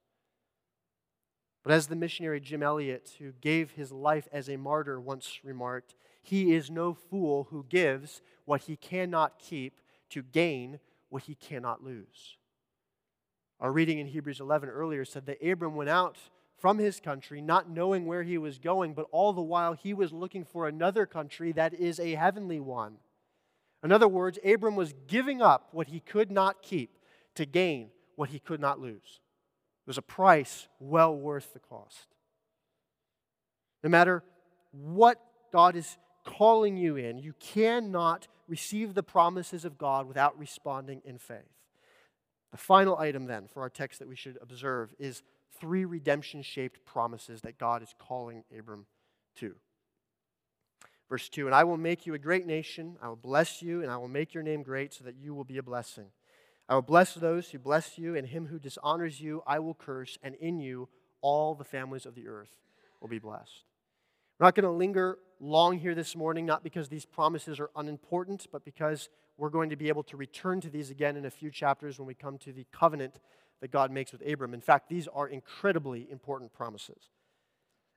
But 1.63 1.73
as 1.73 1.87
the 1.87 1.97
missionary 1.97 2.41
Jim 2.41 2.63
Elliot, 2.63 3.13
who 3.19 3.33
gave 3.33 3.73
his 3.73 3.93
life 3.93 4.29
as 4.33 4.49
a 4.49 4.57
martyr, 4.57 5.01
once 5.01 5.41
remarked, 5.45 5.95
he 6.23 6.55
is 6.55 6.71
no 6.71 6.95
fool 6.95 7.49
who 7.51 7.65
gives 7.69 8.23
what 8.45 8.63
he 8.63 8.77
cannot 8.77 9.39
keep 9.39 9.81
to 10.11 10.23
gain 10.23 10.81
what 11.09 11.25
he 11.25 11.35
cannot 11.35 11.85
lose. 11.85 12.37
Our 13.61 13.73
reading 13.73 13.99
in 13.99 14.07
Hebrews 14.07 14.41
11 14.41 14.71
earlier 14.71 15.05
said 15.05 15.27
that 15.27 15.47
Abram 15.47 15.75
went 15.75 15.91
out 15.91 16.17
from 16.57 16.79
his 16.79 17.01
country, 17.01 17.41
not 17.41 17.71
knowing 17.71 18.07
where 18.07 18.23
he 18.23 18.39
was 18.39 18.59
going, 18.59 18.95
but 18.95 19.07
all 19.13 19.33
the 19.33 19.41
while 19.43 19.75
he 19.75 19.93
was 19.93 20.13
looking 20.13 20.45
for 20.45 20.67
another 20.67 21.05
country 21.07 21.53
that 21.53 21.75
is 21.75 22.01
a 22.01 22.15
heavenly 22.15 22.61
one. 22.61 22.97
In 23.83 23.93
other 23.93 24.09
words, 24.09 24.39
Abram 24.45 24.77
was 24.77 24.95
giving 25.07 25.41
up 25.41 25.69
what 25.73 25.89
he 25.89 26.01
could 26.01 26.31
not 26.31 26.63
keep 26.63 26.99
to 27.35 27.47
gain 27.47 27.91
what 28.17 28.29
he 28.29 28.39
could 28.39 28.61
not 28.61 28.81
lose. 28.81 29.21
It 29.87 29.87
was 29.87 29.99
a 29.99 30.03
price 30.03 30.69
well 30.79 31.17
worth 31.17 31.53
the 31.53 31.59
cost. 31.59 32.09
No 33.83 33.89
matter 33.89 34.23
what 34.73 35.19
God 35.53 35.75
is 35.77 35.97
calling 36.25 36.77
you 36.77 36.97
in, 36.97 37.19
you 37.19 37.33
cannot 37.41 38.29
receive 38.47 38.95
the 38.95 39.03
promises 39.03 39.65
of 39.65 39.79
God 39.79 40.07
without 40.07 40.39
responding 40.39 41.01
in 41.05 41.19
faith. 41.19 41.39
The 42.51 42.59
final 42.59 42.99
item, 42.99 43.27
then, 43.27 43.47
for 43.47 43.63
our 43.63 43.71
text 43.71 44.01
that 44.01 44.09
we 44.09 44.17
should 44.17 44.37
observe 44.43 44.95
is 44.99 45.23
three 45.59 45.85
redemption 45.85 46.43
shaped 46.43 46.85
promises 46.85 47.41
that 47.43 47.59
God 47.59 47.83
is 47.83 47.95
calling 47.99 48.45
Abram 48.57 48.87
to. 49.37 49.55
Verse 51.11 51.29
2 51.29 51.47
And 51.47 51.55
I 51.55 51.65
will 51.65 51.77
make 51.77 52.07
you 52.07 52.15
a 52.15 52.19
great 52.19 52.47
nation, 52.47 52.97
I 53.03 53.09
will 53.09 53.17
bless 53.17 53.61
you, 53.61 53.83
and 53.83 53.91
I 53.91 53.99
will 53.99 54.09
make 54.09 54.33
your 54.33 54.43
name 54.43 54.63
great 54.63 54.95
so 54.95 55.05
that 55.05 55.17
you 55.17 55.35
will 55.35 55.45
be 55.45 55.59
a 55.59 55.63
blessing. 55.63 56.07
I 56.69 56.75
will 56.75 56.83
bless 56.83 57.15
those 57.15 57.51
who 57.51 57.59
bless 57.59 57.99
you, 57.99 58.17
and 58.17 58.27
him 58.27 58.47
who 58.47 58.59
dishonors 58.59 59.21
you 59.21 59.43
I 59.47 59.59
will 59.59 59.75
curse, 59.75 60.17
and 60.23 60.37
in 60.37 60.61
you 60.61 60.89
all 61.21 61.55
the 61.55 61.65
families 61.65 62.07
of 62.07 62.15
the 62.15 62.29
earth 62.29 62.51
will 63.01 63.09
be 63.09 63.19
blessed. 63.19 63.65
We're 64.39 64.47
not 64.47 64.55
going 64.55 64.65
to 64.65 64.71
linger 64.71 65.19
long 65.41 65.79
here 65.79 65.95
this 65.95 66.15
morning, 66.15 66.47
not 66.47 66.63
because 66.63 66.89
these 66.89 67.05
promises 67.05 67.59
are 67.61 67.71
unimportant, 67.77 68.47
but 68.51 68.65
because 68.65 69.11
we're 69.37 69.51
going 69.51 69.71
to 69.71 69.77
be 69.77 69.89
able 69.89 70.03
to 70.05 70.17
return 70.17 70.61
to 70.61 70.71
these 70.71 70.91
again 70.91 71.17
in 71.17 71.25
a 71.27 71.31
few 71.31 71.51
chapters 71.51 71.99
when 71.99 72.07
we 72.07 72.15
come 72.15 72.39
to 72.39 72.53
the 72.53 72.67
covenant 72.73 73.19
that 73.61 73.71
God 73.71 73.91
makes 73.91 74.13
with 74.13 74.23
Abram. 74.27 74.55
In 74.55 74.61
fact, 74.61 74.89
these 74.89 75.09
are 75.09 75.29
incredibly 75.29 76.11
important 76.11 76.53
promises. 76.53 77.11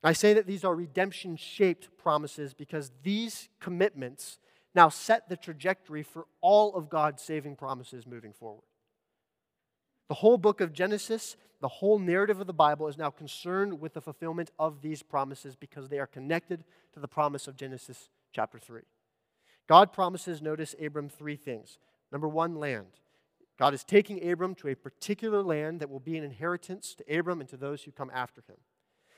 I 0.04 0.14
say 0.14 0.34
that 0.34 0.48
these 0.48 0.66
are 0.66 0.76
redemption 0.76 1.38
shaped 1.38 1.90
promises 1.98 2.54
because 2.54 2.92
these 3.04 3.50
commitments 3.60 4.38
now 4.76 4.90
set 4.90 5.30
the 5.30 5.38
trajectory 5.38 6.04
for 6.04 6.26
all 6.42 6.76
of 6.76 6.90
God's 6.90 7.22
saving 7.22 7.56
promises 7.56 8.06
moving 8.06 8.34
forward. 8.34 8.64
The 10.10 10.16
whole 10.16 10.38
book 10.38 10.60
of 10.60 10.74
Genesis, 10.74 11.38
the 11.62 11.68
whole 11.68 12.00
narrative 12.00 12.42
of 12.42 12.48
the 12.48 12.54
Bible 12.54 12.88
is 12.88 12.98
now 12.98 13.10
concerned 13.10 13.80
with 13.80 13.94
the 13.94 14.02
fulfillment 14.02 14.52
of 14.60 14.82
these 14.82 15.02
promises 15.02 15.56
because 15.56 15.88
they 15.88 16.00
are 16.00 16.08
connected 16.08 16.66
to 16.94 17.00
the 17.00 17.08
promise 17.08 17.48
of 17.48 17.56
Genesis 17.56 18.10
chapter 18.34 18.60
3. 18.60 18.82
God 19.68 19.94
promises, 19.94 20.42
notice 20.42 20.76
Abram, 20.84 21.08
three 21.08 21.38
things. 21.38 21.78
Number 22.12 22.28
one, 22.28 22.56
land. 22.56 22.88
God 23.58 23.74
is 23.74 23.84
taking 23.84 24.30
Abram 24.30 24.56
to 24.56 24.68
a 24.68 24.76
particular 24.76 25.42
land 25.42 25.80
that 25.80 25.90
will 25.90 26.00
be 26.00 26.18
an 26.18 26.24
inheritance 26.24 26.96
to 26.96 27.18
Abram 27.18 27.40
and 27.40 27.50
to 27.50 27.58
those 27.58 27.84
who 27.84 27.92
come 27.92 28.12
after 28.14 28.42
him. 28.42 28.58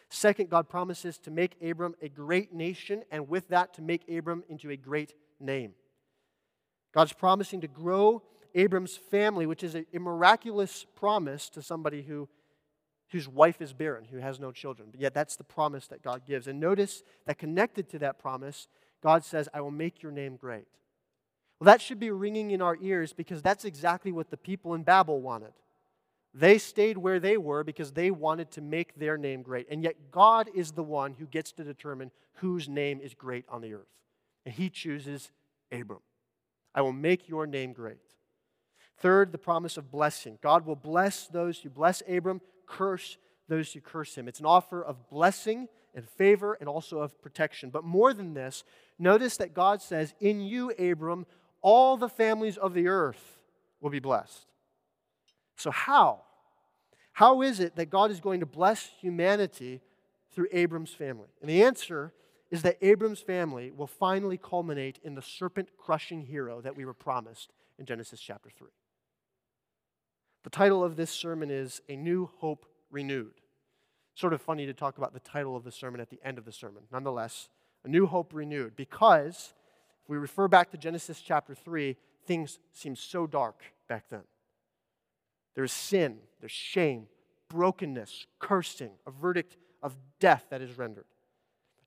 Second, 0.10 0.50
God 0.50 0.70
promises 0.70 1.18
to 1.20 1.32
make 1.32 1.56
Abram 1.62 1.96
a 2.02 2.10
great 2.10 2.54
nation, 2.54 3.04
and 3.12 3.28
with 3.28 3.48
that, 3.50 3.74
to 3.76 3.82
make 3.82 4.10
Abram 4.10 4.44
into 4.50 4.70
a 4.70 4.78
great 4.78 5.14
name. 5.40 5.74
God's 6.94 7.14
promising 7.14 7.62
to 7.62 7.68
grow 7.68 8.22
Abram's 8.54 8.96
family, 8.96 9.46
which 9.46 9.64
is 9.64 9.76
a, 9.76 9.86
a 9.94 10.00
miraculous 10.00 10.86
promise 10.96 11.50
to 11.50 11.62
somebody 11.62 12.04
who, 12.04 12.30
whose 13.10 13.28
wife 13.28 13.62
is 13.62 13.74
barren, 13.74 14.06
who 14.06 14.18
has 14.18 14.40
no 14.40 14.52
children. 14.52 14.90
But 14.92 15.02
yet, 15.02 15.14
that's 15.14 15.36
the 15.36 15.44
promise 15.44 15.88
that 15.88 16.02
God 16.02 16.26
gives. 16.26 16.48
And 16.48 16.60
notice 16.60 17.04
that 17.26 17.38
connected 17.38 17.90
to 17.90 18.00
that 18.00 18.20
promise, 18.20 18.68
God 19.04 19.26
says, 19.26 19.50
I 19.54 19.62
will 19.62 19.72
make 19.72 20.02
your 20.02 20.12
name 20.12 20.38
great. 20.38 20.68
Well, 21.60 21.66
that 21.66 21.82
should 21.82 22.00
be 22.00 22.12
ringing 22.12 22.52
in 22.52 22.62
our 22.62 22.78
ears 22.82 23.12
because 23.12 23.42
that's 23.42 23.66
exactly 23.66 24.12
what 24.12 24.30
the 24.30 24.38
people 24.38 24.74
in 24.74 24.84
Babel 24.84 25.22
wanted. 25.22 25.54
They 26.38 26.58
stayed 26.58 26.98
where 26.98 27.20
they 27.22 27.38
were 27.38 27.64
because 27.64 27.94
they 27.94 28.12
wanted 28.12 28.52
to 28.52 28.62
make 28.62 29.00
their 29.00 29.18
name 29.18 29.42
great. 29.42 29.68
And 29.72 29.82
yet, 29.82 30.12
God 30.12 30.50
is 30.54 30.74
the 30.74 30.84
one 30.84 31.14
who 31.14 31.26
gets 31.26 31.54
to 31.54 31.64
determine 31.64 32.12
whose 32.36 32.68
name 32.68 33.00
is 33.02 33.14
great 33.14 33.46
on 33.48 33.62
the 33.62 33.74
earth. 33.74 33.88
And 34.46 34.54
He 34.54 34.70
chooses 34.70 35.32
Abram. 35.72 36.02
I 36.74 36.82
will 36.82 36.92
make 36.92 37.30
your 37.30 37.48
name 37.48 37.72
great. 37.72 37.98
Third, 38.98 39.32
the 39.32 39.38
promise 39.38 39.78
of 39.78 39.90
blessing. 39.90 40.38
God 40.42 40.66
will 40.66 40.76
bless 40.76 41.28
those 41.28 41.60
who 41.60 41.70
bless 41.70 42.04
Abram, 42.08 42.42
curse 42.68 43.18
those 43.48 43.72
who 43.72 43.80
curse 43.80 44.16
him. 44.16 44.28
It's 44.28 44.40
an 44.40 44.46
offer 44.46 44.84
of 44.84 45.10
blessing 45.10 45.68
and 45.94 46.08
favor 46.08 46.58
and 46.60 46.68
also 46.68 47.00
of 47.00 47.22
protection. 47.22 47.70
But 47.70 47.84
more 47.84 48.14
than 48.14 48.34
this, 48.34 48.64
notice 49.00 49.38
that 49.38 49.54
God 49.54 49.82
says, 49.82 50.14
In 50.20 50.42
you, 50.42 50.72
Abram, 50.72 51.26
all 51.62 51.98
the 51.98 52.10
families 52.10 52.58
of 52.58 52.74
the 52.74 52.88
earth 52.88 53.40
will 53.80 53.90
be 53.90 54.00
blessed. 54.00 54.48
So, 55.58 55.72
how? 55.72 56.25
How 57.16 57.42
is 57.42 57.62
it 57.62 57.78
that 57.78 57.90
God 57.90 58.12
is 58.12 58.20
going 58.20 58.42
to 58.42 58.46
bless 58.46 58.90
humanity 59.00 59.80
through 60.34 60.48
Abram's 60.52 60.94
family? 60.94 61.30
And 61.40 61.50
the 61.50 61.64
answer 61.64 62.12
is 62.52 62.62
that 62.64 62.78
Abram's 62.82 63.22
family 63.22 63.72
will 63.72 63.88
finally 63.88 64.38
culminate 64.38 65.00
in 65.02 65.16
the 65.16 65.22
serpent 65.22 65.70
crushing 65.78 66.24
hero 66.24 66.60
that 66.60 66.76
we 66.76 66.84
were 66.84 66.94
promised 66.94 67.54
in 67.80 67.86
Genesis 67.86 68.20
chapter 68.20 68.50
3. 68.50 68.68
The 70.44 70.50
title 70.50 70.84
of 70.84 70.98
this 70.98 71.10
sermon 71.10 71.50
is 71.50 71.82
A 71.88 71.96
New 71.96 72.32
Hope 72.40 72.66
Renewed. 72.92 73.40
Sort 74.16 74.34
of 74.34 74.42
funny 74.42 74.66
to 74.66 74.74
talk 74.74 74.98
about 74.98 75.14
the 75.14 75.22
title 75.22 75.56
of 75.56 75.64
the 75.64 75.72
sermon 75.72 76.02
at 76.02 76.10
the 76.10 76.20
end 76.22 76.38
of 76.38 76.44
the 76.44 76.52
sermon. 76.52 76.84
Nonetheless, 76.92 77.48
A 77.86 77.88
New 77.88 78.08
Hope 78.08 78.34
Renewed, 78.34 78.76
because 78.76 79.54
if 80.04 80.10
we 80.10 80.18
refer 80.18 80.50
back 80.50 80.70
to 80.72 80.78
Genesis 80.78 81.22
chapter 81.22 81.56
3, 81.56 81.96
things 82.26 82.60
seemed 82.74 82.98
so 82.98 83.26
dark 83.26 83.62
back 83.88 84.10
then. 84.10 84.24
There's 85.56 85.72
sin, 85.72 86.18
there's 86.40 86.52
shame, 86.52 87.08
brokenness, 87.50 88.28
cursing, 88.40 88.92
a 89.08 89.12
verdict 89.12 89.58
of 89.82 89.96
death 90.20 90.46
that 90.50 90.62
is 90.62 90.78
rendered. 90.78 91.06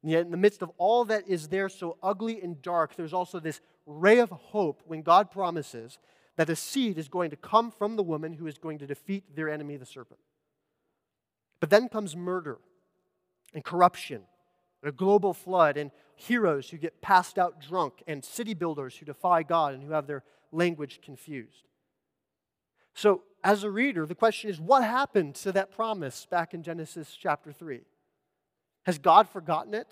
And 0.02 0.10
yet, 0.10 0.24
in 0.24 0.30
the 0.30 0.36
midst 0.36 0.62
of 0.62 0.70
all 0.78 1.04
that 1.06 1.28
is 1.28 1.48
there 1.48 1.68
so 1.68 1.96
ugly 2.02 2.40
and 2.40 2.62
dark, 2.62 2.96
there's 2.96 3.12
also 3.12 3.40
this 3.40 3.60
ray 3.84 4.18
of 4.18 4.30
hope 4.30 4.82
when 4.86 5.02
God 5.02 5.30
promises 5.30 5.98
that 6.36 6.48
a 6.48 6.56
seed 6.56 6.98
is 6.98 7.08
going 7.08 7.30
to 7.30 7.36
come 7.36 7.70
from 7.70 7.96
the 7.96 8.02
woman 8.02 8.32
who 8.32 8.46
is 8.46 8.58
going 8.58 8.78
to 8.78 8.86
defeat 8.86 9.24
their 9.34 9.50
enemy, 9.50 9.76
the 9.76 9.84
serpent. 9.84 10.20
But 11.58 11.70
then 11.70 11.88
comes 11.88 12.14
murder 12.16 12.58
and 13.52 13.64
corruption, 13.64 14.22
and 14.82 14.88
a 14.88 14.92
global 14.92 15.34
flood, 15.34 15.76
and 15.76 15.90
heroes 16.14 16.70
who 16.70 16.76
get 16.76 17.00
passed 17.00 17.38
out 17.38 17.60
drunk, 17.60 18.02
and 18.06 18.24
city 18.24 18.54
builders 18.54 18.96
who 18.96 19.06
defy 19.06 19.42
God 19.42 19.74
and 19.74 19.82
who 19.82 19.90
have 19.90 20.06
their 20.06 20.22
language 20.52 21.00
confused. 21.02 21.64
So, 22.94 23.22
as 23.44 23.64
a 23.64 23.70
reader, 23.70 24.06
the 24.06 24.14
question 24.14 24.50
is 24.50 24.60
what 24.60 24.82
happened 24.82 25.34
to 25.36 25.52
that 25.52 25.70
promise 25.70 26.26
back 26.26 26.54
in 26.54 26.62
Genesis 26.62 27.16
chapter 27.18 27.52
3? 27.52 27.80
Has 28.84 28.98
God 28.98 29.28
forgotten 29.28 29.74
it? 29.74 29.88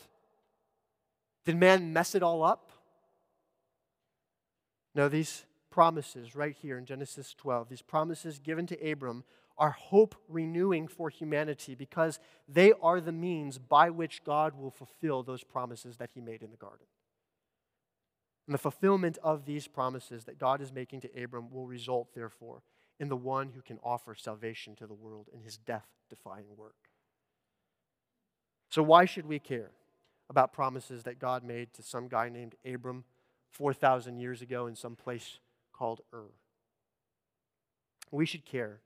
Did 1.45 1.57
man 1.57 1.93
mess 1.93 2.15
it 2.15 2.23
all 2.23 2.43
up? 2.43 2.71
No, 4.95 5.09
these 5.09 5.45
promises 5.71 6.35
right 6.35 6.57
here 6.61 6.79
in 6.79 6.87
Genesis 6.87 7.35
12, 7.35 7.69
these 7.69 7.83
promises 7.83 8.39
given 8.39 8.67
to 8.67 8.91
Abram 8.91 9.25
are 9.59 9.71
hope 9.71 10.15
renewing 10.29 10.89
for 10.89 11.09
humanity 11.09 11.75
because 11.75 12.19
they 12.49 12.73
are 12.83 13.01
the 13.01 13.13
means 13.13 13.59
by 13.59 13.91
which 13.91 14.25
God 14.25 14.55
will 14.59 14.71
fulfill 14.71 15.23
those 15.23 15.45
promises 15.45 15.97
that 15.99 16.11
he 16.15 16.21
made 16.21 16.43
in 16.43 16.51
the 16.51 16.57
garden. 16.57 16.87
And 18.47 18.55
the 18.55 18.59
fulfillment 18.59 19.19
of 19.23 19.45
these 19.45 19.67
promises 19.67 20.25
that 20.25 20.39
God 20.39 20.61
is 20.61 20.73
making 20.73 21.01
to 21.01 21.23
Abram 21.23 21.51
will 21.51 21.67
result, 21.67 22.15
therefore, 22.15 22.63
in 22.99 23.09
the 23.09 23.17
one 23.17 23.51
who 23.55 23.61
can 23.61 23.79
offer 23.83 24.15
salvation 24.15 24.75
to 24.77 24.87
the 24.87 24.95
world 24.95 25.29
in 25.33 25.41
his 25.41 25.57
death 25.57 25.87
defying 26.09 26.57
work. 26.57 26.77
So, 28.71 28.83
why 28.83 29.05
should 29.05 29.27
we 29.27 29.39
care 29.39 29.71
about 30.29 30.53
promises 30.53 31.05
that 31.05 31.19
God 31.19 31.45
made 31.45 31.73
to 31.75 31.83
some 31.83 32.09
guy 32.09 32.29
named 32.29 32.55
Abram 32.65 33.05
4,000 33.51 34.19
years 34.19 34.43
ago 34.43 34.67
in 34.67 34.75
some 34.75 34.97
place 34.97 35.39
called 35.73 36.01
Ur? 36.13 36.31
We 38.11 38.27
should 38.27 38.45
care 38.45 38.81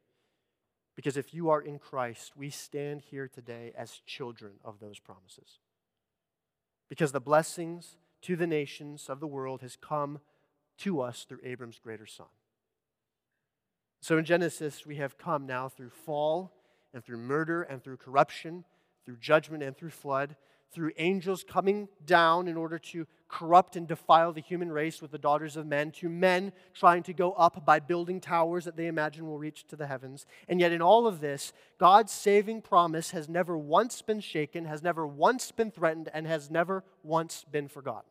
because 0.97 1.17
if 1.17 1.33
you 1.33 1.49
are 1.51 1.63
in 1.63 1.79
Christ, 1.79 2.37
we 2.37 2.51
stand 2.51 3.03
here 3.11 3.29
today 3.29 3.73
as 3.77 4.03
children 4.07 4.55
of 4.65 4.81
those 4.81 4.99
promises. 4.99 5.59
Because 6.89 7.13
the 7.13 7.21
blessings 7.21 7.97
to 8.23 8.37
the 8.37 8.47
nations 8.47 9.09
of 9.09 9.21
the 9.21 9.27
world 9.27 9.63
has 9.63 9.77
come 9.77 10.21
to 10.79 11.01
us 11.01 11.25
through 11.27 11.41
Abram's 11.43 11.79
greater 11.79 12.07
son. 12.07 12.27
So 14.01 14.17
in 14.17 14.25
Genesis, 14.25 14.87
we 14.87 14.97
have 14.97 15.19
come 15.19 15.47
now 15.47 15.69
through 15.69 15.91
fall 15.91 16.53
and 16.95 17.05
through 17.05 17.19
murder 17.19 17.63
and 17.63 17.83
through 17.83 17.99
corruption, 17.99 18.65
through 19.05 19.19
judgment 19.19 19.63
and 19.63 19.77
through 19.77 19.91
flood, 19.91 20.37
through 20.73 20.93
angels 20.99 21.45
coming 21.47 21.89
down 22.07 22.49
in 22.49 22.57
order 22.57 22.79
to 22.79 23.07
corrupt 23.29 23.77
and 23.77 23.87
defile 23.87 24.33
the 24.33 24.41
human 24.41 24.71
race 24.71 25.03
with 25.03 25.11
the 25.11 25.19
daughters 25.19 25.57
of 25.57 25.67
men, 25.67 25.91
to 25.91 26.09
men 26.09 26.53
trying 26.75 27.03
to 27.03 27.13
go 27.13 27.33
up 27.33 27.65
by 27.67 27.79
building 27.79 28.21
towers 28.21 28.65
that 28.65 28.77
they 28.77 28.87
imagine 28.87 29.27
will 29.27 29.39
reach 29.39 29.67
to 29.67 29.77
the 29.77 29.87
heavens. 29.87 30.27
And 30.49 30.61
yet, 30.61 30.73
in 30.73 30.81
all 30.81 31.07
of 31.07 31.21
this, 31.21 31.53
God's 31.79 32.13
saving 32.13 32.63
promise 32.63 33.11
has 33.11 33.29
never 33.29 33.59
once 33.59 34.01
been 34.01 34.21
shaken, 34.21 34.65
has 34.65 34.83
never 34.83 35.07
once 35.07 35.51
been 35.51 35.71
threatened, 35.71 36.09
and 36.15 36.27
has 36.27 36.51
never 36.51 36.85
once 37.03 37.45
been 37.51 37.69
forgotten. 37.69 38.11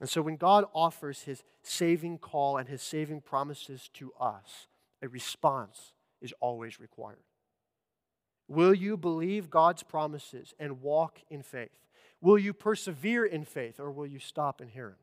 And 0.00 0.08
so, 0.08 0.22
when 0.22 0.36
God 0.36 0.64
offers 0.74 1.22
his 1.22 1.42
saving 1.62 2.18
call 2.18 2.56
and 2.56 2.68
his 2.68 2.82
saving 2.82 3.20
promises 3.20 3.90
to 3.94 4.12
us, 4.20 4.68
a 5.02 5.08
response 5.08 5.92
is 6.20 6.32
always 6.40 6.78
required. 6.78 7.18
Will 8.48 8.74
you 8.74 8.96
believe 8.96 9.50
God's 9.50 9.82
promises 9.82 10.54
and 10.58 10.80
walk 10.80 11.20
in 11.28 11.42
faith? 11.42 11.86
Will 12.20 12.38
you 12.38 12.52
persevere 12.52 13.24
in 13.24 13.44
faith 13.44 13.78
or 13.78 13.90
will 13.90 14.06
you 14.06 14.18
stop 14.18 14.60
and 14.60 14.70
hear 14.70 14.88
Him? 14.88 14.96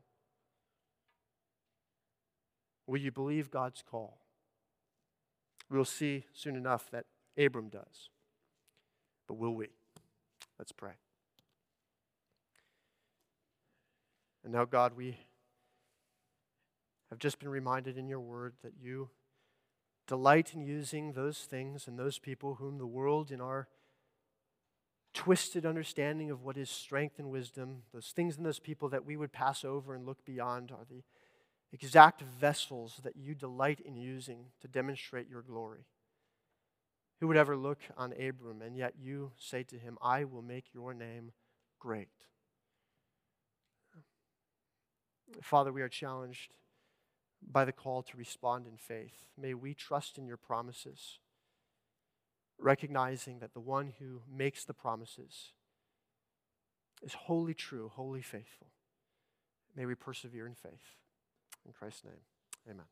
Will 2.86 2.98
you 2.98 3.10
believe 3.10 3.50
God's 3.50 3.82
call? 3.88 4.18
We'll 5.70 5.84
see 5.84 6.24
soon 6.32 6.56
enough 6.56 6.90
that 6.90 7.06
Abram 7.38 7.68
does. 7.68 8.10
But 9.26 9.34
will 9.34 9.54
we? 9.54 9.68
Let's 10.58 10.72
pray. 10.72 10.92
And 14.46 14.54
now, 14.54 14.64
God, 14.64 14.92
we 14.96 15.18
have 17.10 17.18
just 17.18 17.40
been 17.40 17.48
reminded 17.48 17.98
in 17.98 18.06
your 18.06 18.20
word 18.20 18.54
that 18.62 18.74
you 18.80 19.10
delight 20.06 20.54
in 20.54 20.60
using 20.60 21.14
those 21.14 21.38
things 21.38 21.88
and 21.88 21.98
those 21.98 22.20
people 22.20 22.54
whom 22.54 22.78
the 22.78 22.86
world, 22.86 23.32
in 23.32 23.40
our 23.40 23.66
twisted 25.12 25.66
understanding 25.66 26.30
of 26.30 26.44
what 26.44 26.56
is 26.56 26.70
strength 26.70 27.18
and 27.18 27.28
wisdom, 27.28 27.82
those 27.92 28.12
things 28.14 28.36
and 28.36 28.46
those 28.46 28.60
people 28.60 28.88
that 28.88 29.04
we 29.04 29.16
would 29.16 29.32
pass 29.32 29.64
over 29.64 29.96
and 29.96 30.06
look 30.06 30.24
beyond, 30.24 30.70
are 30.70 30.86
the 30.88 31.02
exact 31.72 32.22
vessels 32.22 33.00
that 33.02 33.16
you 33.16 33.34
delight 33.34 33.80
in 33.80 33.96
using 33.96 34.44
to 34.60 34.68
demonstrate 34.68 35.28
your 35.28 35.42
glory. 35.42 35.86
Who 37.18 37.26
would 37.26 37.36
ever 37.36 37.56
look 37.56 37.80
on 37.96 38.12
Abram 38.12 38.62
and 38.62 38.76
yet 38.76 38.94
you 38.96 39.32
say 39.36 39.64
to 39.64 39.76
him, 39.76 39.98
I 40.00 40.22
will 40.22 40.42
make 40.42 40.72
your 40.72 40.94
name 40.94 41.32
great? 41.80 42.10
Father, 45.42 45.72
we 45.72 45.82
are 45.82 45.88
challenged 45.88 46.54
by 47.42 47.64
the 47.64 47.72
call 47.72 48.02
to 48.02 48.16
respond 48.16 48.66
in 48.66 48.76
faith. 48.76 49.26
May 49.36 49.54
we 49.54 49.74
trust 49.74 50.18
in 50.18 50.26
your 50.26 50.36
promises, 50.36 51.18
recognizing 52.58 53.38
that 53.40 53.52
the 53.52 53.60
one 53.60 53.92
who 53.98 54.22
makes 54.30 54.64
the 54.64 54.74
promises 54.74 55.52
is 57.02 57.14
wholly 57.14 57.54
true, 57.54 57.90
wholly 57.94 58.22
faithful. 58.22 58.68
May 59.76 59.86
we 59.86 59.94
persevere 59.94 60.46
in 60.46 60.54
faith. 60.54 60.94
In 61.66 61.72
Christ's 61.72 62.04
name, 62.04 62.22
amen. 62.68 62.86